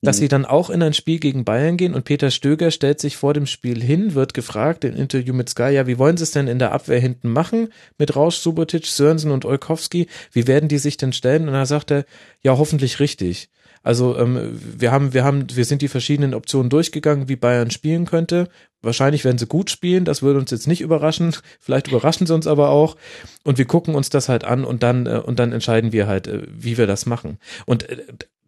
[0.03, 0.21] dass mhm.
[0.21, 3.33] sie dann auch in ein Spiel gegen Bayern gehen und Peter Stöger stellt sich vor
[3.33, 6.47] dem Spiel hin, wird gefragt im Interview mit Sky, ja, wie wollen sie es denn
[6.47, 10.07] in der Abwehr hinten machen mit Rausch, Subotic, Sörensen und Olkowski?
[10.31, 11.47] Wie werden die sich denn stellen?
[11.47, 12.05] Und da sagt er,
[12.41, 13.49] ja, hoffentlich richtig.
[13.83, 18.05] Also ähm, wir haben, wir haben, wir sind die verschiedenen Optionen durchgegangen, wie Bayern spielen
[18.05, 18.47] könnte.
[18.81, 21.35] Wahrscheinlich werden sie gut spielen, das würde uns jetzt nicht überraschen.
[21.59, 22.95] Vielleicht überraschen sie uns aber auch.
[23.43, 26.27] Und wir gucken uns das halt an und dann, äh, und dann entscheiden wir halt,
[26.27, 27.39] äh, wie wir das machen.
[27.65, 27.97] Und äh,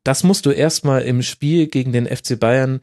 [0.06, 2.80] das musst du erstmal im Spiel gegen den FC Bayern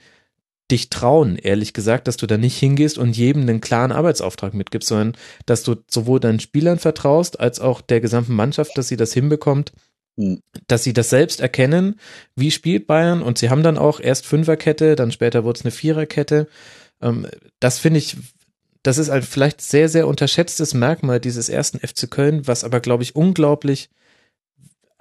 [0.70, 4.88] dich trauen, ehrlich gesagt, dass du da nicht hingehst und jedem einen klaren Arbeitsauftrag mitgibst,
[4.88, 5.16] sondern
[5.46, 9.72] dass du sowohl deinen Spielern vertraust, als auch der gesamten Mannschaft, dass sie das hinbekommt,
[10.18, 10.40] hm.
[10.66, 12.00] dass sie das selbst erkennen,
[12.34, 15.72] wie spielt Bayern und sie haben dann auch erst Fünferkette, dann später wurde es eine
[15.72, 16.48] Viererkette.
[17.00, 17.28] Ähm,
[17.60, 18.16] das finde ich,
[18.82, 23.04] das ist ein vielleicht sehr, sehr unterschätztes Merkmal dieses ersten FC Köln, was aber, glaube
[23.04, 23.90] ich, unglaublich,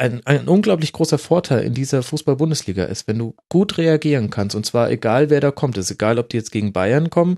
[0.02, 4.65] ein, ein unglaublich großer Vorteil in dieser Fußball-Bundesliga ist, wenn du gut reagieren kannst und
[4.65, 5.78] zwar egal, wer da kommt.
[5.78, 7.38] Es ist egal, ob die jetzt gegen Bayern kommen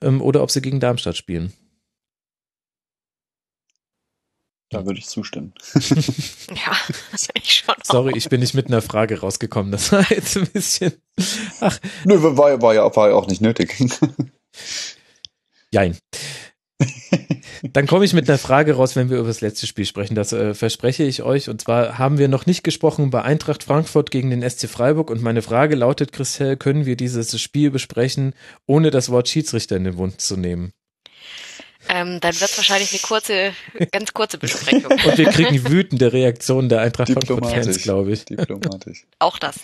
[0.00, 1.52] ähm, oder ob sie gegen Darmstadt spielen.
[4.70, 5.52] Da würde ich zustimmen.
[5.74, 6.76] ja,
[7.34, 7.74] ich schon.
[7.74, 7.84] Auch.
[7.84, 9.72] Sorry, ich bin nicht mit einer Frage rausgekommen.
[9.72, 10.94] Das war jetzt ein bisschen.
[11.60, 11.78] Ach.
[12.04, 13.76] Nö, war, war, ja, war ja auch nicht nötig.
[15.72, 15.98] Jein.
[17.62, 20.14] Dann komme ich mit einer Frage raus, wenn wir über das letzte Spiel sprechen.
[20.14, 21.48] Das äh, verspreche ich euch.
[21.48, 25.10] Und zwar haben wir noch nicht gesprochen bei Eintracht Frankfurt gegen den SC Freiburg.
[25.10, 28.34] Und meine Frage lautet, Christel, können wir dieses Spiel besprechen,
[28.66, 30.72] ohne das Wort Schiedsrichter in den Mund zu nehmen?
[31.88, 33.52] Ähm, dann wird es wahrscheinlich eine kurze,
[33.90, 34.92] ganz kurze Besprechung.
[34.92, 38.24] Und wir kriegen wütende Reaktionen der Eintracht Frankfurt-Fans, glaube ich.
[38.26, 39.06] Diplomatisch.
[39.18, 39.60] Auch das.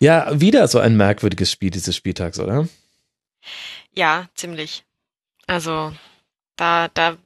[0.00, 2.68] Ja, wieder so ein merkwürdiges Spiel dieses Spieltags, oder?
[3.94, 4.84] Ja, ziemlich.
[5.48, 5.92] Also,
[6.56, 7.16] da, da,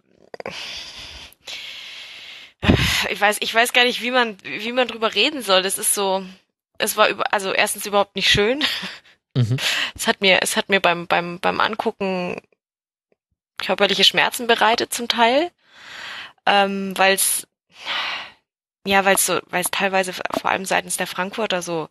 [3.10, 5.62] ich weiß, ich weiß gar nicht, wie man, wie man drüber reden soll.
[5.62, 6.24] Das ist so,
[6.78, 8.64] es war über, also erstens überhaupt nicht schön.
[9.34, 9.56] Mhm.
[9.94, 12.40] Es hat mir, es hat mir beim, beim, beim Angucken
[13.58, 15.50] körperliche Schmerzen bereitet zum Teil,
[16.46, 17.46] ähm, weil es
[18.86, 21.88] ja, weil es so, weil es teilweise vor allem seitens der Frankfurter so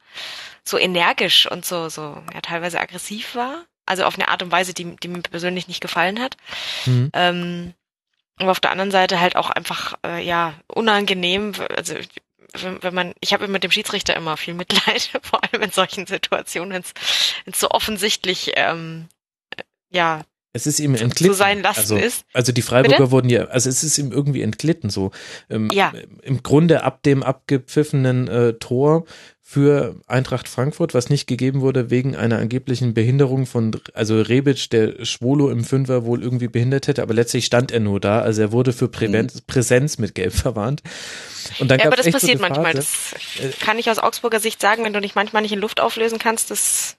[0.64, 4.74] so energisch und so so ja teilweise aggressiv war, also auf eine Art und Weise,
[4.74, 6.38] die, die mir persönlich nicht gefallen hat.
[6.86, 7.10] Mhm.
[7.14, 7.74] Ähm,
[8.38, 11.96] aber auf der anderen Seite halt auch einfach äh, ja unangenehm, also
[12.54, 16.08] wenn, wenn man, ich habe mit dem Schiedsrichter immer viel Mitleid, vor allem in solchen
[16.08, 19.10] Situationen, wenn es so offensichtlich ähm,
[19.90, 20.22] ja
[20.54, 21.34] es ist ihm entglitten.
[21.34, 22.26] zu sein lassen also, ist.
[22.34, 23.12] Also die Freiburger Bitte?
[23.12, 25.12] wurden ja, also es ist ihm irgendwie entglitten so.
[25.50, 25.94] Ähm, Ja.
[26.24, 29.06] Im Grunde ab dem abgepfiffenen äh, Tor
[29.42, 35.04] für Eintracht Frankfurt, was nicht gegeben wurde wegen einer angeblichen Behinderung von, also Rebic, der
[35.04, 38.52] Schwolo im Fünfer wohl irgendwie behindert hätte, aber letztlich stand er nur da, also er
[38.54, 40.82] wurde für Prävenz, Präsenz mit Gelb verwarnt.
[41.60, 42.74] Und dann Ja, aber das so passiert eine manchmal.
[42.74, 43.14] Das
[43.60, 46.50] kann ich aus Augsburger Sicht sagen, wenn du dich manchmal nicht in Luft auflösen kannst,
[46.50, 46.96] das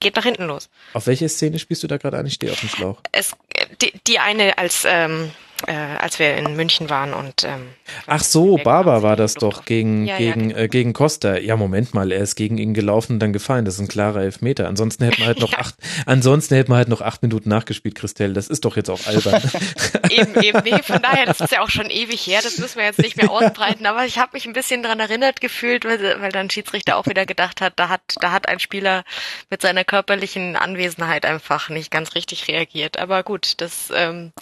[0.00, 0.68] geht nach hinten los.
[0.92, 2.26] Auf welche Szene spielst du da gerade an?
[2.26, 3.00] Ich stehe auf dem Schlauch.
[3.12, 3.32] Es,
[3.80, 5.30] die, die eine, als, ähm,
[5.66, 7.68] äh, als wir in München waren und ähm,
[8.06, 10.60] Ach so, Ja, Barber war das doch gegen, Ja, ja, gegen, genau.
[10.60, 11.36] äh, gegen Costa.
[11.38, 13.64] Ja, Moment mal, er ist gegen ihn gelaufen und dann gefallen.
[13.64, 14.68] Das ist ein klarer Elfmeter.
[14.68, 15.58] Ansonsten hätten wir halt noch Ja.
[15.58, 15.74] acht,
[16.06, 18.34] ansonsten hätten wir halt noch acht Minuten nachgespielt, Christelle.
[18.34, 19.42] Das ist doch jetzt auch albern.
[20.10, 22.84] eben, eben, nee, von daher, das ist ja auch schon ewig her, das müssen wir
[22.84, 26.30] jetzt nicht mehr ausbreiten, aber ich habe mich ein bisschen dran erinnert gefühlt, weil, weil
[26.32, 29.04] dann Schiedsrichter auch wieder gedacht hat, da hat, da hat ein Spieler
[29.50, 32.98] mit seiner körperlichen Anwesenheit einfach nicht ganz richtig reagiert.
[32.98, 34.32] Aber gut, das ähm,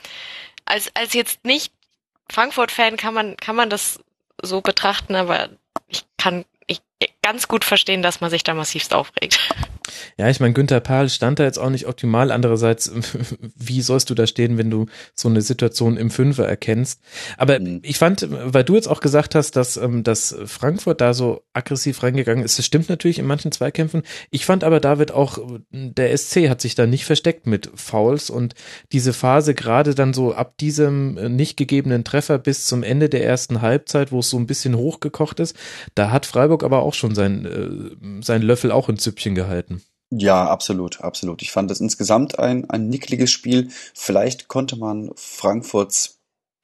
[0.66, 1.72] als, als jetzt nicht
[2.30, 4.01] Frankfurt-Fan kann man, kann man das
[4.43, 5.48] so betrachten, aber
[5.88, 6.80] ich kann ich
[7.26, 9.40] ganz gut verstehen, dass man sich da massivst aufregt.
[10.16, 12.30] Ja, ich meine, Günther Pahl stand da jetzt auch nicht optimal.
[12.30, 12.92] Andererseits,
[13.56, 17.00] wie sollst du da stehen, wenn du so eine Situation im Fünfer erkennst?
[17.36, 17.80] Aber Mhm.
[17.82, 22.02] ich fand, weil du jetzt auch gesagt hast, dass, ähm, dass Frankfurt da so aggressiv
[22.02, 24.02] reingegangen ist, das stimmt natürlich in manchen Zweikämpfen.
[24.30, 25.38] Ich fand aber, David, auch
[25.70, 28.54] der SC hat sich da nicht versteckt mit Fouls und
[28.92, 33.24] diese Phase gerade dann so ab diesem äh, nicht gegebenen Treffer bis zum Ende der
[33.24, 35.56] ersten Halbzeit, wo es so ein bisschen hochgekocht ist,
[35.96, 39.82] da hat Freiburg aber auch schon sein, äh, sein Löffel auch in Züppchen gehalten.
[40.10, 41.43] Ja, absolut, absolut.
[41.43, 43.70] Ich fand es insgesamt ein, ein nickliges Spiel.
[43.93, 46.15] Vielleicht konnte man Frankfurts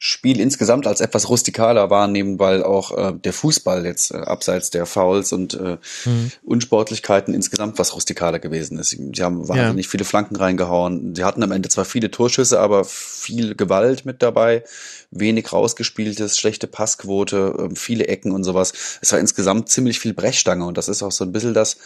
[0.04, 4.86] Spiel insgesamt als etwas rustikaler wahrnehmen, weil auch äh, der Fußball jetzt äh, abseits der
[4.86, 6.30] Fouls und äh, Mhm.
[6.42, 8.90] Unsportlichkeiten insgesamt was rustikaler gewesen ist.
[8.90, 11.14] Sie haben wahnsinnig viele Flanken reingehauen.
[11.14, 14.64] Sie hatten am Ende zwar viele Torschüsse, aber viel Gewalt mit dabei,
[15.10, 18.72] wenig rausgespieltes, schlechte Passquote, ähm, viele Ecken und sowas.
[19.00, 21.76] Es war insgesamt ziemlich viel Brechstange und das ist auch so ein bisschen das,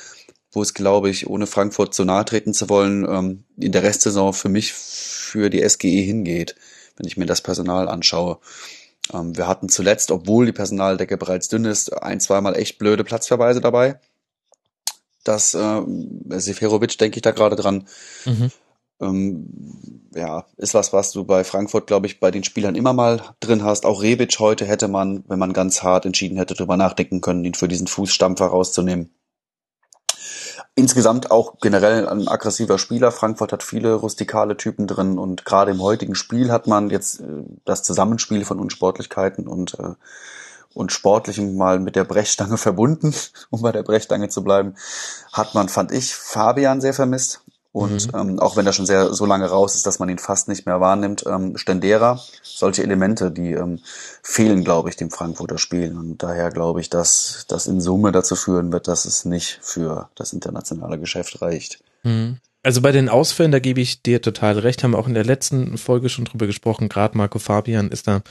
[0.52, 4.32] wo es, glaube ich, ohne Frankfurt zu nahe treten zu wollen, ähm, in der Restsaison
[4.32, 6.54] für mich für die SGE hingeht,
[6.96, 8.38] wenn ich mir das Personal anschaue.
[9.12, 13.60] Ähm, wir hatten zuletzt, obwohl die Personaldecke bereits dünn ist, ein, zweimal echt blöde Platzverweise
[13.60, 14.00] dabei.
[15.24, 15.82] Das äh,
[16.28, 17.86] Seferovic denke ich da gerade dran.
[18.24, 18.50] Mhm.
[19.00, 19.46] Ähm,
[20.14, 23.62] ja, ist was, was du bei Frankfurt, glaube ich, bei den Spielern immer mal drin
[23.62, 23.84] hast.
[23.84, 27.54] Auch Rebic heute hätte man, wenn man ganz hart entschieden hätte, drüber nachdenken können, ihn
[27.54, 29.10] für diesen Fußstampfer rauszunehmen.
[30.78, 33.10] Insgesamt auch generell ein aggressiver Spieler.
[33.10, 37.44] Frankfurt hat viele rustikale Typen drin und gerade im heutigen Spiel hat man jetzt äh,
[37.64, 39.94] das Zusammenspiel von Unsportlichkeiten und äh,
[40.74, 43.14] und Sportlichem mal mit der Brechstange verbunden,
[43.48, 44.74] um bei der Brechstange zu bleiben,
[45.32, 47.40] hat man, fand ich, Fabian sehr vermisst.
[47.76, 50.48] Und ähm, auch wenn er schon sehr so lange raus ist, dass man ihn fast
[50.48, 53.80] nicht mehr wahrnimmt, ähm, Stendera, solche Elemente, die ähm,
[54.22, 55.94] fehlen, glaube ich, dem Frankfurter Spiel.
[55.94, 60.08] Und daher glaube ich, dass das in Summe dazu führen wird, dass es nicht für
[60.14, 61.80] das internationale Geschäft reicht.
[62.02, 62.38] Mhm.
[62.62, 65.26] Also bei den Ausfällen, da gebe ich dir total recht, haben wir auch in der
[65.26, 66.88] letzten Folge schon drüber gesprochen.
[66.88, 68.22] Gerade Marco Fabian ist da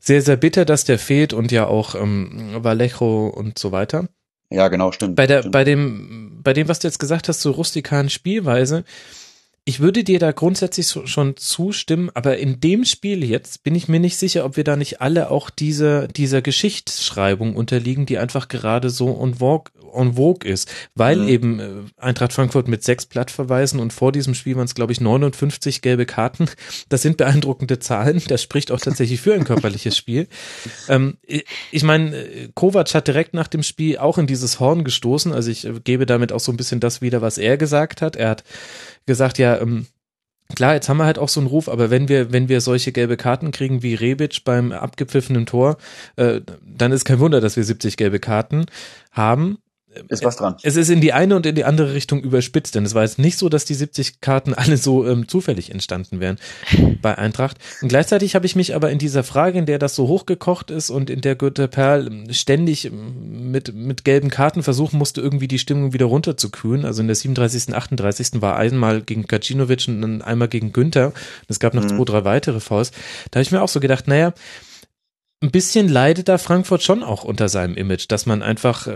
[0.00, 4.08] sehr, sehr bitter, dass der fehlt und ja auch ähm, Vallejo und so weiter.
[4.50, 5.16] Ja, genau, stimmt.
[5.16, 5.52] Bei der, stimmt.
[5.52, 8.84] bei dem, bei dem, was du jetzt gesagt hast, zur rustikalen Spielweise,
[9.70, 14.00] ich würde dir da grundsätzlich schon zustimmen, aber in dem Spiel jetzt bin ich mir
[14.00, 18.90] nicht sicher, ob wir da nicht alle auch dieser, dieser Geschichtsschreibung unterliegen, die einfach gerade
[18.90, 21.28] so en vogue, en vogue ist, weil Mhm.
[21.28, 21.68] eben äh,
[21.98, 26.04] Eintracht Frankfurt mit sechs Plattverweisen und vor diesem Spiel waren es, glaube ich, 59 gelbe
[26.04, 26.48] Karten.
[26.88, 28.20] Das sind beeindruckende Zahlen.
[28.26, 30.26] Das spricht auch tatsächlich für ein körperliches Spiel.
[30.88, 34.82] Ähm, ich ich meine, äh, Kovac hat direkt nach dem Spiel auch in dieses Horn
[34.82, 35.32] gestoßen.
[35.32, 38.16] Also ich äh, gebe damit auch so ein bisschen das wieder, was er gesagt hat.
[38.16, 38.44] Er hat
[39.06, 39.86] gesagt, ja, ähm,
[40.54, 42.92] klar, jetzt haben wir halt auch so einen Ruf, aber wenn wir, wenn wir solche
[42.92, 45.76] gelbe Karten kriegen wie Rebic beim abgepfiffenen Tor,
[46.16, 48.66] äh, dann ist kein Wunder, dass wir 70 gelbe Karten
[49.12, 49.58] haben.
[50.08, 50.56] Ist was dran.
[50.62, 53.18] Es ist in die eine und in die andere Richtung überspitzt, denn es war jetzt
[53.18, 56.38] nicht so, dass die 70 Karten alle so ähm, zufällig entstanden wären
[57.02, 57.58] bei Eintracht.
[57.82, 60.90] Und gleichzeitig habe ich mich aber in dieser Frage, in der das so hochgekocht ist
[60.90, 65.48] und in der Goethe Perl ähm, ständig ähm, mit, mit gelben Karten versuchen musste, irgendwie
[65.48, 66.84] die Stimmung wieder runterzukühlen.
[66.84, 68.40] Also in der 37., 38.
[68.42, 71.06] war einmal gegen Gacinovic und dann einmal gegen Günther.
[71.08, 71.14] Und
[71.48, 71.88] es gab noch Mhm.
[71.96, 72.92] zwei, drei weitere Fouls.
[73.30, 74.32] Da habe ich mir auch so gedacht, naja,
[75.42, 78.86] ein bisschen leidet da Frankfurt schon auch unter seinem Image, dass man einfach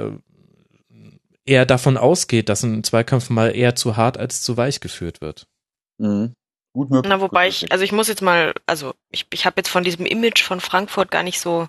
[1.46, 5.46] eher davon ausgeht, dass ein Zweikampf mal eher zu hart als zu weich geführt wird.
[5.98, 6.34] Mhm.
[6.72, 7.08] Gut möglich.
[7.08, 10.06] Na, wobei ich, also ich muss jetzt mal, also ich, ich habe jetzt von diesem
[10.06, 11.68] Image von Frankfurt gar nicht so,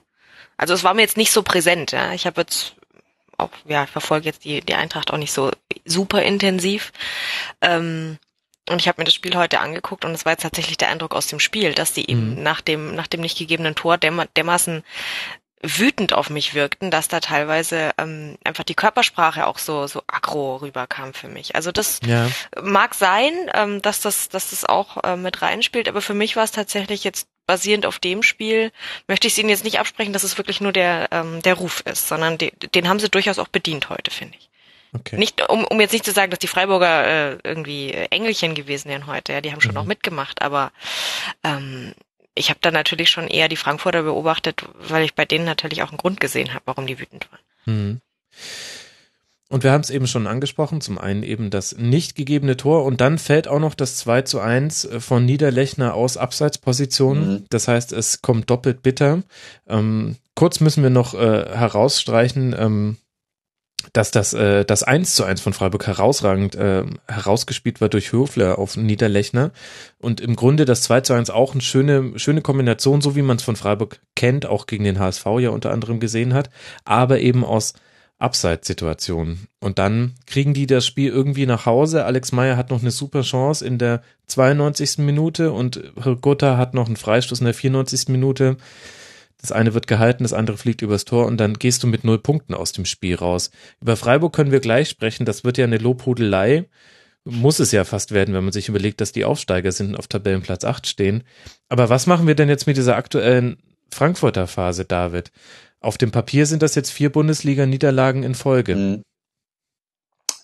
[0.57, 2.13] also es war mir jetzt nicht so präsent, ja.
[2.13, 2.75] Ich habe jetzt
[3.37, 5.51] auch, ja, ich verfolge jetzt die, die Eintracht auch nicht so
[5.85, 6.91] super intensiv.
[7.61, 8.17] Ähm,
[8.67, 11.13] und ich habe mir das Spiel heute angeguckt und es war jetzt tatsächlich der Eindruck
[11.13, 12.43] aus dem Spiel, dass die eben mhm.
[12.43, 14.83] nach dem nach dem nicht gegebenen Tor dermaßen
[15.65, 20.57] wütend auf mich wirkten, dass da teilweise ähm, einfach die Körpersprache auch so so aggro
[20.57, 21.55] rüberkam für mich.
[21.55, 22.29] Also das ja.
[22.61, 26.43] mag sein, ähm, dass das dass das auch äh, mit reinspielt, aber für mich war
[26.43, 28.71] es tatsächlich jetzt basierend auf dem Spiel
[29.07, 31.81] möchte ich es Ihnen jetzt nicht absprechen, dass es wirklich nur der ähm, der Ruf
[31.85, 34.49] ist, sondern de, den haben sie durchaus auch bedient heute, finde ich.
[34.95, 35.17] Okay.
[35.17, 39.07] Nicht, um, um jetzt nicht zu sagen, dass die Freiburger äh, irgendwie Engelchen gewesen wären
[39.07, 39.75] heute, ja, die haben schon mhm.
[39.75, 40.71] noch mitgemacht, aber
[41.43, 41.93] ähm,
[42.35, 45.89] ich habe da natürlich schon eher die Frankfurter beobachtet, weil ich bei denen natürlich auch
[45.89, 47.75] einen Grund gesehen habe, warum die wütend waren.
[47.75, 48.01] Mhm.
[49.47, 52.99] Und wir haben es eben schon angesprochen, zum einen eben das nicht gegebene Tor und
[52.99, 57.29] dann fällt auch noch das 2 zu 1 von Niederlechner aus Abseitsposition.
[57.29, 57.45] Mhm.
[57.49, 59.21] Das heißt, es kommt doppelt bitter.
[59.67, 62.97] Ähm, kurz müssen wir noch äh, herausstreichen, ähm,
[63.95, 68.59] dass das, äh, das 1 zu 1 von Freiburg herausragend äh, herausgespielt war durch Höfler
[68.59, 69.51] auf Niederlechner
[69.99, 73.37] und im Grunde das 2 zu 1 auch eine schöne, schöne Kombination, so wie man
[73.37, 76.49] es von Freiburg kennt, auch gegen den HSV ja unter anderem gesehen hat,
[76.83, 77.73] aber eben aus
[78.19, 79.47] Abseitssituationen.
[79.61, 82.05] Und dann kriegen die das Spiel irgendwie nach Hause.
[82.05, 84.97] Alex Meyer hat noch eine super Chance in der 92.
[84.99, 85.81] Minute und
[86.21, 88.09] Gotha hat noch einen Freistoß in der 94.
[88.09, 88.57] Minute.
[89.45, 92.17] Das eine wird gehalten, das andere fliegt übers Tor und dann gehst du mit null
[92.17, 93.51] Punkten aus dem Spiel raus.
[93.79, 95.23] Über Freiburg können wir gleich sprechen.
[95.23, 96.67] Das wird ja eine Lobhudelei.
[97.25, 100.07] Muss es ja fast werden, wenn man sich überlegt, dass die Aufsteiger sind und auf
[100.07, 101.23] Tabellenplatz 8 stehen.
[101.69, 103.57] Aber was machen wir denn jetzt mit dieser aktuellen
[103.93, 105.31] Frankfurter Phase, David?
[105.79, 108.75] Auf dem Papier sind das jetzt vier Bundesliga-Niederlagen in Folge.
[108.75, 109.03] Mhm.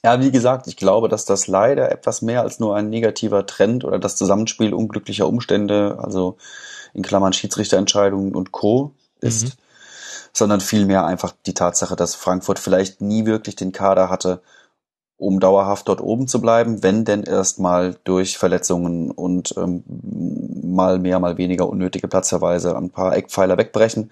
[0.06, 3.84] Ja, wie gesagt, ich glaube, dass das leider etwas mehr als nur ein negativer Trend
[3.84, 6.38] oder das Zusammenspiel unglücklicher Umstände, also
[6.94, 8.92] in Klammern Schiedsrichterentscheidungen und Co.
[9.20, 9.52] ist, mhm.
[10.34, 14.42] sondern vielmehr einfach die Tatsache, dass Frankfurt vielleicht nie wirklich den Kader hatte,
[15.18, 19.84] um dauerhaft dort oben zu bleiben, wenn denn erstmal durch Verletzungen und ähm,
[20.64, 24.12] mal mehr, mal weniger unnötige Platzverweise ein paar Eckpfeiler wegbrechen.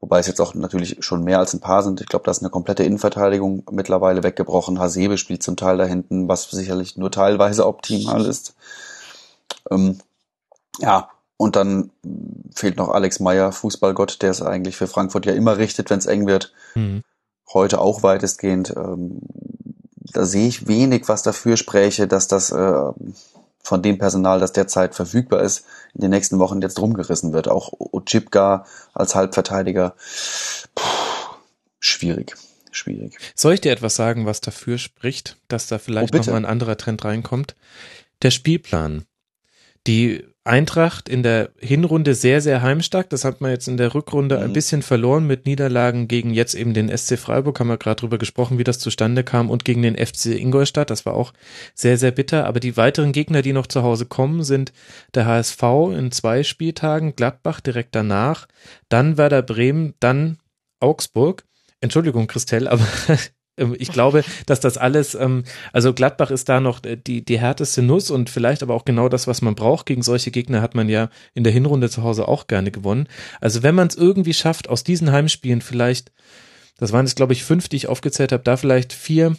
[0.00, 2.00] Wobei es jetzt auch natürlich schon mehr als ein paar sind.
[2.00, 4.78] Ich glaube, da ist eine komplette Innenverteidigung mittlerweile weggebrochen.
[4.78, 8.54] Hasebe spielt zum Teil da hinten, was sicherlich nur teilweise optimal ist.
[9.70, 9.98] Ähm,
[10.78, 11.90] ja, und dann
[12.54, 16.06] fehlt noch Alex Meyer, Fußballgott, der es eigentlich für Frankfurt ja immer richtet, wenn es
[16.06, 16.52] eng wird.
[16.74, 17.02] Mhm.
[17.54, 18.74] Heute auch weitestgehend.
[18.76, 19.20] Ähm,
[20.12, 22.92] da sehe ich wenig, was dafür spräche, dass das äh,
[23.62, 27.46] von dem Personal, das derzeit verfügbar ist, in den nächsten Wochen jetzt rumgerissen wird.
[27.46, 29.94] Auch Ochipka als Halbverteidiger.
[30.74, 30.82] Puh,
[31.78, 32.34] schwierig.
[32.72, 33.16] Schwierig.
[33.34, 36.76] Soll ich dir etwas sagen, was dafür spricht, dass da vielleicht oh, nochmal ein anderer
[36.76, 37.54] Trend reinkommt?
[38.22, 39.04] Der Spielplan.
[39.86, 43.10] Die Eintracht in der Hinrunde sehr, sehr heimstark.
[43.10, 44.44] Das hat man jetzt in der Rückrunde mhm.
[44.44, 47.60] ein bisschen verloren mit Niederlagen gegen jetzt eben den SC Freiburg.
[47.60, 50.90] Haben wir gerade drüber gesprochen, wie das zustande kam und gegen den FC Ingolstadt.
[50.90, 51.32] Das war auch
[51.74, 52.46] sehr, sehr bitter.
[52.46, 54.72] Aber die weiteren Gegner, die noch zu Hause kommen, sind
[55.14, 55.62] der HSV
[55.96, 58.48] in zwei Spieltagen, Gladbach direkt danach,
[58.88, 60.38] dann Werder Bremen, dann
[60.80, 61.44] Augsburg.
[61.80, 62.86] Entschuldigung, Christelle, aber
[63.78, 68.10] ich glaube, dass das alles, ähm, also Gladbach ist da noch die, die härteste Nuss
[68.10, 69.86] und vielleicht aber auch genau das, was man braucht.
[69.86, 73.08] Gegen solche Gegner hat man ja in der Hinrunde zu Hause auch gerne gewonnen.
[73.40, 76.12] Also wenn man es irgendwie schafft, aus diesen Heimspielen vielleicht,
[76.78, 79.36] das waren jetzt glaube ich fünf, die ich aufgezählt habe, da vielleicht vier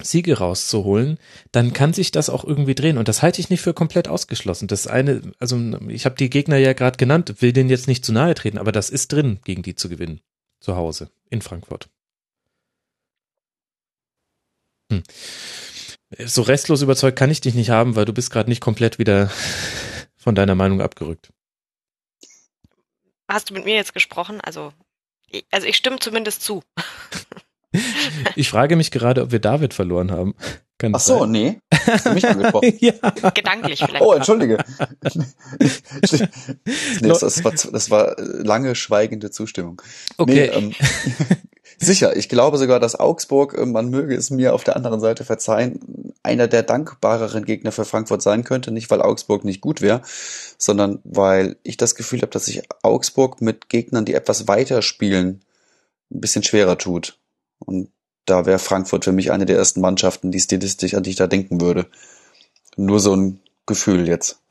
[0.00, 1.18] Siege rauszuholen,
[1.52, 2.98] dann kann sich das auch irgendwie drehen.
[2.98, 4.68] Und das halte ich nicht für komplett ausgeschlossen.
[4.68, 5.58] Das eine, also
[5.88, 8.72] ich habe die Gegner ja gerade genannt, will denen jetzt nicht zu nahe treten, aber
[8.72, 10.20] das ist drin, gegen die zu gewinnen.
[10.60, 11.88] Zu Hause in Frankfurt.
[14.92, 15.02] Hm.
[16.26, 19.30] So restlos überzeugt kann ich dich nicht haben, weil du bist gerade nicht komplett wieder
[20.16, 21.30] von deiner Meinung abgerückt.
[23.28, 24.40] Hast du mit mir jetzt gesprochen?
[24.42, 24.72] Also,
[25.50, 26.62] also ich stimme zumindest zu.
[28.36, 30.34] ich frage mich gerade, ob wir David verloren haben.
[30.76, 31.30] Kann Ach so, sein?
[31.30, 31.58] nee.
[31.72, 32.76] Hast du mich angesprochen?
[32.80, 32.92] ja.
[33.30, 34.04] Gedanklich vielleicht.
[34.04, 34.58] Oh, entschuldige.
[37.00, 39.80] nee, das, war, das war lange schweigende Zustimmung.
[40.18, 40.50] Okay.
[40.52, 40.74] Nee, ähm,
[41.82, 45.24] Sicher, ich glaube sogar, dass Augsburg, äh, man möge es mir auf der anderen Seite
[45.24, 48.70] verzeihen, einer der dankbareren Gegner für Frankfurt sein könnte.
[48.70, 50.02] Nicht, weil Augsburg nicht gut wäre,
[50.58, 55.42] sondern weil ich das Gefühl habe, dass sich Augsburg mit Gegnern, die etwas weiter spielen,
[56.12, 57.18] ein bisschen schwerer tut.
[57.58, 57.90] Und
[58.26, 61.26] da wäre Frankfurt für mich eine der ersten Mannschaften, die stilistisch an die ich da
[61.26, 61.86] denken würde.
[62.76, 64.41] Nur so ein Gefühl jetzt.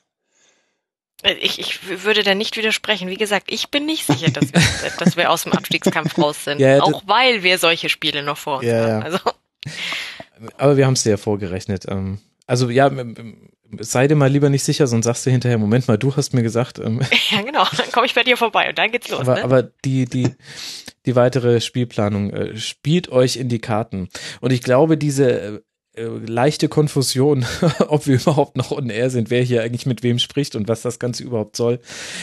[1.23, 3.09] Äh, ich, ich würde da nicht widersprechen.
[3.09, 4.61] Wie gesagt, ich bin nicht sicher, dass wir,
[4.99, 6.59] dass wir aus dem Abstiegskampf raus sind.
[6.59, 9.03] Ja, auch weil wir solche Spiele noch vor uns ja, haben.
[9.03, 9.19] Also.
[10.57, 11.85] Aber wir haben es dir ja vorgerechnet.
[11.87, 12.91] Ähm, also ja,
[13.79, 16.43] sei dir mal lieber nicht sicher, sonst sagst du hinterher, Moment mal, du hast mir
[16.43, 16.79] gesagt.
[16.79, 17.01] Ähm,
[17.31, 19.21] ja, genau, dann komme ich bei dir vorbei und dann geht's los.
[19.21, 19.43] Aber, ne?
[19.43, 20.35] aber die, die,
[21.05, 24.09] die weitere Spielplanung äh, spielt euch in die Karten.
[24.41, 25.63] Und ich glaube, diese
[25.93, 27.45] äh, leichte Konfusion,
[27.87, 30.81] ob wir überhaupt noch on air sind, wer hier eigentlich mit wem spricht und was
[30.81, 31.79] das Ganze überhaupt soll.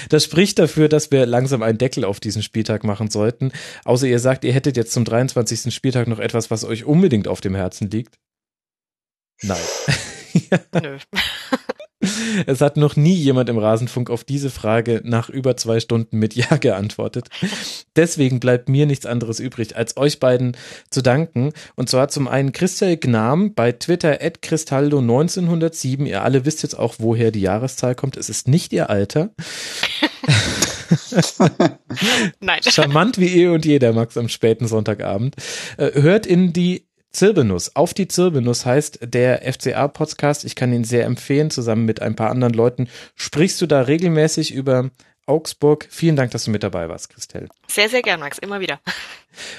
[0.09, 3.53] Das spricht dafür, dass wir langsam einen Deckel auf diesen Spieltag machen sollten.
[3.85, 5.75] Außer ihr sagt, ihr hättet jetzt zum 23.
[5.75, 8.19] Spieltag noch etwas, was euch unbedingt auf dem Herzen liegt.
[9.43, 9.59] Nein.
[10.83, 10.99] Nö.
[12.47, 16.35] Es hat noch nie jemand im Rasenfunk auf diese Frage nach über zwei Stunden mit
[16.35, 17.28] Ja geantwortet.
[17.97, 20.57] Deswegen bleibt mir nichts anderes übrig, als euch beiden
[20.91, 21.52] zu danken.
[21.75, 26.07] Und zwar zum einen Christel Gnam bei Twitter at Cristaldo1907.
[26.07, 28.17] Ihr alle wisst jetzt auch, woher die Jahreszahl kommt.
[28.17, 29.31] Es ist nicht ihr Alter.
[32.41, 32.60] Nein.
[32.62, 35.35] Charmant wie eh und je, der Max am späten Sonntagabend.
[35.77, 36.88] Äh, hört in die
[37.19, 37.75] Zirbelnuss.
[37.75, 40.45] Auf die Zirbelnuss heißt der FCA-Podcast.
[40.45, 41.51] Ich kann ihn sehr empfehlen.
[41.51, 44.91] Zusammen mit ein paar anderen Leuten sprichst du da regelmäßig über
[45.27, 45.89] Augsburg.
[45.91, 47.49] Vielen Dank, dass du mit dabei warst, Christelle.
[47.67, 48.39] Sehr, sehr gern, Max.
[48.39, 48.79] Immer wieder.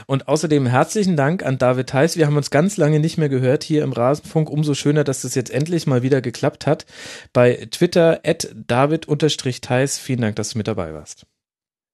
[0.05, 2.15] Und außerdem herzlichen Dank an David Heiß.
[2.15, 4.49] Wir haben uns ganz lange nicht mehr gehört hier im Rasenfunk.
[4.49, 6.85] Umso schöner, dass das jetzt endlich mal wieder geklappt hat.
[7.33, 9.97] Bei Twitter at David-Heiß.
[9.97, 11.25] Vielen Dank, dass du mit dabei warst.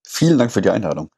[0.08, 1.10] Vielen Dank für die Einladung.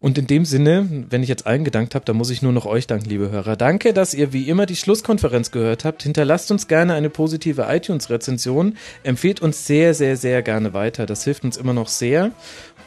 [0.00, 2.66] Und in dem Sinne, wenn ich jetzt allen gedankt habe, dann muss ich nur noch
[2.66, 3.56] euch danken, liebe Hörer.
[3.56, 6.02] Danke, dass ihr wie immer die Schlusskonferenz gehört habt.
[6.02, 8.76] Hinterlasst uns gerne eine positive iTunes-Rezension.
[9.02, 11.06] Empfehlt uns sehr, sehr, sehr gerne weiter.
[11.06, 12.30] Das hilft uns immer noch sehr.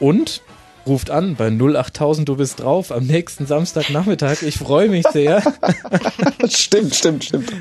[0.00, 0.42] Und
[0.86, 4.42] ruft an bei 08000, du bist drauf am nächsten Samstagnachmittag.
[4.42, 5.42] Ich freue mich sehr.
[6.48, 7.52] stimmt, stimmt, stimmt.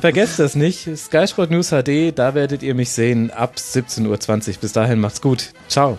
[0.00, 0.88] Vergesst das nicht.
[0.96, 4.06] Sky Sport News HD, da werdet ihr mich sehen ab 17.20
[4.48, 4.54] Uhr.
[4.60, 5.52] Bis dahin macht's gut.
[5.68, 5.98] Ciao.